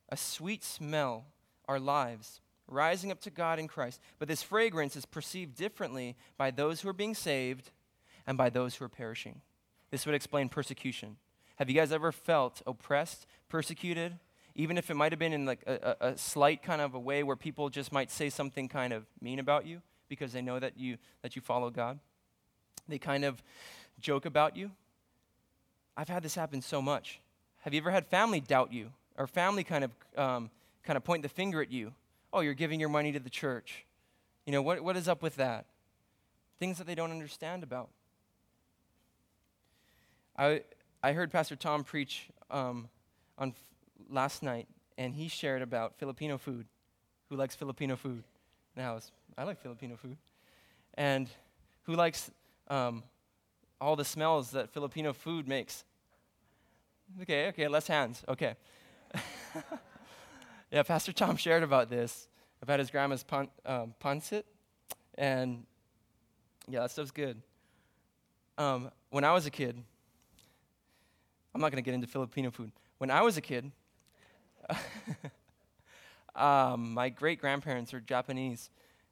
a 0.09 0.17
sweet 0.17 0.63
smell, 0.63 1.25
our 1.67 1.79
lives 1.79 2.41
rising 2.69 3.11
up 3.11 3.21
to 3.21 3.29
God 3.29 3.59
in 3.59 3.67
Christ. 3.67 4.01
But 4.19 4.27
this 4.27 4.43
fragrance 4.43 4.97
is 4.97 5.05
perceived 5.05 5.55
differently 5.55 6.17
by 6.37 6.51
those 6.51 6.81
who 6.81 6.89
are 6.89 6.93
being 6.93 7.15
saved 7.15 7.71
and 8.25 8.37
by 8.37 8.49
those 8.49 8.75
who 8.75 8.83
are 8.83 8.89
perishing. 8.89 9.41
This 9.89 10.05
would 10.05 10.15
explain 10.15 10.49
persecution. 10.49 11.15
Have 11.55 11.69
you 11.69 11.75
guys 11.75 11.93
ever 11.93 12.11
felt 12.11 12.61
oppressed, 12.67 13.25
persecuted, 13.47 14.19
even 14.53 14.77
if 14.77 14.89
it 14.89 14.95
might 14.95 15.13
have 15.13 15.19
been 15.19 15.31
in 15.31 15.45
like 15.45 15.63
a, 15.65 15.95
a, 16.01 16.07
a 16.09 16.17
slight 16.17 16.61
kind 16.61 16.81
of 16.81 16.93
a 16.93 16.99
way 16.99 17.23
where 17.23 17.37
people 17.37 17.69
just 17.69 17.93
might 17.93 18.11
say 18.11 18.29
something 18.29 18.67
kind 18.67 18.91
of 18.91 19.05
mean 19.21 19.39
about 19.39 19.65
you? 19.65 19.81
because 20.09 20.33
they 20.33 20.41
know 20.41 20.59
that 20.59 20.77
you, 20.77 20.97
that 21.21 21.35
you 21.35 21.41
follow 21.41 21.69
God. 21.69 21.99
They 22.87 22.97
kind 22.97 23.25
of 23.25 23.43
joke 23.99 24.25
about 24.25 24.55
you. 24.55 24.71
I've 25.97 26.07
had 26.07 26.21
this 26.21 26.35
happen 26.35 26.61
so 26.61 26.81
much. 26.81 27.19
Have 27.61 27.73
you 27.73 27.81
ever 27.81 27.89
had 27.91 28.05
family 28.05 28.39
doubt 28.39 28.71
you 28.71 28.91
or 29.17 29.25
family 29.25 29.63
kind 29.63 29.83
of, 29.83 29.91
um, 30.15 30.51
kind 30.83 30.95
of 30.95 31.03
point 31.03 31.23
the 31.23 31.29
finger 31.29 31.61
at 31.61 31.71
you? 31.71 31.93
Oh, 32.31 32.41
you're 32.41 32.53
giving 32.53 32.79
your 32.79 32.89
money 32.89 33.11
to 33.11 33.19
the 33.19 33.31
church. 33.31 33.83
You 34.45 34.53
know, 34.53 34.61
what, 34.61 34.81
what 34.81 34.95
is 34.95 35.07
up 35.07 35.23
with 35.23 35.35
that? 35.37 35.65
Things 36.59 36.77
that 36.77 36.85
they 36.85 36.95
don't 36.95 37.11
understand 37.11 37.63
about. 37.63 37.89
I, 40.37 40.61
I 41.01 41.13
heard 41.13 41.31
Pastor 41.31 41.55
Tom 41.55 41.83
preach 41.83 42.29
um, 42.51 42.89
on 43.39 43.49
f- 43.49 43.55
last 44.09 44.43
night, 44.43 44.67
and 44.97 45.15
he 45.15 45.27
shared 45.27 45.63
about 45.63 45.95
Filipino 45.97 46.37
food. 46.37 46.67
Who 47.29 47.35
likes 47.35 47.55
Filipino 47.55 47.95
food 47.95 48.23
house? 48.77 49.11
I 49.35 49.43
like 49.43 49.59
Filipino 49.61 49.95
food. 49.95 50.17
And 50.93 51.27
who 51.83 51.95
likes 51.95 52.29
um, 52.67 53.03
all 53.81 53.95
the 53.95 54.05
smells 54.05 54.51
that 54.51 54.69
Filipino 54.69 55.11
food 55.11 55.47
makes? 55.47 55.83
Okay, 57.21 57.47
okay, 57.47 57.67
less 57.67 57.87
hands. 57.87 58.23
Okay. 58.27 58.55
yeah, 60.71 60.83
Pastor 60.83 61.11
Tom 61.11 61.35
shared 61.37 61.63
about 61.63 61.89
this, 61.89 62.27
about 62.61 62.79
his 62.79 62.91
grandma's 62.91 63.23
pun, 63.23 63.47
um. 63.65 63.93
And 65.17 65.65
yeah, 66.67 66.81
that 66.81 66.91
stuff's 66.91 67.11
good. 67.11 67.41
Um, 68.57 68.91
when 69.09 69.23
I 69.23 69.31
was 69.33 69.45
a 69.45 69.51
kid, 69.51 69.81
I'm 71.55 71.61
not 71.61 71.71
going 71.71 71.83
to 71.83 71.85
get 71.85 71.93
into 71.93 72.07
Filipino 72.07 72.51
food. 72.51 72.71
When 72.97 73.09
I 73.09 73.21
was 73.21 73.37
a 73.37 73.41
kid, 73.41 73.71
um, 76.35 76.93
my 76.93 77.09
great 77.09 77.39
grandparents 77.39 77.93
are 77.93 77.99
Japanese. 77.99 78.69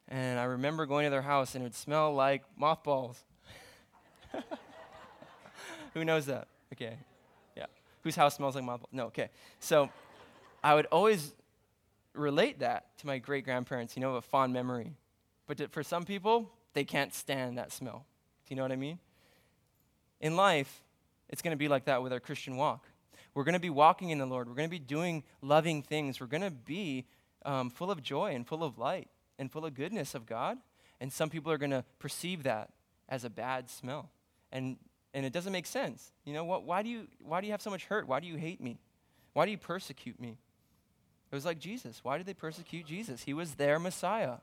And 0.08 0.40
I 0.40 0.44
remember 0.44 0.86
going 0.86 1.06
to 1.06 1.10
their 1.10 1.24
house 1.24 1.56
and 1.56 1.64
it 1.64 1.66
would 1.66 1.76
smell 1.76 2.14
like 2.14 2.44
mothballs. 2.58 3.24
Who 5.94 6.06
knows 6.06 6.28
that? 6.28 6.48
Okay. 6.74 6.98
Whose 8.06 8.16
house 8.16 8.36
smells 8.36 8.54
like 8.54 8.64
mothballs? 8.64 8.92
No, 8.92 9.06
okay. 9.06 9.30
So 9.60 9.90
I 10.64 10.76
would 10.76 10.86
always 10.92 11.34
relate 12.14 12.60
that 12.60 12.96
to 13.00 13.08
my 13.08 13.18
great 13.18 13.46
grandparents, 13.46 13.98
you 13.98 14.00
know, 14.00 14.14
a 14.14 14.22
fond 14.22 14.54
memory. 14.54 14.94
But 15.48 15.58
to, 15.58 15.68
for 15.70 15.82
some 15.82 16.06
people, 16.06 16.52
they 16.74 16.84
can't 16.84 17.16
stand 17.16 17.58
that 17.58 17.72
smell. 17.72 18.06
Do 18.46 18.54
you 18.54 18.58
know 18.58 18.62
what 18.62 18.72
I 18.72 18.76
mean? 18.76 19.00
In 20.22 20.36
life, 20.36 20.84
it's 21.30 21.42
going 21.42 21.54
to 21.54 21.58
be 21.58 21.68
like 21.68 21.86
that 21.86 22.04
with 22.04 22.14
our 22.14 22.20
Christian 22.20 22.58
walk. 22.58 22.88
We're 23.34 23.44
going 23.44 23.54
to 23.54 23.60
be 23.60 23.72
walking 23.72 24.12
in 24.12 24.20
the 24.20 24.28
Lord. 24.28 24.48
We're 24.48 24.54
going 24.54 24.70
to 24.70 24.72
be 24.72 24.78
doing 24.78 25.24
loving 25.42 25.82
things. 25.82 26.20
We're 26.20 26.28
going 26.28 26.44
to 26.44 26.52
be 26.52 27.06
um, 27.44 27.72
full 27.72 27.90
of 27.90 28.04
joy 28.04 28.36
and 28.36 28.46
full 28.46 28.64
of 28.64 28.78
light 28.78 29.08
and 29.40 29.52
full 29.52 29.66
of 29.66 29.74
goodness 29.74 30.14
of 30.14 30.28
God. 30.28 30.60
And 31.02 31.12
some 31.12 31.32
people 31.32 31.52
are 31.52 31.58
going 31.58 31.72
to 31.72 31.84
perceive 31.98 32.44
that 32.44 32.70
as 33.10 33.26
a 33.26 33.32
bad 33.32 33.68
smell. 33.68 34.12
And, 34.52 34.78
and 35.16 35.26
it 35.26 35.32
doesn't 35.32 35.54
make 35.54 35.66
sense. 35.66 36.12
You 36.26 36.34
know, 36.34 36.44
what, 36.44 36.64
why, 36.64 36.84
do 36.84 36.90
you, 36.90 37.08
why 37.24 37.40
do 37.40 37.48
you 37.48 37.54
have 37.54 37.62
so 37.62 37.70
much 37.70 37.86
hurt? 37.86 38.06
Why 38.06 38.20
do 38.20 38.28
you 38.28 38.36
hate 38.36 38.60
me? 38.60 38.78
Why 39.32 39.46
do 39.46 39.52
you 39.52 39.58
persecute 39.58 40.20
me? 40.20 40.38
It 41.32 41.36
was 41.36 41.46
like 41.46 41.58
Jesus. 41.58 42.02
Why 42.04 42.18
did 42.18 42.28
they 42.28 42.34
persecute 42.34 42.86
Jesus? 42.86 43.24
He 43.24 43.34
was 43.34 43.56
their 43.56 43.80
Messiah. 43.80 44.38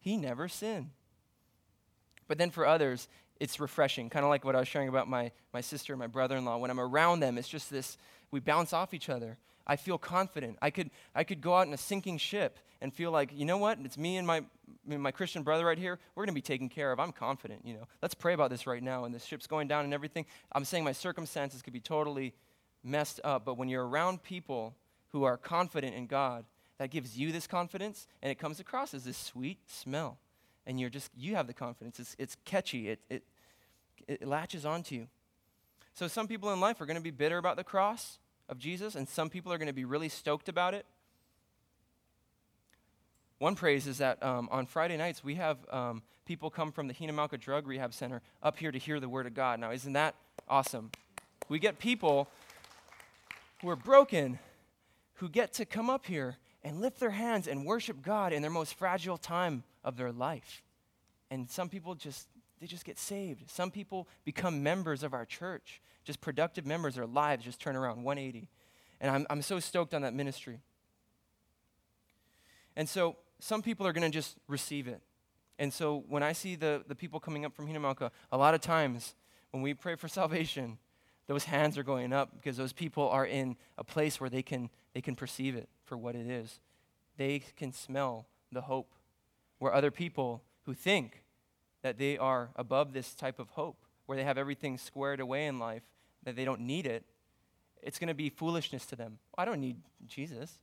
He 0.00 0.16
never 0.16 0.48
sinned. 0.48 0.90
But 2.26 2.38
then 2.38 2.50
for 2.50 2.66
others, 2.66 3.08
it's 3.38 3.60
refreshing, 3.60 4.10
kind 4.10 4.24
of 4.24 4.30
like 4.30 4.44
what 4.44 4.56
I 4.56 4.58
was 4.58 4.68
sharing 4.68 4.88
about 4.88 5.08
my, 5.08 5.30
my 5.52 5.60
sister 5.60 5.92
and 5.92 6.00
my 6.00 6.08
brother 6.08 6.36
in 6.36 6.44
law. 6.44 6.58
When 6.58 6.72
I'm 6.72 6.80
around 6.80 7.20
them, 7.20 7.38
it's 7.38 7.48
just 7.48 7.70
this, 7.70 7.96
we 8.32 8.40
bounce 8.40 8.72
off 8.72 8.94
each 8.94 9.08
other. 9.08 9.38
I 9.66 9.76
feel 9.76 9.98
confident. 9.98 10.58
I 10.60 10.70
could, 10.70 10.90
I 11.14 11.24
could 11.24 11.40
go 11.40 11.54
out 11.54 11.66
in 11.66 11.72
a 11.72 11.78
sinking 11.78 12.18
ship 12.18 12.58
and 12.80 12.92
feel 12.92 13.10
like, 13.10 13.30
you 13.34 13.44
know 13.44 13.56
what? 13.56 13.78
It's 13.82 13.96
me 13.96 14.16
and 14.16 14.26
my, 14.26 14.44
my 14.86 15.10
Christian 15.10 15.42
brother 15.42 15.64
right 15.64 15.78
here. 15.78 15.98
We're 16.14 16.24
going 16.24 16.34
to 16.34 16.40
be 16.40 16.42
taken 16.42 16.68
care 16.68 16.92
of. 16.92 17.00
I'm 17.00 17.12
confident, 17.12 17.62
you 17.64 17.74
know. 17.74 17.86
Let's 18.02 18.14
pray 18.14 18.34
about 18.34 18.50
this 18.50 18.66
right 18.66 18.82
now. 18.82 19.04
And 19.04 19.14
the 19.14 19.18
ship's 19.18 19.46
going 19.46 19.68
down 19.68 19.84
and 19.84 19.94
everything. 19.94 20.26
I'm 20.52 20.64
saying 20.64 20.84
my 20.84 20.92
circumstances 20.92 21.62
could 21.62 21.72
be 21.72 21.80
totally 21.80 22.34
messed 22.82 23.20
up. 23.24 23.44
But 23.44 23.56
when 23.56 23.68
you're 23.68 23.86
around 23.86 24.22
people 24.22 24.74
who 25.12 25.24
are 25.24 25.36
confident 25.36 25.94
in 25.94 26.06
God, 26.06 26.44
that 26.78 26.90
gives 26.90 27.16
you 27.16 27.32
this 27.32 27.46
confidence 27.46 28.06
and 28.22 28.30
it 28.30 28.38
comes 28.38 28.60
across 28.60 28.94
as 28.94 29.04
this 29.04 29.16
sweet 29.16 29.58
smell 29.66 30.18
and 30.66 30.80
you're 30.80 30.90
just, 30.90 31.10
you 31.16 31.36
have 31.36 31.46
the 31.46 31.54
confidence. 31.54 32.00
It's, 32.00 32.16
it's 32.18 32.36
catchy, 32.44 32.88
it, 32.88 33.00
it, 33.08 33.22
it 34.08 34.26
latches 34.26 34.66
onto 34.66 34.94
you. 34.94 35.08
So 35.94 36.08
some 36.08 36.26
people 36.26 36.52
in 36.52 36.60
life 36.60 36.80
are 36.80 36.86
going 36.86 36.96
to 36.96 37.02
be 37.02 37.10
bitter 37.10 37.38
about 37.38 37.56
the 37.56 37.64
cross 37.64 38.18
of 38.48 38.58
Jesus, 38.58 38.94
and 38.94 39.08
some 39.08 39.30
people 39.30 39.52
are 39.52 39.58
going 39.58 39.68
to 39.68 39.74
be 39.74 39.84
really 39.84 40.08
stoked 40.08 40.48
about 40.48 40.74
it. 40.74 40.86
One 43.38 43.54
praise 43.54 43.86
is 43.86 43.98
that 43.98 44.22
um, 44.22 44.48
on 44.50 44.66
Friday 44.66 44.96
nights, 44.96 45.24
we 45.24 45.34
have 45.34 45.58
um, 45.70 46.02
people 46.24 46.50
come 46.50 46.72
from 46.72 46.88
the 46.88 46.94
Hina 46.94 47.12
Mauka 47.12 47.38
Drug 47.38 47.66
Rehab 47.66 47.92
Center 47.92 48.22
up 48.42 48.58
here 48.58 48.70
to 48.70 48.78
hear 48.78 49.00
the 49.00 49.08
Word 49.08 49.26
of 49.26 49.34
God. 49.34 49.60
Now, 49.60 49.72
isn't 49.72 49.92
that 49.92 50.14
awesome? 50.48 50.90
We 51.48 51.58
get 51.58 51.78
people 51.78 52.28
who 53.60 53.68
are 53.68 53.76
broken 53.76 54.38
who 55.14 55.28
get 55.28 55.52
to 55.54 55.64
come 55.64 55.88
up 55.88 56.06
here 56.06 56.36
and 56.62 56.80
lift 56.80 56.98
their 57.00 57.10
hands 57.10 57.46
and 57.46 57.64
worship 57.64 58.02
God 58.02 58.32
in 58.32 58.42
their 58.42 58.50
most 58.50 58.74
fragile 58.74 59.18
time 59.18 59.62
of 59.84 59.96
their 59.96 60.12
life. 60.12 60.62
And 61.30 61.48
some 61.50 61.68
people 61.68 61.94
just 61.94 62.26
they 62.64 62.68
just 62.68 62.86
get 62.86 62.98
saved. 62.98 63.50
Some 63.50 63.70
people 63.70 64.08
become 64.24 64.62
members 64.62 65.02
of 65.02 65.12
our 65.12 65.26
church, 65.26 65.82
just 66.02 66.22
productive 66.22 66.64
members. 66.64 66.94
Their 66.94 67.04
lives 67.04 67.44
just 67.44 67.60
turn 67.60 67.76
around 67.76 68.02
180. 68.02 68.48
And 69.02 69.10
I'm, 69.10 69.26
I'm 69.28 69.42
so 69.42 69.60
stoked 69.60 69.92
on 69.92 70.00
that 70.00 70.14
ministry. 70.14 70.60
And 72.74 72.88
so 72.88 73.16
some 73.38 73.60
people 73.60 73.86
are 73.86 73.92
going 73.92 74.10
to 74.10 74.16
just 74.16 74.38
receive 74.48 74.88
it. 74.88 75.02
And 75.58 75.74
so 75.74 76.04
when 76.08 76.22
I 76.22 76.32
see 76.32 76.56
the, 76.56 76.82
the 76.88 76.94
people 76.94 77.20
coming 77.20 77.44
up 77.44 77.54
from 77.54 77.66
Hina 77.66 77.80
Mauka, 77.80 78.10
a 78.32 78.38
lot 78.38 78.54
of 78.54 78.62
times 78.62 79.14
when 79.50 79.62
we 79.62 79.74
pray 79.74 79.94
for 79.94 80.08
salvation, 80.20 80.78
those 81.26 81.44
hands 81.44 81.76
are 81.76 81.82
going 81.82 82.14
up 82.14 82.30
because 82.34 82.56
those 82.56 82.72
people 82.72 83.10
are 83.10 83.26
in 83.26 83.56
a 83.76 83.84
place 83.84 84.22
where 84.22 84.30
they 84.30 84.42
can, 84.42 84.70
they 84.94 85.02
can 85.02 85.14
perceive 85.14 85.54
it 85.54 85.68
for 85.84 85.98
what 85.98 86.14
it 86.14 86.26
is. 86.26 86.60
They 87.18 87.42
can 87.58 87.74
smell 87.74 88.24
the 88.50 88.62
hope 88.62 88.94
where 89.58 89.74
other 89.74 89.90
people 89.90 90.42
who 90.62 90.72
think 90.72 91.23
that 91.84 91.98
they 91.98 92.16
are 92.16 92.48
above 92.56 92.94
this 92.94 93.14
type 93.14 93.38
of 93.38 93.50
hope, 93.50 93.76
where 94.06 94.16
they 94.16 94.24
have 94.24 94.38
everything 94.38 94.78
squared 94.78 95.20
away 95.20 95.46
in 95.46 95.58
life, 95.58 95.82
that 96.22 96.34
they 96.34 96.46
don't 96.46 96.62
need 96.62 96.86
it, 96.86 97.04
it's 97.82 97.98
going 97.98 98.08
to 98.08 98.14
be 98.14 98.30
foolishness 98.30 98.86
to 98.86 98.96
them. 98.96 99.18
I 99.36 99.44
don't 99.44 99.60
need 99.60 99.76
Jesus. 100.06 100.58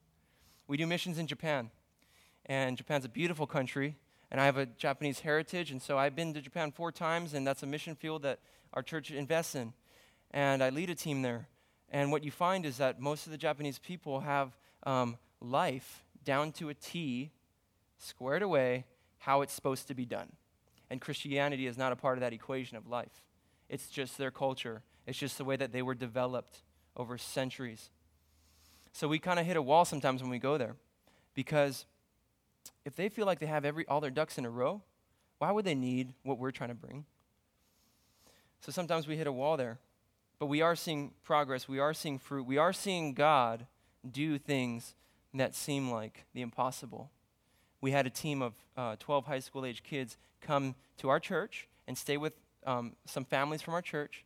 We 0.68 0.78
do 0.78 0.88
missions 0.88 1.20
in 1.20 1.28
Japan, 1.28 1.70
and 2.48 2.76
Japan's 2.76 3.06
a 3.06 3.10
beautiful 3.10 3.46
country, 3.46 3.98
and 4.32 4.42
I 4.42 4.46
have 4.46 4.58
a 4.58 4.66
Japanese 4.66 5.20
heritage, 5.20 5.70
and 5.70 5.80
so 5.80 5.96
I've 5.96 6.16
been 6.16 6.34
to 6.34 6.42
Japan 6.42 6.72
four 6.72 6.92
times, 6.92 7.36
and 7.36 7.46
that's 7.46 7.62
a 7.62 7.68
mission 7.68 7.94
field 7.94 8.24
that 8.24 8.40
our 8.74 8.82
church 8.82 9.12
invests 9.12 9.54
in. 9.54 9.74
And 10.32 10.64
I 10.64 10.72
lead 10.72 10.90
a 10.90 10.96
team 10.96 11.22
there. 11.22 11.50
And 11.92 12.12
what 12.12 12.24
you 12.24 12.32
find 12.32 12.66
is 12.66 12.78
that 12.78 13.00
most 13.00 13.28
of 13.28 13.32
the 13.32 13.38
Japanese 13.38 13.78
people 13.78 14.22
have 14.22 14.58
um, 14.88 15.18
life 15.40 16.04
down 16.26 16.52
to 16.54 16.70
a 16.70 16.74
T 16.74 17.30
squared 18.00 18.42
away 18.42 18.86
how 19.20 19.42
it's 19.42 19.54
supposed 19.54 19.88
to 19.90 19.94
be 19.94 20.06
done. 20.06 20.32
And 20.91 20.99
Christianity 20.99 21.67
is 21.67 21.77
not 21.77 21.93
a 21.93 21.95
part 21.95 22.17
of 22.17 22.19
that 22.19 22.34
equation 22.34 22.75
of 22.75 22.86
life. 22.86 23.23
It's 23.69 23.88
just 23.88 24.17
their 24.17 24.30
culture, 24.30 24.84
it's 25.08 25.17
just 25.17 25.38
the 25.38 25.45
way 25.45 25.56
that 25.56 25.71
they 25.71 25.82
were 25.82 25.95
developed 25.95 26.63
over 26.97 27.17
centuries. 27.17 27.89
So 28.91 29.08
we 29.08 29.17
kind 29.17 29.39
of 29.39 29.45
hit 29.45 29.56
a 29.56 29.62
wall 29.62 29.86
sometimes 29.86 30.21
when 30.21 30.30
we 30.30 30.38
go 30.38 30.58
there 30.58 30.75
because 31.34 31.86
if 32.84 32.93
they 32.93 33.08
feel 33.08 33.25
like 33.25 33.39
they 33.39 33.45
have 33.45 33.63
every, 33.63 33.88
all 33.88 34.01
their 34.01 34.12
ducks 34.12 34.38
in 34.38 34.43
a 34.43 34.49
row, 34.49 34.82
why 35.38 35.49
would 35.51 35.63
they 35.63 35.75
need 35.75 36.13
what 36.23 36.38
we're 36.38 36.51
trying 36.51 36.71
to 36.71 36.75
bring? 36.75 37.06
So 38.60 38.73
sometimes 38.73 39.08
we 39.08 39.15
hit 39.15 39.27
a 39.27 39.32
wall 39.32 39.56
there. 39.56 39.80
But 40.39 40.47
we 40.47 40.62
are 40.62 40.75
seeing 40.75 41.12
progress, 41.23 41.69
we 41.69 41.80
are 41.80 41.93
seeing 41.93 42.19
fruit, 42.19 42.45
we 42.45 42.58
are 42.58 42.73
seeing 42.73 43.13
God 43.13 43.65
do 44.10 44.38
things 44.38 44.93
that 45.34 45.56
seem 45.56 45.89
like 45.89 46.25
the 46.34 46.41
impossible 46.41 47.12
we 47.82 47.91
had 47.91 48.06
a 48.06 48.10
team 48.10 48.41
of 48.41 48.54
uh, 48.78 48.96
12 49.00 49.26
high 49.26 49.39
school 49.39 49.65
age 49.65 49.84
kids 49.84 50.17
come 50.39 50.76
to 50.98 51.10
our 51.10 51.20
church 51.20 51.67
and 51.88 51.98
stay 51.98 52.15
with 52.15 52.34
um, 52.65 52.94
some 53.06 53.26
families 53.26 53.62
from 53.62 53.74
our 53.74 53.82
church, 53.82 54.24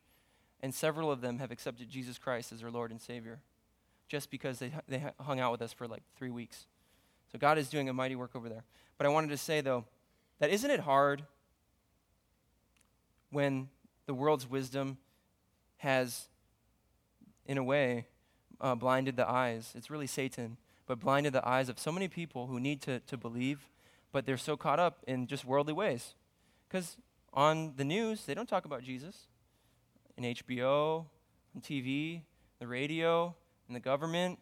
and 0.62 0.74
several 0.74 1.12
of 1.12 1.22
them 1.22 1.39
have 1.39 1.52
accepted 1.52 1.89
Jesus 1.89 2.18
Christ 2.18 2.52
as 2.52 2.60
their 2.60 2.72
Lord 2.72 2.91
and 2.91 3.02
Savior 3.02 3.39
just 4.08 4.30
because 4.30 4.60
they, 4.60 4.72
they 4.88 5.04
hung 5.22 5.39
out 5.39 5.52
with 5.52 5.62
us 5.62 5.74
for 5.74 5.88
like 5.88 6.04
three 6.18 6.30
weeks. 6.30 6.65
So 7.32 7.39
God 7.39 7.58
is 7.58 7.70
doing 7.70 7.89
a 7.89 7.94
mighty 7.94 8.15
work 8.15 8.32
over 8.36 8.50
there. 8.50 8.63
But 8.98 9.08
I 9.08 9.10
wanted 9.10 9.30
to 9.30 9.38
say, 9.38 9.62
though, 9.62 9.86
that 10.39 10.50
isn't 10.50 10.70
it 10.70 10.82
hard 10.82 11.24
when 13.32 13.70
the 14.06 14.13
world's 14.13 14.50
wisdom 14.50 14.98
has, 15.78 16.28
in 17.46 17.58
a 17.58 17.63
way, 17.63 18.06
uh, 18.62 18.76
blinded 18.76 19.15
the 19.15 19.28
eyes? 19.28 19.74
It's 19.76 19.89
really 19.89 20.08
Satan 20.08 20.58
but 20.88 21.00
blinded 21.00 21.34
the 21.34 21.48
eyes 21.48 21.69
of 21.69 21.80
so 21.80 21.91
many 21.91 22.08
people 22.08 22.48
who 22.48 22.60
need 22.60 22.82
to, 22.84 23.00
to 23.02 23.17
believe, 23.17 23.69
but 24.12 24.26
they're 24.26 24.38
so 24.38 24.56
caught 24.56 24.80
up 24.80 25.00
in 25.08 25.28
just 25.28 25.45
worldly 25.45 25.74
ways. 25.74 26.15
Because 26.67 26.98
on 27.34 27.74
the 27.76 27.84
news, 27.84 28.26
they 28.26 28.34
don't 28.34 28.48
talk 28.48 28.65
about 28.65 28.84
Jesus. 28.84 29.28
In 30.17 30.24
HBO, 30.24 31.06
on 31.56 31.62
TV, 31.62 32.21
the 32.60 32.67
radio, 32.67 33.36
in 33.67 33.74
the 33.74 33.80
government, 33.80 34.39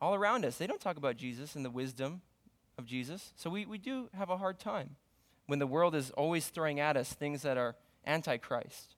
all 0.00 0.14
around 0.14 0.44
us, 0.44 0.56
they 0.56 0.66
don't 0.66 0.80
talk 0.80 0.96
about 0.96 1.16
Jesus 1.16 1.54
and 1.54 1.64
the 1.64 1.70
wisdom 1.70 2.22
of 2.78 2.86
Jesus. 2.86 3.32
So 3.36 3.50
we, 3.50 3.66
we 3.66 3.78
do 3.78 4.08
have 4.14 4.30
a 4.30 4.36
hard 4.36 4.58
time 4.58 4.96
when 5.46 5.58
the 5.58 5.66
world 5.66 5.94
is 5.94 6.10
always 6.12 6.46
throwing 6.46 6.80
at 6.80 6.96
us 6.96 7.12
things 7.12 7.42
that 7.42 7.58
are 7.58 7.76
antichrist. 8.06 8.96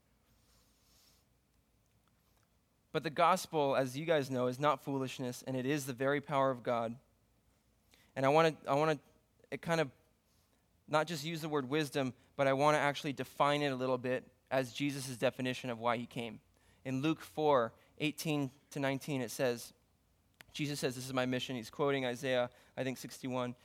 But 2.95 3.03
the 3.03 3.11
gospel, 3.11 3.75
as 3.75 3.99
you 3.99 4.07
guys 4.07 4.31
know, 4.31 4.47
is 4.47 4.61
not 4.61 4.85
foolishness, 4.85 5.43
and 5.49 5.57
it 5.57 5.67
is 5.67 5.85
the 5.85 5.93
very 5.93 6.21
power 6.21 6.53
of 6.53 6.63
God. 6.63 6.95
And 8.15 8.25
I 8.25 8.29
want 8.29 8.63
to, 8.63 8.71
I 8.71 8.75
want 8.75 9.01
to 9.51 9.59
kind 9.59 9.81
of 9.81 9.91
not 10.87 11.09
just 11.09 11.25
use 11.25 11.41
the 11.41 11.49
word 11.49 11.69
wisdom, 11.69 12.15
but 12.37 12.47
I 12.47 12.53
want 12.53 12.77
to 12.77 12.79
actually 12.79 13.13
define 13.13 13.63
it 13.63 13.73
a 13.73 13.75
little 13.75 13.99
bit 13.99 14.23
as 14.49 14.73
Jesus' 14.73 15.17
definition 15.17 15.71
of 15.71 15.81
why 15.81 15.97
he 15.97 16.07
came. 16.07 16.39
In 16.85 17.03
Luke 17.03 17.21
4 17.21 17.73
18 17.99 18.53
to 18.71 18.79
19, 18.79 19.23
it 19.23 19.33
says, 19.33 19.73
Jesus 20.53 20.79
says, 20.79 20.95
This 20.95 21.07
is 21.07 21.13
my 21.13 21.27
mission. 21.27 21.57
He's 21.57 21.71
quoting 21.71 22.07
Isaiah, 22.07 22.49
I 22.77 22.85
think 22.85 22.99
61. 22.99 23.57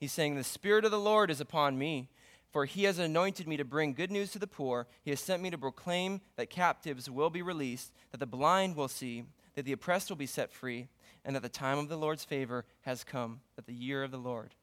He's 0.00 0.10
saying, 0.10 0.34
The 0.34 0.42
Spirit 0.42 0.84
of 0.84 0.90
the 0.90 0.98
Lord 0.98 1.30
is 1.30 1.40
upon 1.40 1.78
me 1.78 2.08
for 2.54 2.66
he 2.66 2.84
has 2.84 3.00
anointed 3.00 3.48
me 3.48 3.56
to 3.56 3.64
bring 3.64 3.94
good 3.94 4.12
news 4.12 4.30
to 4.30 4.38
the 4.38 4.46
poor. 4.46 4.86
He 5.02 5.10
has 5.10 5.18
sent 5.18 5.42
me 5.42 5.50
to 5.50 5.58
proclaim 5.58 6.20
that 6.36 6.50
captives 6.50 7.10
will 7.10 7.28
be 7.28 7.42
released, 7.42 7.92
that 8.12 8.18
the 8.18 8.26
blind 8.26 8.76
will 8.76 8.86
see, 8.86 9.24
that 9.56 9.64
the 9.64 9.72
oppressed 9.72 10.08
will 10.08 10.16
be 10.16 10.24
set 10.24 10.52
free, 10.52 10.86
and 11.24 11.34
that 11.34 11.42
the 11.42 11.48
time 11.48 11.78
of 11.78 11.88
the 11.88 11.96
Lord's 11.96 12.22
favor 12.22 12.64
has 12.82 13.02
come, 13.02 13.40
that 13.56 13.66
the 13.66 13.74
year 13.74 14.04
of 14.04 14.12
the 14.12 14.18
Lord 14.18 14.54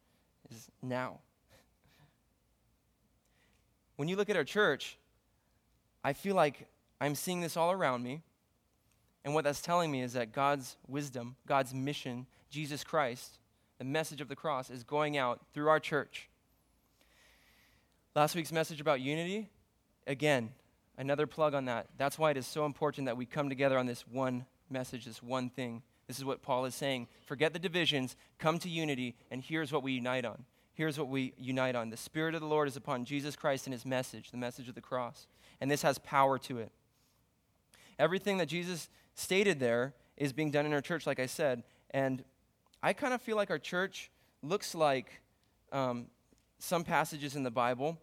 is 0.50 0.70
now. 0.82 1.20
When 3.98 4.08
you 4.08 4.16
look 4.16 4.30
at 4.30 4.38
our 4.38 4.46
church, 4.46 4.98
I 6.02 6.14
feel 6.14 6.34
like 6.34 6.70
I'm 7.02 7.14
seeing 7.14 7.42
this 7.42 7.58
all 7.58 7.74
around 7.74 8.04
me. 8.04 8.22
And 9.26 9.34
what 9.34 9.44
that's 9.44 9.62
telling 9.62 9.92
me 9.92 10.02
is 10.02 10.14
that 10.14 10.32
God's 10.32 10.78
wisdom, 10.88 11.36
God's 11.46 11.74
mission, 11.74 12.26
Jesus 12.50 12.86
Christ, 12.86 13.38
the 13.80 13.84
message 13.84 14.22
of 14.22 14.30
the 14.30 14.36
cross, 14.38 14.70
is 14.70 14.86
going 14.86 15.18
out 15.18 15.42
through 15.52 15.68
our 15.68 15.82
church 15.82 16.30
Last 18.14 18.36
week's 18.36 18.52
message 18.52 18.82
about 18.82 19.00
unity, 19.00 19.50
again, 20.06 20.50
another 20.98 21.26
plug 21.26 21.54
on 21.54 21.64
that. 21.66 21.88
That's 21.98 22.20
why 22.20 22.32
it 22.32 22.38
is 22.38 22.46
so 22.46 22.66
important 22.66 23.06
that 23.06 23.16
we 23.16 23.26
come 23.26 23.48
together 23.48 23.78
on 23.78 23.86
this 23.86 24.06
one 24.06 24.46
message, 24.70 25.06
this 25.06 25.24
one 25.24 25.50
thing. 25.50 25.82
This 26.08 26.18
is 26.18 26.26
what 26.26 26.42
Paul 26.42 26.66
is 26.66 26.76
saying. 26.76 27.08
Forget 27.26 27.54
the 27.54 27.60
divisions, 27.60 28.18
come 28.38 28.60
to 28.60 28.70
unity, 28.70 29.16
and 29.32 29.42
here's 29.42 29.72
what 29.72 29.82
we 29.82 29.94
unite 29.94 30.26
on. 30.26 30.44
Here's 30.74 31.00
what 31.00 31.08
we 31.08 31.34
unite 31.38 31.74
on. 31.74 31.90
The 31.90 31.96
Spirit 31.96 32.36
of 32.36 32.42
the 32.42 32.48
Lord 32.48 32.68
is 32.68 32.76
upon 32.76 33.06
Jesus 33.06 33.38
Christ 33.38 33.66
and 33.66 33.74
his 33.74 33.86
message, 33.86 34.32
the 34.32 34.38
message 34.38 34.68
of 34.68 34.76
the 34.76 34.82
cross. 34.82 35.28
And 35.62 35.72
this 35.72 35.84
has 35.84 35.98
power 35.98 36.38
to 36.40 36.58
it. 36.58 36.74
Everything 37.98 38.40
that 38.40 38.48
Jesus 38.48 38.90
stated 39.16 39.62
there 39.62 39.94
is 40.18 40.34
being 40.34 40.52
done 40.52 40.66
in 40.66 40.74
our 40.74 40.82
church, 40.82 41.08
like 41.08 41.20
I 41.22 41.28
said. 41.28 41.64
And 41.92 42.26
I 42.84 42.92
kind 42.92 43.14
of 43.14 43.22
feel 43.22 43.38
like 43.38 43.52
our 43.52 43.60
church 43.60 44.12
looks 44.42 44.76
like 44.76 45.22
um, 45.72 46.08
some 46.62 46.84
passages 46.84 47.36
in 47.36 47.44
the 47.44 47.52
Bible. 47.52 47.98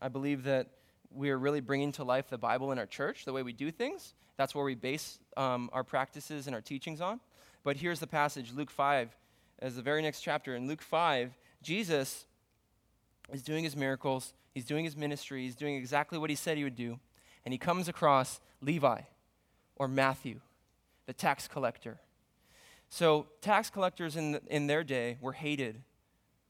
I 0.00 0.08
believe 0.08 0.44
that 0.44 0.68
we 1.10 1.30
are 1.30 1.38
really 1.38 1.60
bringing 1.60 1.92
to 1.92 2.04
life 2.04 2.28
the 2.28 2.38
Bible 2.38 2.70
in 2.70 2.78
our 2.78 2.86
church, 2.86 3.24
the 3.24 3.32
way 3.32 3.42
we 3.42 3.52
do 3.52 3.70
things. 3.70 4.14
That's 4.36 4.54
where 4.54 4.64
we 4.64 4.74
base 4.74 5.18
um, 5.36 5.70
our 5.72 5.82
practices 5.82 6.46
and 6.46 6.54
our 6.54 6.60
teachings 6.60 7.00
on. 7.00 7.20
But 7.64 7.76
here's 7.76 8.00
the 8.00 8.06
passage, 8.06 8.52
Luke 8.52 8.70
5, 8.70 9.16
as 9.60 9.76
the 9.76 9.82
very 9.82 10.02
next 10.02 10.20
chapter. 10.20 10.54
In 10.54 10.68
Luke 10.68 10.82
5, 10.82 11.32
Jesus 11.62 12.26
is 13.32 13.42
doing 13.42 13.64
his 13.64 13.76
miracles, 13.76 14.34
he's 14.52 14.66
doing 14.66 14.84
his 14.84 14.96
ministry, 14.96 15.44
he's 15.44 15.56
doing 15.56 15.76
exactly 15.76 16.18
what 16.18 16.28
he 16.28 16.36
said 16.36 16.58
he 16.58 16.64
would 16.64 16.76
do. 16.76 16.98
And 17.44 17.52
he 17.52 17.58
comes 17.58 17.88
across 17.88 18.40
Levi 18.60 19.02
or 19.76 19.88
Matthew, 19.88 20.40
the 21.06 21.12
tax 21.12 21.48
collector. 21.48 21.98
So, 22.90 23.26
tax 23.40 23.70
collectors 23.70 24.16
in, 24.16 24.32
the, 24.32 24.42
in 24.48 24.66
their 24.66 24.84
day 24.84 25.16
were 25.20 25.32
hated 25.32 25.82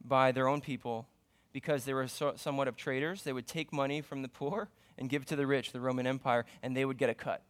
by 0.04 0.32
their 0.32 0.48
own 0.48 0.60
people 0.60 1.06
because 1.52 1.84
they 1.84 1.94
were 1.94 2.08
so, 2.08 2.34
somewhat 2.36 2.68
of 2.68 2.76
traders. 2.76 3.22
They 3.22 3.32
would 3.32 3.46
take 3.46 3.72
money 3.72 4.00
from 4.00 4.22
the 4.22 4.28
poor 4.28 4.68
and 4.98 5.08
give 5.08 5.24
to 5.26 5.36
the 5.36 5.46
rich, 5.46 5.72
the 5.72 5.80
Roman 5.80 6.06
Empire, 6.06 6.44
and 6.62 6.76
they 6.76 6.84
would 6.84 6.98
get 6.98 7.10
a 7.10 7.14
cut. 7.14 7.42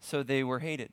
So 0.00 0.22
they 0.22 0.42
were 0.42 0.58
hated. 0.58 0.90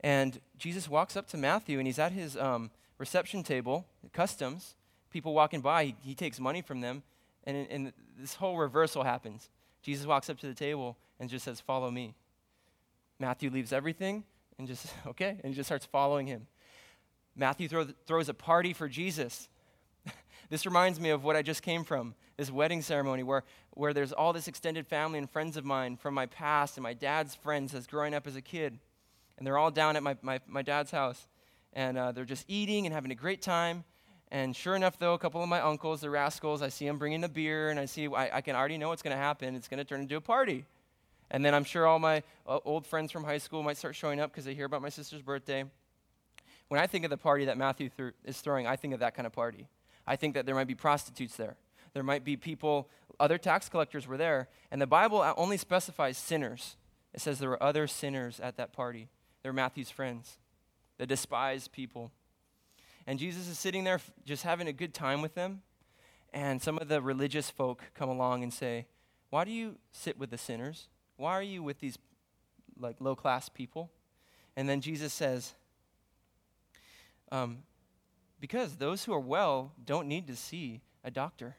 And 0.00 0.40
Jesus 0.58 0.88
walks 0.88 1.16
up 1.16 1.26
to 1.28 1.36
Matthew, 1.36 1.78
and 1.78 1.86
he's 1.86 1.98
at 1.98 2.12
his 2.12 2.36
um, 2.36 2.70
reception 2.98 3.42
table, 3.42 3.86
customs. 4.12 4.74
People 5.10 5.34
walking 5.34 5.60
by, 5.60 5.86
he, 5.86 5.96
he 6.02 6.14
takes 6.14 6.38
money 6.38 6.62
from 6.62 6.80
them, 6.80 7.02
and, 7.44 7.66
and 7.70 7.92
this 8.18 8.34
whole 8.34 8.56
reversal 8.56 9.02
happens. 9.02 9.48
Jesus 9.82 10.06
walks 10.06 10.28
up 10.28 10.38
to 10.40 10.46
the 10.46 10.54
table 10.54 10.96
and 11.18 11.30
just 11.30 11.44
says, 11.44 11.60
Follow 11.60 11.90
me. 11.90 12.14
Matthew 13.18 13.50
leaves 13.50 13.72
everything 13.72 14.24
and 14.58 14.68
just, 14.68 14.86
okay, 15.06 15.38
and 15.42 15.54
just 15.54 15.68
starts 15.68 15.86
following 15.86 16.26
him. 16.26 16.46
Matthew 17.34 17.68
throw, 17.68 17.86
throws 18.06 18.28
a 18.28 18.34
party 18.34 18.72
for 18.72 18.88
Jesus. 18.88 19.48
This 20.48 20.66
reminds 20.66 21.00
me 21.00 21.10
of 21.10 21.24
what 21.24 21.36
I 21.36 21.42
just 21.42 21.62
came 21.62 21.84
from 21.84 22.14
this 22.36 22.50
wedding 22.50 22.82
ceremony 22.82 23.22
where, 23.22 23.44
where 23.70 23.92
there's 23.92 24.12
all 24.12 24.32
this 24.32 24.48
extended 24.48 24.86
family 24.86 25.18
and 25.18 25.28
friends 25.28 25.56
of 25.56 25.64
mine 25.64 25.96
from 25.96 26.14
my 26.14 26.26
past 26.26 26.76
and 26.76 26.82
my 26.82 26.92
dad's 26.92 27.34
friends 27.34 27.74
as 27.74 27.86
growing 27.86 28.14
up 28.14 28.26
as 28.26 28.36
a 28.36 28.42
kid. 28.42 28.78
And 29.38 29.46
they're 29.46 29.58
all 29.58 29.70
down 29.70 29.96
at 29.96 30.02
my, 30.02 30.16
my, 30.22 30.40
my 30.46 30.62
dad's 30.62 30.90
house. 30.90 31.26
And 31.72 31.98
uh, 31.98 32.12
they're 32.12 32.24
just 32.24 32.44
eating 32.48 32.86
and 32.86 32.94
having 32.94 33.10
a 33.10 33.16
great 33.16 33.42
time. 33.42 33.84
And 34.30 34.56
sure 34.56 34.74
enough, 34.74 34.98
though, 34.98 35.14
a 35.14 35.18
couple 35.18 35.42
of 35.42 35.48
my 35.48 35.60
uncles, 35.60 36.00
the 36.00 36.10
rascals, 36.10 36.62
I 36.62 36.68
see 36.68 36.86
them 36.86 36.98
bringing 36.98 37.20
the 37.20 37.28
beer, 37.28 37.70
and 37.70 37.78
I 37.78 37.84
see, 37.84 38.08
I, 38.08 38.36
I 38.36 38.40
can 38.40 38.56
already 38.56 38.76
know 38.76 38.88
what's 38.88 39.02
going 39.02 39.14
to 39.14 39.22
happen. 39.22 39.54
It's 39.54 39.68
going 39.68 39.78
to 39.78 39.84
turn 39.84 40.00
into 40.00 40.16
a 40.16 40.20
party. 40.20 40.64
And 41.30 41.44
then 41.44 41.54
I'm 41.54 41.64
sure 41.64 41.86
all 41.86 41.98
my 41.98 42.22
uh, 42.46 42.58
old 42.64 42.86
friends 42.86 43.12
from 43.12 43.24
high 43.24 43.38
school 43.38 43.62
might 43.62 43.76
start 43.76 43.94
showing 43.94 44.20
up 44.20 44.32
because 44.32 44.44
they 44.44 44.54
hear 44.54 44.64
about 44.64 44.82
my 44.82 44.88
sister's 44.88 45.22
birthday. 45.22 45.64
When 46.68 46.80
I 46.80 46.86
think 46.86 47.04
of 47.04 47.10
the 47.10 47.16
party 47.16 47.44
that 47.44 47.56
Matthew 47.56 47.88
th- 47.88 48.14
is 48.24 48.40
throwing, 48.40 48.66
I 48.66 48.76
think 48.76 48.94
of 48.94 49.00
that 49.00 49.14
kind 49.14 49.26
of 49.26 49.32
party. 49.32 49.68
I 50.06 50.16
think 50.16 50.34
that 50.34 50.46
there 50.46 50.54
might 50.54 50.66
be 50.66 50.74
prostitutes 50.74 51.36
there. 51.36 51.56
There 51.94 52.02
might 52.02 52.24
be 52.24 52.36
people, 52.36 52.88
other 53.18 53.38
tax 53.38 53.68
collectors 53.68 54.06
were 54.06 54.16
there. 54.16 54.48
And 54.70 54.80
the 54.80 54.86
Bible 54.86 55.24
only 55.36 55.56
specifies 55.56 56.18
sinners. 56.18 56.76
It 57.14 57.20
says 57.20 57.38
there 57.38 57.48
were 57.48 57.62
other 57.62 57.86
sinners 57.86 58.38
at 58.40 58.56
that 58.56 58.72
party. 58.72 59.08
They're 59.42 59.52
Matthew's 59.52 59.90
friends, 59.90 60.38
the 60.98 61.06
despised 61.06 61.72
people. 61.72 62.12
And 63.06 63.18
Jesus 63.18 63.48
is 63.48 63.58
sitting 63.58 63.84
there 63.84 64.00
just 64.24 64.42
having 64.42 64.68
a 64.68 64.72
good 64.72 64.92
time 64.92 65.22
with 65.22 65.34
them. 65.34 65.62
And 66.32 66.60
some 66.60 66.78
of 66.78 66.88
the 66.88 67.00
religious 67.00 67.50
folk 67.50 67.84
come 67.94 68.08
along 68.08 68.42
and 68.42 68.52
say, 68.52 68.86
Why 69.30 69.44
do 69.44 69.50
you 69.50 69.76
sit 69.92 70.18
with 70.18 70.30
the 70.30 70.38
sinners? 70.38 70.88
Why 71.16 71.32
are 71.32 71.42
you 71.42 71.62
with 71.62 71.78
these 71.78 71.96
like 72.78 72.96
low 73.00 73.14
class 73.14 73.48
people? 73.48 73.90
And 74.56 74.68
then 74.68 74.80
Jesus 74.80 75.12
says, 75.12 75.54
um, 77.30 77.58
Because 78.40 78.76
those 78.76 79.04
who 79.04 79.12
are 79.12 79.20
well 79.20 79.72
don't 79.84 80.08
need 80.08 80.26
to 80.26 80.36
see 80.36 80.80
a 81.02 81.10
doctor, 81.10 81.56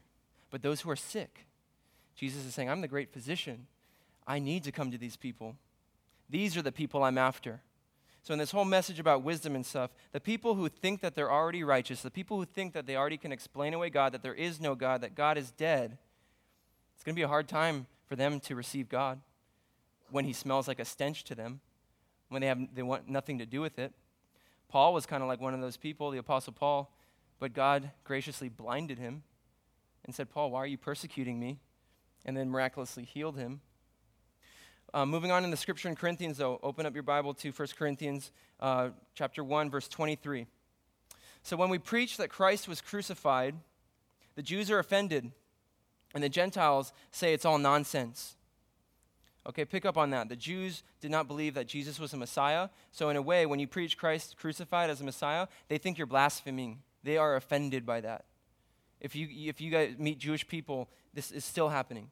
but 0.52 0.62
those 0.62 0.82
who 0.82 0.90
are 0.90 0.96
sick. 0.96 1.46
Jesus 2.16 2.46
is 2.46 2.54
saying, 2.54 2.70
I'm 2.70 2.82
the 2.82 2.88
great 2.88 3.12
physician. 3.12 3.68
I 4.26 4.40
need 4.40 4.64
to 4.66 4.72
come 4.72 4.92
to 4.92 4.98
these 4.98 5.16
people. 5.16 5.56
These 6.30 6.58
are 6.58 6.62
the 6.62 6.72
people 6.72 7.04
I'm 7.04 7.18
after. 7.18 7.62
So, 8.24 8.34
in 8.34 8.40
this 8.40 8.52
whole 8.52 8.66
message 8.66 9.00
about 9.00 9.24
wisdom 9.24 9.56
and 9.56 9.66
stuff, 9.66 9.92
the 10.12 10.20
people 10.20 10.56
who 10.56 10.68
think 10.68 11.00
that 11.00 11.16
they're 11.16 11.32
already 11.32 11.64
righteous, 11.64 12.02
the 12.02 12.12
people 12.12 12.38
who 12.38 12.46
think 12.46 12.74
that 12.74 12.86
they 12.86 12.98
already 12.98 13.18
can 13.18 13.32
explain 13.32 13.74
away 13.74 13.90
God, 13.90 14.12
that 14.12 14.22
there 14.22 14.34
is 14.34 14.60
no 14.60 14.76
God, 14.76 15.00
that 15.02 15.16
God 15.16 15.38
is 15.38 15.52
dead, 15.52 15.98
it's 16.94 17.04
going 17.06 17.16
to 17.16 17.20
be 17.20 17.24
a 17.24 17.28
hard 17.30 17.48
time 17.48 17.88
for 18.06 18.18
them 18.18 18.40
to 18.42 18.56
receive 18.56 18.90
God 18.90 19.22
when 20.10 20.26
He 20.26 20.34
smells 20.34 20.68
like 20.68 20.80
a 20.80 20.86
stench 20.86 21.24
to 21.26 21.36
them, 21.36 21.62
when 22.30 22.42
they, 22.42 22.48
have, 22.48 22.60
they 22.74 22.84
want 22.84 23.08
nothing 23.08 23.40
to 23.40 23.46
do 23.46 23.62
with 23.62 23.80
it. 23.80 23.94
Paul 24.70 24.94
was 24.94 25.06
kind 25.06 25.24
of 25.24 25.30
like 25.30 25.40
one 25.40 25.54
of 25.54 25.62
those 25.62 25.78
people, 25.78 26.12
the 26.12 26.18
Apostle 26.18 26.54
Paul, 26.54 26.92
but 27.40 27.54
God 27.54 27.92
graciously 28.04 28.50
blinded 28.50 29.00
him 29.00 29.24
and 30.06 30.14
said, 30.14 30.30
Paul, 30.30 30.52
why 30.52 30.60
are 30.60 30.68
you 30.68 30.78
persecuting 30.78 31.40
me? 31.40 31.60
And 32.26 32.36
then 32.36 32.50
miraculously 32.50 33.04
healed 33.04 33.38
him. 33.38 33.62
Uh, 34.94 35.06
moving 35.06 35.32
on 35.32 35.44
in 35.44 35.52
the 35.52 35.58
scripture 35.58 35.90
in 35.90 35.96
Corinthians, 35.96 36.38
though, 36.38 36.60
open 36.64 36.86
up 36.86 36.94
your 36.94 37.04
Bible 37.04 37.34
to 37.34 37.52
1 37.52 37.68
Corinthians 37.78 38.32
uh, 38.62 38.90
chapter 39.14 39.44
1, 39.44 39.70
verse 39.70 39.88
23. 39.88 40.48
So 41.44 41.58
when 41.58 41.70
we 41.70 41.78
preach 41.78 42.18
that 42.18 42.30
Christ 42.30 42.68
was 42.68 42.80
crucified, 42.80 43.56
the 44.36 44.42
Jews 44.42 44.72
are 44.72 44.80
offended, 44.80 45.32
and 46.14 46.24
the 46.24 46.30
Gentiles 46.30 46.94
say 47.12 47.34
it's 47.34 47.46
all 47.46 47.58
nonsense. 47.58 48.37
Okay, 49.48 49.64
pick 49.64 49.86
up 49.86 49.98
on 49.98 50.10
that. 50.10 50.28
The 50.28 50.36
Jews 50.36 50.84
did 51.00 51.10
not 51.10 51.28
believe 51.28 51.54
that 51.54 51.68
Jesus 51.68 52.00
was 52.00 52.12
a 52.14 52.18
Messiah. 52.18 52.68
So, 52.92 53.10
in 53.10 53.16
a 53.16 53.22
way, 53.22 53.46
when 53.46 53.60
you 53.60 53.68
preach 53.68 53.98
Christ 53.98 54.36
crucified 54.38 54.90
as 54.90 55.00
a 55.00 55.06
Messiah, 55.06 55.48
they 55.70 55.78
think 55.78 55.98
you're 55.98 56.08
blaspheming. 56.08 56.82
They 57.04 57.18
are 57.18 57.36
offended 57.38 57.86
by 57.86 58.02
that. 58.02 58.26
If 59.00 59.16
you, 59.16 59.28
if 59.32 59.62
you 59.62 59.72
guys 59.72 59.96
meet 59.98 60.18
Jewish 60.18 60.46
people, 60.48 60.90
this 61.14 61.32
is 61.32 61.46
still 61.46 61.70
happening. 61.70 62.10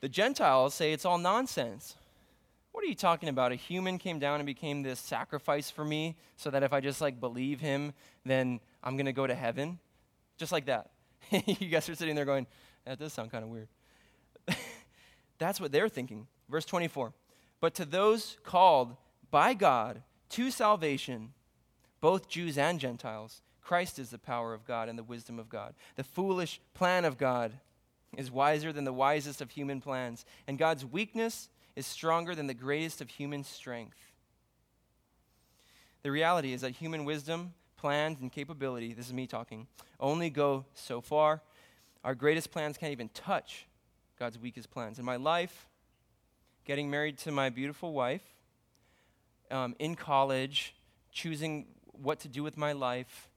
The 0.00 0.08
Gentiles 0.08 0.74
say 0.74 0.92
it's 0.92 1.04
all 1.04 1.18
nonsense. 1.18 1.94
What 2.72 2.84
are 2.84 2.88
you 2.88 2.94
talking 2.94 3.28
about? 3.28 3.52
A 3.52 3.56
human 3.56 3.98
came 3.98 4.18
down 4.18 4.40
and 4.40 4.46
became 4.46 4.82
this 4.82 5.00
sacrifice 5.00 5.70
for 5.70 5.84
me 5.84 6.16
so 6.36 6.50
that 6.50 6.62
if 6.62 6.72
I 6.72 6.80
just 6.80 7.00
like 7.00 7.20
believe 7.20 7.60
him, 7.60 7.92
then 8.24 8.60
I'm 8.82 8.96
going 8.96 9.06
to 9.06 9.12
go 9.12 9.26
to 9.26 9.34
heaven? 9.34 9.78
Just 10.36 10.52
like 10.52 10.66
that. 10.66 10.90
you 11.30 11.68
guys 11.68 11.88
are 11.88 11.94
sitting 11.94 12.14
there 12.14 12.24
going, 12.24 12.46
that 12.84 12.98
does 12.98 13.12
sound 13.12 13.30
kind 13.30 13.44
of 13.44 13.50
weird. 13.50 13.68
That's 15.38 15.60
what 15.60 15.72
they're 15.72 15.88
thinking. 15.88 16.26
Verse 16.48 16.64
24. 16.64 17.12
But 17.60 17.74
to 17.74 17.84
those 17.84 18.36
called 18.44 18.96
by 19.30 19.54
God 19.54 20.02
to 20.30 20.50
salvation, 20.50 21.32
both 22.00 22.28
Jews 22.28 22.58
and 22.58 22.78
Gentiles, 22.78 23.42
Christ 23.60 23.98
is 23.98 24.10
the 24.10 24.18
power 24.18 24.54
of 24.54 24.64
God 24.64 24.88
and 24.88 24.98
the 24.98 25.02
wisdom 25.02 25.38
of 25.38 25.48
God. 25.48 25.74
The 25.96 26.04
foolish 26.04 26.60
plan 26.74 27.04
of 27.04 27.18
God 27.18 27.52
is 28.16 28.30
wiser 28.30 28.72
than 28.72 28.84
the 28.84 28.92
wisest 28.92 29.40
of 29.40 29.50
human 29.50 29.80
plans, 29.80 30.24
and 30.46 30.58
God's 30.58 30.84
weakness 30.84 31.50
is 31.76 31.86
stronger 31.86 32.34
than 32.34 32.46
the 32.46 32.54
greatest 32.54 33.00
of 33.00 33.10
human 33.10 33.44
strength. 33.44 33.98
The 36.02 36.10
reality 36.10 36.52
is 36.52 36.62
that 36.62 36.70
human 36.70 37.04
wisdom, 37.04 37.52
plans, 37.76 38.20
and 38.20 38.32
capability, 38.32 38.94
this 38.94 39.06
is 39.06 39.12
me 39.12 39.26
talking, 39.26 39.66
only 40.00 40.30
go 40.30 40.64
so 40.74 41.00
far. 41.00 41.42
Our 42.02 42.14
greatest 42.14 42.50
plans 42.50 42.78
can't 42.78 42.92
even 42.92 43.10
touch 43.10 43.66
God's 44.18 44.38
weakest 44.38 44.70
plans. 44.70 44.98
In 44.98 45.04
my 45.04 45.16
life, 45.16 45.68
getting 46.64 46.90
married 46.90 47.18
to 47.18 47.30
my 47.30 47.50
beautiful 47.50 47.92
wife, 47.92 48.22
um, 49.50 49.76
in 49.78 49.94
college, 49.94 50.74
choosing 51.12 51.66
what 51.92 52.18
to 52.20 52.28
do 52.28 52.42
with 52.42 52.56
my 52.56 52.72
life, 52.72 53.28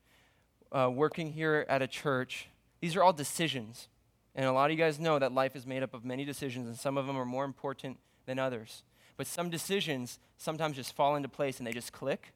uh, 0.72 0.90
working 0.92 1.32
here 1.32 1.66
at 1.70 1.82
a 1.82 1.88
church, 1.88 2.48
these 2.80 2.96
are 2.96 3.04
all 3.04 3.14
decisions. 3.14 3.90
And 4.34 4.46
a 4.46 4.52
lot 4.52 4.72
of 4.72 4.72
you 4.72 4.84
guys 4.84 5.00
know 5.00 5.20
that 5.20 5.32
life 5.32 5.56
is 5.56 5.68
made 5.68 5.84
up 5.84 5.94
of 5.94 6.04
many 6.04 6.26
decisions, 6.26 6.68
and 6.68 6.76
some 6.76 6.98
of 6.98 7.06
them 7.06 7.16
are 7.18 7.26
more 7.26 7.46
important 7.46 8.00
than 8.26 8.40
others. 8.40 8.82
But 9.18 9.28
some 9.28 9.52
decisions 9.52 10.18
sometimes 10.38 10.78
just 10.78 10.96
fall 10.96 11.16
into 11.16 11.30
place 11.30 11.60
and 11.60 11.68
they 11.68 11.74
just 11.74 11.94
click. 11.94 12.34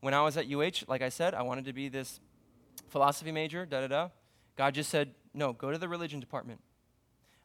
When 0.00 0.12
I 0.12 0.22
was 0.22 0.36
at 0.36 0.50
UH, 0.52 0.86
like 0.88 1.02
I 1.02 1.08
said, 1.08 1.34
I 1.34 1.42
wanted 1.42 1.66
to 1.66 1.72
be 1.72 1.88
this 1.88 2.18
philosophy 2.88 3.30
major, 3.30 3.64
da 3.64 3.82
da 3.82 3.86
da. 3.86 4.08
God 4.56 4.74
just 4.74 4.90
said, 4.90 5.14
no, 5.32 5.52
go 5.52 5.70
to 5.70 5.78
the 5.78 5.88
religion 5.88 6.18
department. 6.18 6.60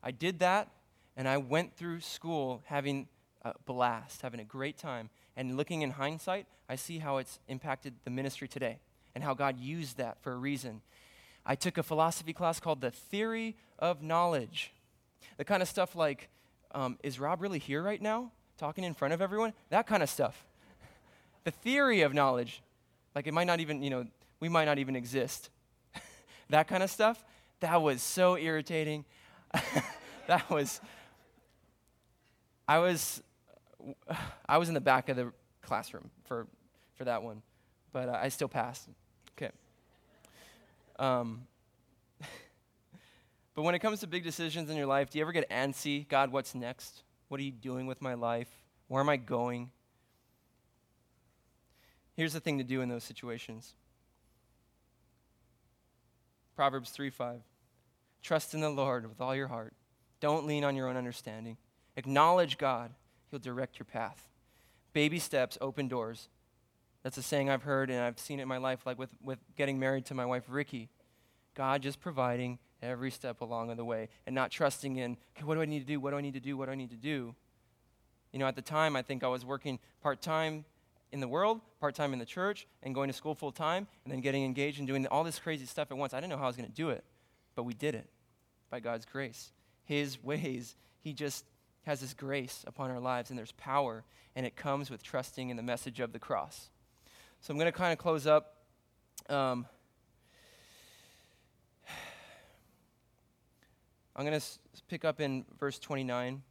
I 0.03 0.11
did 0.11 0.39
that, 0.39 0.69
and 1.17 1.27
I 1.27 1.37
went 1.37 1.75
through 1.75 1.99
school 2.01 2.61
having 2.65 3.07
a 3.43 3.53
blast, 3.65 4.21
having 4.21 4.39
a 4.39 4.45
great 4.45 4.77
time. 4.77 5.09
And 5.35 5.57
looking 5.57 5.81
in 5.81 5.91
hindsight, 5.91 6.45
I 6.67 6.75
see 6.75 6.99
how 6.99 7.17
it's 7.17 7.39
impacted 7.47 7.93
the 8.03 8.09
ministry 8.09 8.47
today 8.47 8.79
and 9.15 9.23
how 9.23 9.33
God 9.33 9.59
used 9.59 9.97
that 9.97 10.21
for 10.21 10.33
a 10.33 10.37
reason. 10.37 10.81
I 11.45 11.55
took 11.55 11.77
a 11.77 11.83
philosophy 11.83 12.33
class 12.33 12.59
called 12.59 12.81
The 12.81 12.91
Theory 12.91 13.55
of 13.79 14.03
Knowledge. 14.03 14.73
The 15.37 15.45
kind 15.45 15.61
of 15.61 15.67
stuff 15.67 15.95
like, 15.95 16.29
um, 16.71 16.97
is 17.03 17.19
Rob 17.19 17.41
really 17.41 17.59
here 17.59 17.81
right 17.81 18.01
now, 18.01 18.31
talking 18.57 18.83
in 18.83 18.93
front 18.93 19.13
of 19.13 19.21
everyone? 19.21 19.53
That 19.69 19.87
kind 19.87 20.03
of 20.03 20.09
stuff. 20.09 20.45
the 21.43 21.51
theory 21.51 22.01
of 22.01 22.13
knowledge. 22.13 22.61
Like 23.15 23.25
it 23.25 23.33
might 23.33 23.47
not 23.47 23.59
even, 23.59 23.81
you 23.81 23.89
know, 23.89 24.05
we 24.39 24.49
might 24.49 24.65
not 24.65 24.77
even 24.77 24.95
exist. 24.95 25.49
that 26.49 26.67
kind 26.67 26.83
of 26.83 26.91
stuff. 26.91 27.23
That 27.61 27.81
was 27.81 28.01
so 28.01 28.37
irritating. 28.37 29.05
that 30.27 30.49
was, 30.49 30.81
I 32.67 32.79
was 32.79 33.23
I 34.47 34.57
was 34.57 34.67
in 34.67 34.73
the 34.73 34.81
back 34.81 35.09
of 35.09 35.15
the 35.15 35.31
classroom 35.61 36.09
for, 36.25 36.47
for 36.95 37.05
that 37.05 37.23
one, 37.23 37.41
but 37.91 38.09
uh, 38.09 38.19
I 38.21 38.29
still 38.29 38.47
passed. 38.47 38.89
Okay. 39.37 39.51
Um, 40.97 41.47
but 43.55 43.61
when 43.61 43.75
it 43.75 43.79
comes 43.79 44.01
to 44.01 44.07
big 44.07 44.23
decisions 44.23 44.69
in 44.69 44.77
your 44.77 44.85
life, 44.85 45.09
do 45.09 45.17
you 45.17 45.23
ever 45.23 45.31
get 45.31 45.49
antsy? 45.49 46.07
God, 46.07 46.31
what's 46.31 46.53
next? 46.53 47.03
What 47.29 47.39
are 47.39 47.43
you 47.43 47.51
doing 47.51 47.87
with 47.87 48.01
my 48.01 48.15
life? 48.15 48.49
Where 48.87 49.01
am 49.01 49.09
I 49.09 49.17
going? 49.17 49.69
Here's 52.15 52.33
the 52.33 52.39
thing 52.39 52.57
to 52.57 52.63
do 52.63 52.81
in 52.81 52.89
those 52.89 53.03
situations 53.03 53.75
Proverbs 56.55 56.89
3 56.89 57.09
5. 57.09 57.39
Trust 58.21 58.53
in 58.53 58.61
the 58.61 58.69
Lord 58.69 59.07
with 59.07 59.21
all 59.21 59.35
your 59.35 59.47
heart. 59.47 59.73
Don't 60.19 60.45
lean 60.45 60.63
on 60.63 60.75
your 60.75 60.87
own 60.87 60.97
understanding. 60.97 61.57
Acknowledge 61.95 62.57
God, 62.57 62.91
He'll 63.29 63.39
direct 63.39 63.79
your 63.79 63.85
path. 63.85 64.27
Baby 64.93 65.19
steps 65.19 65.57
open 65.61 65.87
doors. 65.87 66.29
That's 67.03 67.17
a 67.17 67.23
saying 67.23 67.49
I've 67.49 67.63
heard 67.63 67.89
and 67.89 67.99
I've 67.99 68.19
seen 68.19 68.39
it 68.39 68.43
in 68.43 68.47
my 68.47 68.57
life, 68.57 68.85
like 68.85 68.99
with, 68.99 69.09
with 69.23 69.39
getting 69.55 69.79
married 69.79 70.05
to 70.05 70.13
my 70.13 70.25
wife, 70.25 70.43
Ricky. 70.47 70.89
God 71.55 71.81
just 71.81 72.01
providing 72.01 72.59
every 72.81 73.11
step 73.11 73.41
along 73.41 73.75
the 73.75 73.85
way 73.85 74.09
and 74.25 74.35
not 74.35 74.51
trusting 74.51 74.97
in, 74.97 75.17
okay, 75.35 75.45
what 75.45 75.55
do 75.55 75.61
I 75.61 75.65
need 75.65 75.79
to 75.79 75.85
do? 75.85 75.99
What 75.99 76.11
do 76.11 76.17
I 76.17 76.21
need 76.21 76.33
to 76.33 76.39
do? 76.39 76.57
What 76.57 76.65
do 76.65 76.71
I 76.71 76.75
need 76.75 76.91
to 76.91 76.97
do? 76.97 77.35
You 78.31 78.39
know, 78.39 78.47
at 78.47 78.55
the 78.55 78.61
time, 78.61 78.95
I 78.95 79.01
think 79.01 79.23
I 79.23 79.27
was 79.27 79.45
working 79.45 79.79
part 80.01 80.21
time 80.21 80.65
in 81.11 81.19
the 81.19 81.27
world, 81.27 81.61
part 81.79 81.95
time 81.95 82.13
in 82.13 82.19
the 82.19 82.25
church, 82.25 82.67
and 82.83 82.93
going 82.93 83.09
to 83.09 83.13
school 83.13 83.33
full 83.33 83.51
time, 83.51 83.87
and 84.03 84.13
then 84.13 84.21
getting 84.21 84.45
engaged 84.45 84.77
and 84.77 84.87
doing 84.87 85.07
all 85.07 85.23
this 85.23 85.39
crazy 85.39 85.65
stuff 85.65 85.89
at 85.91 85.97
once. 85.97 86.13
I 86.13 86.19
didn't 86.19 86.31
know 86.31 86.37
how 86.37 86.43
I 86.43 86.47
was 86.47 86.55
going 86.55 86.69
to 86.69 86.75
do 86.75 86.89
it, 86.89 87.03
but 87.59 87.63
we 87.63 87.73
did 87.73 87.93
it 87.93 88.07
by 88.69 88.79
God's 88.79 89.03
grace. 89.03 89.51
His 89.83 90.23
ways, 90.23 90.77
He 91.01 91.11
just 91.11 91.43
has 91.83 91.99
this 91.99 92.13
grace 92.13 92.63
upon 92.65 92.89
our 92.89 93.01
lives, 93.01 93.31
and 93.31 93.37
there's 93.37 93.51
power, 93.51 94.05
and 94.33 94.45
it 94.45 94.55
comes 94.55 94.89
with 94.89 95.03
trusting 95.03 95.49
in 95.49 95.57
the 95.57 95.61
message 95.61 95.99
of 95.99 96.13
the 96.13 96.19
cross. 96.19 96.69
So 97.41 97.51
I'm 97.51 97.57
going 97.59 97.69
to 97.69 97.77
kind 97.77 97.91
of 97.91 97.99
close 97.99 98.25
up. 98.25 98.55
Um, 99.27 99.65
I'm 104.15 104.23
going 104.23 104.31
to 104.31 104.37
s- 104.37 104.59
pick 104.87 105.03
up 105.03 105.19
in 105.19 105.43
verse 105.59 105.79
29. 105.79 106.41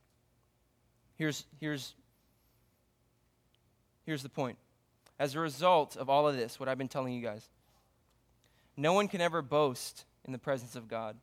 Here's, 1.14 1.46
here's, 1.58 1.94
here's 4.04 4.22
the 4.22 4.28
point. 4.28 4.58
As 5.18 5.34
a 5.34 5.40
result 5.40 5.96
of 5.96 6.10
all 6.10 6.28
of 6.28 6.36
this, 6.36 6.60
what 6.60 6.68
I've 6.68 6.76
been 6.76 6.86
telling 6.86 7.14
you 7.14 7.22
guys, 7.22 7.48
no 8.76 8.92
one 8.92 9.08
can 9.08 9.22
ever 9.22 9.40
boast 9.40 10.04
in 10.28 10.32
the 10.32 10.38
presence 10.38 10.76
of 10.76 10.86
God. 10.86 11.16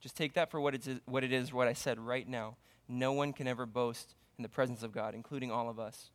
Just 0.00 0.16
take 0.16 0.34
that 0.34 0.50
for 0.50 0.60
what 0.60 0.74
it 0.74 0.86
is, 0.86 1.00
what 1.06 1.24
it 1.24 1.32
is, 1.32 1.52
what 1.52 1.68
I 1.68 1.72
said 1.72 1.98
right 1.98 2.28
now. 2.28 2.56
No 2.88 3.12
one 3.12 3.32
can 3.32 3.46
ever 3.46 3.64
boast 3.64 4.14
in 4.36 4.42
the 4.42 4.48
presence 4.50 4.82
of 4.82 4.92
God, 4.92 5.14
including 5.14 5.50
all 5.50 5.70
of 5.70 5.78
us. 5.78 6.10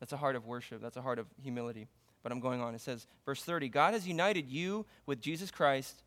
That's 0.00 0.12
a 0.12 0.16
heart 0.16 0.36
of 0.36 0.46
worship, 0.46 0.80
that's 0.80 0.96
a 0.96 1.02
heart 1.02 1.18
of 1.18 1.26
humility. 1.42 1.88
But 2.22 2.32
I'm 2.32 2.40
going 2.40 2.62
on. 2.62 2.74
It 2.74 2.80
says, 2.80 3.06
verse 3.26 3.42
30 3.42 3.68
God 3.68 3.92
has 3.92 4.08
united 4.08 4.48
you 4.48 4.86
with 5.04 5.20
Jesus 5.20 5.50
Christ, 5.50 6.02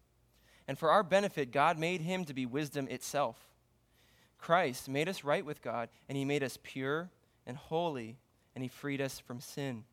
and 0.68 0.80
for 0.80 0.90
our 0.90 1.04
benefit, 1.04 1.52
God 1.52 1.78
made 1.78 2.02
him 2.02 2.26
to 2.26 2.34
be 2.34 2.46
wisdom 2.46 2.88
itself. 2.88 3.38
Christ 4.40 4.90
made 4.90 5.08
us 5.08 5.24
right 5.24 5.46
with 5.46 5.62
God, 5.62 5.90
and 6.10 6.18
he 6.18 6.26
made 6.26 6.44
us 6.44 6.58
pure 6.64 7.12
and 7.46 7.58
holy, 7.58 8.18
and 8.56 8.64
he 8.64 8.68
freed 8.68 9.02
us 9.02 9.20
from 9.20 9.42
sin. 9.42 9.84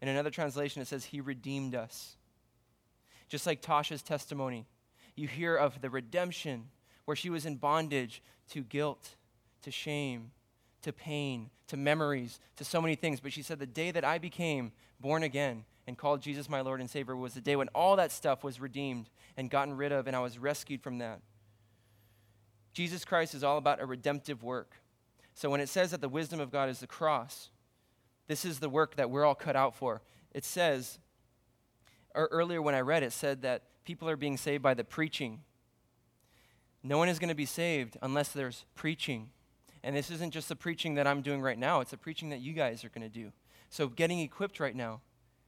In 0.00 0.08
another 0.08 0.30
translation, 0.30 0.82
it 0.82 0.88
says, 0.88 1.06
He 1.06 1.20
redeemed 1.20 1.74
us. 1.74 2.16
Just 3.28 3.46
like 3.46 3.60
Tasha's 3.60 4.02
testimony, 4.02 4.66
you 5.14 5.28
hear 5.28 5.56
of 5.56 5.80
the 5.80 5.90
redemption 5.90 6.68
where 7.04 7.16
she 7.16 7.30
was 7.30 7.46
in 7.46 7.56
bondage 7.56 8.22
to 8.50 8.62
guilt, 8.62 9.16
to 9.62 9.70
shame, 9.70 10.30
to 10.82 10.92
pain, 10.92 11.50
to 11.68 11.76
memories, 11.76 12.38
to 12.56 12.64
so 12.64 12.80
many 12.80 12.94
things. 12.94 13.20
But 13.20 13.32
she 13.32 13.42
said, 13.42 13.58
The 13.58 13.66
day 13.66 13.90
that 13.90 14.04
I 14.04 14.18
became 14.18 14.72
born 15.00 15.22
again 15.22 15.64
and 15.86 15.96
called 15.96 16.20
Jesus 16.20 16.48
my 16.48 16.60
Lord 16.60 16.80
and 16.80 16.90
Savior 16.90 17.16
was 17.16 17.34
the 17.34 17.40
day 17.40 17.56
when 17.56 17.68
all 17.68 17.96
that 17.96 18.12
stuff 18.12 18.44
was 18.44 18.60
redeemed 18.60 19.08
and 19.36 19.50
gotten 19.50 19.76
rid 19.76 19.92
of, 19.92 20.06
and 20.06 20.16
I 20.16 20.20
was 20.20 20.38
rescued 20.38 20.82
from 20.82 20.98
that. 20.98 21.20
Jesus 22.72 23.04
Christ 23.04 23.34
is 23.34 23.42
all 23.42 23.58
about 23.58 23.80
a 23.80 23.86
redemptive 23.86 24.42
work. 24.42 24.76
So 25.34 25.50
when 25.50 25.60
it 25.60 25.68
says 25.68 25.90
that 25.90 26.00
the 26.00 26.08
wisdom 26.08 26.40
of 26.40 26.50
God 26.50 26.68
is 26.68 26.80
the 26.80 26.86
cross, 26.86 27.50
this 28.26 28.44
is 28.44 28.58
the 28.58 28.68
work 28.68 28.96
that 28.96 29.10
we're 29.10 29.24
all 29.24 29.34
cut 29.34 29.56
out 29.56 29.74
for. 29.74 30.02
It 30.32 30.44
says, 30.44 30.98
or 32.16 32.28
earlier 32.32 32.60
when 32.60 32.74
I 32.74 32.80
read 32.80 33.02
it, 33.02 33.12
said 33.12 33.42
that 33.42 33.62
people 33.84 34.08
are 34.08 34.16
being 34.16 34.36
saved 34.36 34.62
by 34.62 34.74
the 34.74 34.82
preaching. 34.82 35.42
No 36.82 36.98
one 36.98 37.08
is 37.08 37.18
going 37.18 37.28
to 37.28 37.34
be 37.34 37.46
saved 37.46 37.96
unless 38.02 38.30
there's 38.30 38.64
preaching. 38.74 39.30
And 39.84 39.94
this 39.94 40.10
isn't 40.10 40.32
just 40.32 40.48
the 40.48 40.56
preaching 40.56 40.94
that 40.96 41.06
I'm 41.06 41.22
doing 41.22 41.42
right 41.42 41.58
now, 41.58 41.80
it's 41.80 41.92
the 41.92 41.96
preaching 41.96 42.30
that 42.30 42.40
you 42.40 42.52
guys 42.52 42.84
are 42.84 42.88
going 42.88 43.08
to 43.08 43.08
do. 43.08 43.32
So 43.70 43.88
getting 43.88 44.20
equipped 44.20 44.58
right 44.58 44.74
now, 44.74 45.00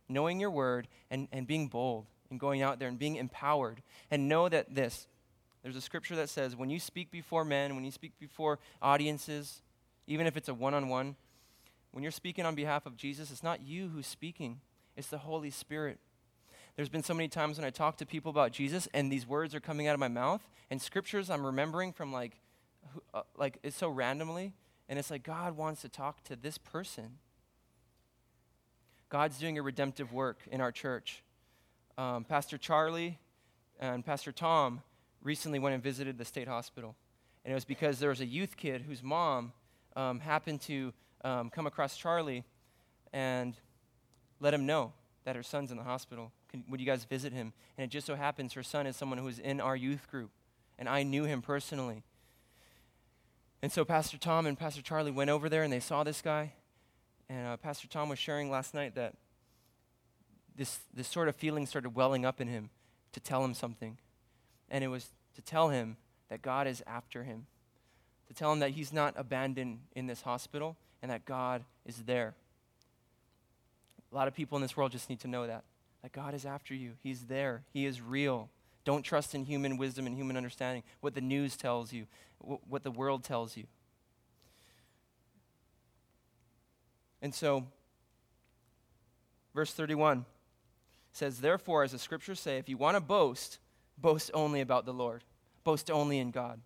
knowing 0.08 0.38
your 0.38 0.50
word, 0.50 0.86
and, 1.10 1.26
and 1.32 1.46
being 1.46 1.68
bold, 1.68 2.06
and 2.30 2.38
going 2.38 2.62
out 2.62 2.78
there 2.78 2.88
and 2.88 2.98
being 2.98 3.16
empowered. 3.16 3.82
And 4.10 4.28
know 4.28 4.48
that 4.48 4.74
this 4.74 5.08
there's 5.62 5.76
a 5.76 5.80
scripture 5.80 6.16
that 6.16 6.28
says 6.28 6.56
when 6.56 6.70
you 6.70 6.78
speak 6.78 7.10
before 7.10 7.44
men, 7.44 7.74
when 7.74 7.84
you 7.84 7.90
speak 7.90 8.12
before 8.18 8.58
audiences, 8.80 9.62
even 10.06 10.26
if 10.26 10.36
it's 10.36 10.48
a 10.48 10.54
one 10.54 10.72
on 10.72 10.88
one, 10.88 11.16
when 11.90 12.02
you're 12.02 12.12
speaking 12.12 12.46
on 12.46 12.54
behalf 12.54 12.86
of 12.86 12.96
Jesus, 12.96 13.30
it's 13.30 13.42
not 13.42 13.60
you 13.62 13.88
who's 13.88 14.06
speaking, 14.06 14.60
it's 14.96 15.08
the 15.08 15.18
Holy 15.18 15.50
Spirit. 15.50 15.98
There's 16.79 16.89
been 16.89 17.03
so 17.03 17.12
many 17.12 17.26
times 17.26 17.59
when 17.59 17.64
I 17.64 17.70
talk 17.70 17.97
to 17.97 18.07
people 18.07 18.31
about 18.31 18.53
Jesus 18.53 18.87
and 18.95 19.11
these 19.11 19.26
words 19.26 19.53
are 19.53 19.59
coming 19.59 19.89
out 19.89 19.95
of 19.95 19.99
my 19.99 20.07
mouth 20.07 20.49
and 20.70 20.81
scriptures 20.81 21.29
I'm 21.29 21.45
remembering 21.45 21.93
from 21.93 22.12
like, 22.12 22.39
uh, 23.12 23.22
like 23.37 23.59
it's 23.64 23.76
so 23.76 23.89
randomly, 23.89 24.55
and 24.89 24.97
it's 24.97 25.11
like 25.11 25.24
God 25.24 25.57
wants 25.57 25.83
to 25.83 25.89
talk 25.89 26.22
to 26.22 26.37
this 26.37 26.57
person. 26.57 27.18
God's 29.09 29.41
doing 29.41 29.59
a 29.59 29.62
redemptive 29.62 30.12
work 30.12 30.43
in 30.53 30.61
our 30.61 30.70
church. 30.70 31.24
Um, 31.97 32.22
Pastor 32.22 32.57
Charlie 32.57 33.18
and 33.81 34.07
Pastor 34.07 34.31
Tom 34.31 34.81
recently 35.24 35.59
went 35.59 35.74
and 35.74 35.83
visited 35.83 36.16
the 36.16 36.24
state 36.24 36.47
hospital. 36.47 36.95
And 37.45 37.51
it 37.51 37.57
was 37.57 37.64
because 37.64 37.99
there 37.99 38.11
was 38.11 38.20
a 38.20 38.26
youth 38.26 38.57
kid 38.57 38.83
whose 38.83 39.03
mom 39.03 39.53
um, 39.97 40.20
happened 40.20 40.61
to 40.61 40.93
um, 41.24 41.51
come 41.51 41.66
across 41.66 41.97
Charlie 41.97 42.45
and 43.12 43.57
let 44.39 44.55
him 44.55 44.64
know 44.64 44.93
that 45.29 45.37
her 45.37 45.43
son's 45.43 45.70
in 45.70 45.76
the 45.76 45.83
hospital. 45.83 46.33
Can, 46.51 46.64
would 46.70 46.81
you 46.81 46.87
guys 46.87 47.05
visit 47.05 47.35
him? 47.35 47.53
And 47.76 47.85
it 47.85 47.91
just 47.91 48.07
so 48.07 48.14
happens 48.14 48.55
her 48.55 48.62
son 48.62 48.87
is 48.87 48.97
someone 48.97 49.18
who 49.18 49.26
was 49.26 49.39
in 49.39 49.61
our 49.61 49.76
youth 49.76 50.11
group. 50.11 50.31
And 50.79 50.89
I 50.89 51.03
knew 51.03 51.24
him 51.24 51.43
personally. 51.43 52.03
And 53.61 53.70
so 53.70 53.85
Pastor 53.85 54.16
Tom 54.16 54.47
and 54.47 54.59
Pastor 54.59 54.81
Charlie 54.81 55.11
went 55.11 55.29
over 55.29 55.51
there 55.51 55.62
and 55.62 55.70
they 55.70 55.81
saw 55.81 56.03
this 56.03 56.22
guy. 56.22 56.55
And 57.29 57.47
uh, 57.47 57.59
Pastor 57.59 57.87
Tom 57.89 58.09
was 58.09 58.18
sharing 58.18 58.51
last 58.51 58.72
night 58.72 58.95
that 58.95 59.16
this, 60.57 60.79
this 60.95 61.09
sort 61.09 61.29
of 61.29 61.37
feeling 61.37 61.66
started 61.66 61.95
welling 61.95 62.24
up 62.24 62.41
in 62.41 62.49
him 62.49 62.70
to 63.12 63.20
tell 63.20 63.45
him 63.45 63.53
something. 63.53 63.99
And 64.70 64.83
it 64.83 64.89
was 64.89 65.11
to 65.35 65.43
tell 65.43 65.68
him 65.68 65.99
that 66.31 66.41
God 66.41 66.66
is 66.66 66.83
after 66.87 67.24
him, 67.24 67.45
to 68.29 68.33
tell 68.33 68.51
him 68.51 68.61
that 68.61 68.70
he's 68.70 68.95
not 68.95 69.12
abandoned 69.14 69.81
in 69.95 70.07
this 70.07 70.22
hospital 70.22 70.79
and 71.03 71.11
that 71.11 71.26
God 71.26 71.64
is 71.85 72.05
there. 72.07 72.35
A 74.12 74.14
lot 74.14 74.28
of 74.28 74.34
people 74.34 74.56
in 74.56 74.62
this 74.62 74.76
world 74.76 74.92
just 74.92 75.09
need 75.09 75.20
to 75.20 75.28
know 75.28 75.46
that. 75.46 75.64
That 76.02 76.12
God 76.12 76.34
is 76.34 76.46
after 76.46 76.74
you. 76.74 76.92
He's 77.02 77.26
there. 77.26 77.62
He 77.72 77.86
is 77.86 78.00
real. 78.00 78.48
Don't 78.84 79.02
trust 79.02 79.34
in 79.34 79.44
human 79.44 79.76
wisdom 79.76 80.06
and 80.06 80.16
human 80.16 80.36
understanding, 80.36 80.82
what 81.00 81.14
the 81.14 81.20
news 81.20 81.56
tells 81.56 81.92
you, 81.92 82.06
what 82.38 82.84
the 82.84 82.90
world 82.90 83.22
tells 83.22 83.56
you. 83.56 83.64
And 87.20 87.34
so, 87.34 87.66
verse 89.54 89.72
31 89.72 90.24
says, 91.12 91.40
Therefore, 91.40 91.82
as 91.82 91.92
the 91.92 91.98
scriptures 91.98 92.40
say, 92.40 92.59
if 92.59 92.68
you 92.68 92.76
want 92.76 92.96
to 92.96 93.00
boast, 93.00 93.59
boast 93.98 94.30
only 94.32 94.61
about 94.61 94.86
the 94.86 94.94
Lord, 94.94 95.24
boast 95.64 95.90
only 95.90 96.18
in 96.18 96.30
God. 96.30 96.61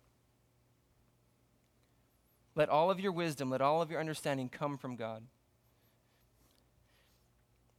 Let 2.55 2.69
all 2.69 2.91
of 2.91 2.99
your 2.99 3.11
wisdom, 3.11 3.49
let 3.49 3.61
all 3.61 3.81
of 3.81 3.89
your 3.89 3.99
understanding 3.99 4.47
come 4.47 4.77
from 4.77 4.95
God. 4.95 5.23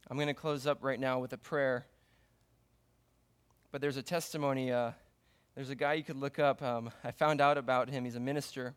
I'm 0.07 0.17
going 0.17 0.27
to 0.27 0.35
close 0.35 0.67
up 0.67 0.83
right 0.83 0.99
now 0.99 1.19
with 1.19 1.33
a 1.33 1.37
prayer. 1.37 1.87
But 3.71 3.81
there's 3.81 3.97
a 3.97 4.03
testimony. 4.03 4.71
Uh, 4.71 4.91
there's 5.55 5.71
a 5.71 5.75
guy 5.75 5.93
you 5.93 6.03
could 6.03 6.17
look 6.17 6.37
up. 6.37 6.61
Um, 6.61 6.91
I 7.03 7.11
found 7.11 7.41
out 7.41 7.57
about 7.57 7.89
him. 7.89 8.05
He's 8.05 8.15
a 8.15 8.19
minister 8.19 8.75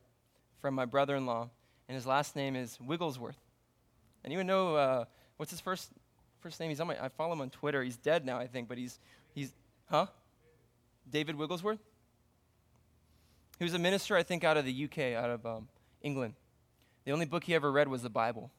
from 0.61 0.75
my 0.75 0.87
brother 0.87 1.17
in 1.17 1.27
law, 1.27 1.51
and 1.89 1.95
his 1.95 2.07
last 2.07 2.35
name 2.35 2.57
is 2.57 2.79
Wigglesworth. 2.81 3.39
And 4.25 4.33
Anyone 4.33 4.47
know 4.47 4.77
uh, 4.77 5.05
what's 5.37 5.51
his 5.51 5.61
first 5.61 5.91
first 6.41 6.59
name? 6.61 6.71
He's 6.71 6.81
on 6.81 6.87
my. 6.87 7.05
I 7.05 7.09
follow 7.09 7.35
him 7.35 7.43
on 7.43 7.51
Twitter. 7.51 7.83
He's 7.83 7.99
dead 7.99 8.25
now, 8.25 8.39
I 8.39 8.47
think, 8.47 8.67
but 8.67 8.79
he's 8.79 8.99
he's 9.35 9.53
huh? 9.91 10.07
David 11.11 11.37
Wigglesworth. 11.37 11.81
He 13.59 13.65
was 13.65 13.75
a 13.75 13.79
minister, 13.79 14.17
I 14.17 14.23
think, 14.23 14.45
out 14.45 14.57
of 14.57 14.65
the 14.65 14.85
UK, 14.85 15.15
out 15.15 15.31
of 15.31 15.45
um, 15.45 15.69
England. 16.01 16.35
The 17.05 17.13
only 17.13 17.27
book 17.27 17.45
he 17.45 17.55
ever 17.55 17.71
read 17.71 17.89
was 17.89 18.03
the 18.03 18.11
Bible. 18.11 18.51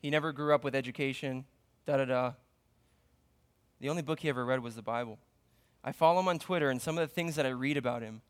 He 0.00 0.10
never 0.10 0.32
grew 0.32 0.54
up 0.54 0.64
with 0.64 0.74
education. 0.74 1.44
Da 1.86 1.98
da 1.98 2.04
da. 2.04 2.32
The 3.80 3.88
only 3.88 4.02
book 4.02 4.20
he 4.20 4.28
ever 4.28 4.44
read 4.44 4.62
was 4.62 4.74
the 4.74 4.82
Bible. 4.82 5.18
I 5.82 5.92
follow 5.92 6.20
him 6.20 6.28
on 6.28 6.38
Twitter, 6.38 6.68
and 6.68 6.80
some 6.80 6.98
of 6.98 7.08
the 7.08 7.14
things 7.14 7.36
that 7.36 7.46
I 7.46 7.50
read 7.50 7.76
about 7.76 8.02
him 8.02 8.20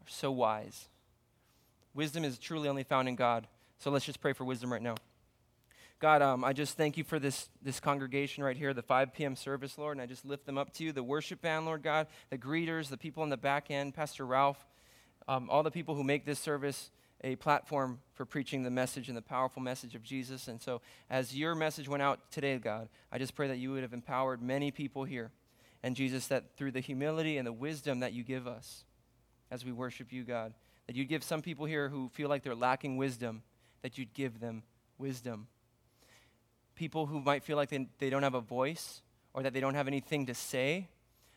are 0.00 0.10
so 0.10 0.32
wise. 0.32 0.88
Wisdom 1.94 2.24
is 2.24 2.38
truly 2.38 2.68
only 2.68 2.82
found 2.82 3.08
in 3.08 3.14
God. 3.14 3.46
So 3.78 3.90
let's 3.90 4.04
just 4.04 4.20
pray 4.20 4.32
for 4.32 4.44
wisdom 4.44 4.72
right 4.72 4.82
now. 4.82 4.96
God, 5.98 6.20
um, 6.20 6.44
I 6.44 6.52
just 6.52 6.76
thank 6.76 6.98
you 6.98 7.04
for 7.04 7.18
this, 7.18 7.48
this 7.62 7.80
congregation 7.80 8.44
right 8.44 8.56
here, 8.56 8.74
the 8.74 8.82
5 8.82 9.14
p.m. 9.14 9.34
service, 9.34 9.78
Lord, 9.78 9.96
and 9.96 10.02
I 10.02 10.06
just 10.06 10.26
lift 10.26 10.44
them 10.44 10.58
up 10.58 10.72
to 10.74 10.84
you, 10.84 10.92
the 10.92 11.02
worship 11.02 11.40
band, 11.40 11.64
Lord 11.64 11.82
God, 11.82 12.06
the 12.28 12.36
greeters, 12.36 12.88
the 12.88 12.98
people 12.98 13.22
in 13.22 13.30
the 13.30 13.36
back 13.38 13.70
end, 13.70 13.94
Pastor 13.94 14.26
Ralph, 14.26 14.66
um, 15.26 15.48
all 15.48 15.62
the 15.62 15.70
people 15.70 15.94
who 15.94 16.04
make 16.04 16.26
this 16.26 16.38
service 16.38 16.90
a 17.26 17.36
platform 17.36 18.00
for 18.14 18.24
preaching 18.24 18.62
the 18.62 18.70
message 18.70 19.08
and 19.08 19.16
the 19.16 19.22
powerful 19.22 19.60
message 19.60 19.94
of 19.94 20.02
Jesus. 20.02 20.48
And 20.48 20.60
so, 20.60 20.80
as 21.10 21.36
your 21.36 21.54
message 21.54 21.88
went 21.88 22.02
out 22.02 22.30
today, 22.30 22.56
God, 22.58 22.88
I 23.12 23.18
just 23.18 23.34
pray 23.34 23.48
that 23.48 23.58
you 23.58 23.72
would 23.72 23.82
have 23.82 23.92
empowered 23.92 24.40
many 24.40 24.70
people 24.70 25.04
here. 25.04 25.30
And 25.82 25.94
Jesus, 25.94 26.26
that 26.28 26.56
through 26.56 26.72
the 26.72 26.80
humility 26.80 27.36
and 27.36 27.46
the 27.46 27.52
wisdom 27.52 28.00
that 28.00 28.12
you 28.12 28.24
give 28.24 28.46
us 28.46 28.84
as 29.50 29.64
we 29.64 29.72
worship 29.72 30.12
you, 30.12 30.24
God, 30.24 30.54
that 30.86 30.96
you'd 30.96 31.08
give 31.08 31.22
some 31.22 31.42
people 31.42 31.66
here 31.66 31.88
who 31.88 32.08
feel 32.08 32.28
like 32.28 32.42
they're 32.42 32.54
lacking 32.54 32.96
wisdom, 32.96 33.42
that 33.82 33.98
you'd 33.98 34.14
give 34.14 34.40
them 34.40 34.62
wisdom 34.98 35.48
people 36.76 37.06
who 37.06 37.20
might 37.20 37.42
feel 37.42 37.56
like 37.56 37.70
they, 37.70 37.88
they 37.98 38.10
don't 38.10 38.22
have 38.22 38.34
a 38.34 38.40
voice 38.40 39.02
or 39.34 39.42
that 39.42 39.52
they 39.52 39.60
don't 39.60 39.74
have 39.74 39.88
anything 39.88 40.26
to 40.26 40.34
say, 40.34 40.88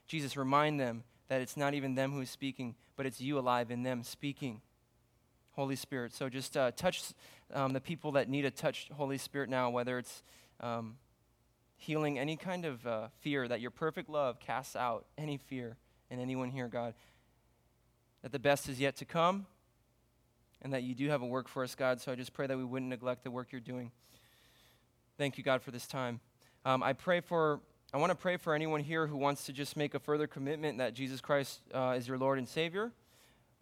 Jesus, 0.05 0.37
remind 0.37 0.79
them 0.79 1.03
that 1.29 1.41
it's 1.41 1.57
not 1.57 1.73
even 1.73 1.95
them 1.95 2.11
who's 2.11 2.29
speaking, 2.29 2.75
but 2.95 3.05
it's 3.05 3.19
you 3.19 3.39
alive 3.39 3.71
in 3.71 3.83
them 3.83 4.03
speaking. 4.03 4.61
Holy 5.54 5.76
Spirit. 5.76 6.14
So 6.14 6.30
just 6.30 6.56
uh, 6.56 6.72
touch 6.72 7.04
um, 7.54 7.74
the 7.74 7.82
people 7.82 8.14
that 8.14 8.30
need 8.30 8.45
a 8.45 8.52
touch, 8.52 8.89
Holy 8.93 9.18
Spirit, 9.18 9.50
now, 9.50 9.70
whether 9.70 9.97
it's 9.97 10.24
um, 10.60 10.97
healing 11.78 12.20
any 12.20 12.36
kind 12.36 12.66
of 12.66 12.86
uh, 12.86 13.08
fear, 13.22 13.47
that 13.47 13.62
your 13.62 13.72
perfect 13.72 14.10
love 14.10 14.39
casts 14.39 14.76
out 14.76 15.06
any 15.18 15.38
fear 15.38 15.78
in 16.10 16.20
anyone 16.20 16.52
here, 16.52 16.68
God. 16.68 16.93
That 18.22 18.32
the 18.32 18.39
best 18.39 18.68
is 18.68 18.80
yet 18.80 18.97
to 18.97 19.06
come, 19.06 19.45
and 20.62 20.74
that 20.74 20.84
you 20.84 20.93
do 20.93 21.10
have 21.10 21.22
a 21.22 21.26
work 21.26 21.47
for 21.47 21.64
us, 21.64 21.76
God. 21.76 22.02
So 22.02 22.12
I 22.12 22.16
just 22.16 22.34
pray 22.34 22.47
that 22.47 22.58
we 22.58 22.66
wouldn't 22.66 22.89
neglect 22.89 23.24
the 23.24 23.32
work 23.32 23.52
you're 23.52 23.62
doing. 23.62 23.91
Thank 25.18 25.38
you, 25.38 25.43
God, 25.43 25.62
for 25.62 25.72
this 25.72 25.88
time. 25.88 26.20
Um, 26.66 26.84
I 26.84 26.93
pray 26.93 27.22
for, 27.22 27.62
I 27.93 27.97
want 27.97 28.12
to 28.12 28.18
pray 28.18 28.38
for 28.38 28.54
anyone 28.54 28.82
here 28.82 29.08
who 29.08 29.18
wants 29.18 29.45
to 29.45 29.54
just 29.54 29.78
make 29.78 29.93
a 29.93 30.00
further 30.00 30.28
commitment 30.28 30.78
that 30.78 30.93
Jesus 30.93 31.22
Christ 31.22 31.62
uh, 31.74 31.95
is 31.97 32.08
your 32.08 32.18
Lord 32.18 32.38
and 32.38 32.47
Savior. 32.47 32.91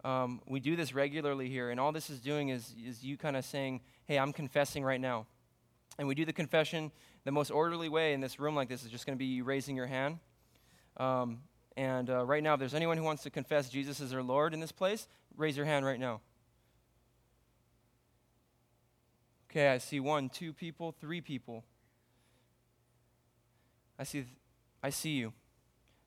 Um, 0.04 0.40
we 0.46 0.60
do 0.60 0.76
this 0.76 0.94
regularly 0.94 1.48
here, 1.48 1.70
and 1.70 1.80
all 1.80 1.92
this 1.92 2.08
is 2.08 2.20
doing 2.20 2.50
is, 2.50 2.74
is 2.84 3.02
you 3.02 3.16
kind 3.16 3.36
of 3.36 3.44
saying, 3.44 3.80
hey, 4.06 4.18
I'm 4.18 4.32
confessing 4.32 4.84
right 4.84 5.00
now. 5.00 5.26
And 5.98 6.06
we 6.06 6.14
do 6.14 6.24
the 6.24 6.32
confession 6.32 6.92
the 7.24 7.32
most 7.32 7.50
orderly 7.50 7.88
way 7.88 8.12
in 8.12 8.20
this 8.20 8.38
room 8.38 8.54
like 8.54 8.68
this 8.68 8.84
is 8.84 8.90
just 8.90 9.06
going 9.06 9.16
to 9.16 9.18
be 9.18 9.26
you 9.26 9.44
raising 9.44 9.76
your 9.76 9.86
hand. 9.86 10.18
Um, 10.96 11.40
and 11.76 12.08
uh, 12.10 12.24
right 12.24 12.42
now, 12.42 12.54
if 12.54 12.60
there's 12.60 12.74
anyone 12.74 12.96
who 12.96 13.04
wants 13.04 13.22
to 13.24 13.30
confess 13.30 13.68
Jesus 13.68 14.00
as 14.00 14.10
their 14.10 14.22
Lord 14.22 14.54
in 14.54 14.60
this 14.60 14.72
place, 14.72 15.08
raise 15.36 15.56
your 15.56 15.66
hand 15.66 15.84
right 15.84 15.98
now. 15.98 16.20
Okay, 19.50 19.68
I 19.68 19.78
see 19.78 19.98
one, 19.98 20.28
two 20.28 20.52
people, 20.52 20.94
three 21.00 21.20
people. 21.20 21.64
I 23.98 24.04
see, 24.04 24.24
I 24.82 24.90
see 24.90 25.10
you. 25.10 25.32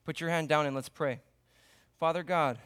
Put 0.04 0.20
your 0.20 0.30
hand 0.30 0.48
down 0.48 0.66
and 0.66 0.74
let's 0.74 0.88
pray. 0.88 1.20
Father 1.98 2.22
God, 2.22 2.58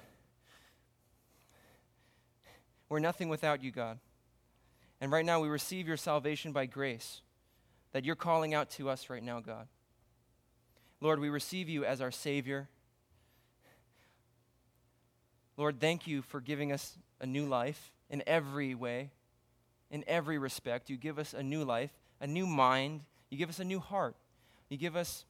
we're 2.89 2.99
nothing 2.99 3.29
without 3.29 3.63
you, 3.63 3.71
God. 3.71 3.99
And 5.01 5.13
right 5.13 5.25
now 5.25 5.41
we 5.41 5.49
receive 5.49 5.87
your 5.87 5.97
salvation 5.97 6.53
by 6.53 6.67
grace 6.67 7.21
that 7.93 8.05
you're 8.05 8.17
calling 8.17 8.55
out 8.55 8.71
to 8.71 8.89
us 8.89 9.11
right 9.11 9.23
now, 9.23 9.41
God. 9.41 9.69
Lord, 11.01 11.21
we 11.21 11.29
receive 11.29 11.69
you 11.69 11.85
as 11.85 12.01
our 12.01 12.11
Savior. 12.11 12.69
Lord, 15.57 15.81
thank 15.81 16.07
you 16.07 16.23
for 16.23 16.41
giving 16.41 16.73
us 16.73 16.97
a 17.21 17.27
new 17.27 17.47
life 17.47 17.93
in 18.09 18.23
every 18.27 18.75
way 18.75 19.11
in 19.91 20.05
every 20.07 20.39
respect. 20.39 20.91
You 20.91 20.97
give 20.97 21.19
us 21.19 21.35
a 21.35 21.43
new 21.43 21.65
life, 21.65 21.91
a 22.21 22.27
new 22.27 22.47
mind. 22.47 23.03
You 23.31 23.39
give 23.39 23.49
us 23.49 23.61
a 23.61 23.65
new 23.65 23.81
heart. 23.81 24.17
You 24.69 24.77
give 24.77 24.97
us 24.97 25.25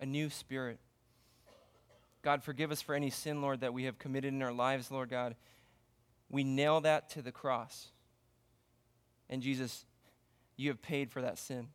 a 0.00 0.06
new 0.06 0.30
spirit. 0.30 0.78
God, 2.22 2.42
forgive 2.42 2.70
us 2.70 2.82
for 2.82 2.94
any 2.94 3.10
sin, 3.10 3.40
Lord, 3.40 3.60
that 3.60 3.72
we 3.72 3.84
have 3.84 3.98
committed 3.98 4.32
in 4.32 4.42
our 4.42 4.52
lives, 4.52 4.90
Lord 4.90 5.08
God. 5.08 5.34
We 6.30 6.44
nail 6.44 6.80
that 6.82 7.10
to 7.10 7.22
the 7.22 7.32
cross. 7.32 7.88
And 9.28 9.42
Jesus, 9.42 9.84
you 10.56 10.68
have 10.68 10.80
paid 10.80 11.10
for 11.10 11.20
that 11.20 11.38
sin. 11.38 11.68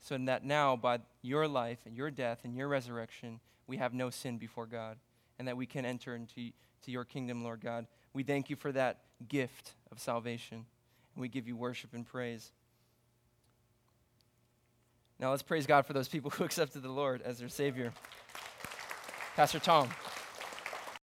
So 0.00 0.18
that 0.18 0.44
now, 0.44 0.76
by 0.76 0.98
your 1.22 1.48
life 1.48 1.78
and 1.86 1.96
your 1.96 2.10
death 2.10 2.40
and 2.44 2.54
your 2.54 2.68
resurrection, 2.68 3.40
we 3.66 3.78
have 3.78 3.94
no 3.94 4.10
sin 4.10 4.36
before 4.36 4.66
God, 4.66 4.98
and 5.38 5.48
that 5.48 5.56
we 5.56 5.64
can 5.64 5.86
enter 5.86 6.14
into 6.14 6.50
to 6.82 6.90
your 6.90 7.04
kingdom, 7.04 7.42
Lord 7.42 7.60
God. 7.62 7.86
We 8.12 8.22
thank 8.22 8.50
you 8.50 8.56
for 8.56 8.70
that 8.72 8.98
gift 9.28 9.72
of 9.90 9.98
salvation 9.98 10.66
and 11.14 11.22
we 11.22 11.28
give 11.28 11.46
you 11.46 11.56
worship 11.56 11.94
and 11.94 12.04
praise. 12.06 12.52
Now 15.18 15.30
let's 15.30 15.42
praise 15.42 15.66
God 15.66 15.86
for 15.86 15.92
those 15.92 16.08
people 16.08 16.30
who 16.32 16.44
accepted 16.44 16.82
the 16.82 16.90
Lord 16.90 17.22
as 17.22 17.38
their 17.38 17.48
Savior. 17.48 17.92
Pastor 19.36 19.58
Tom. 19.58 19.88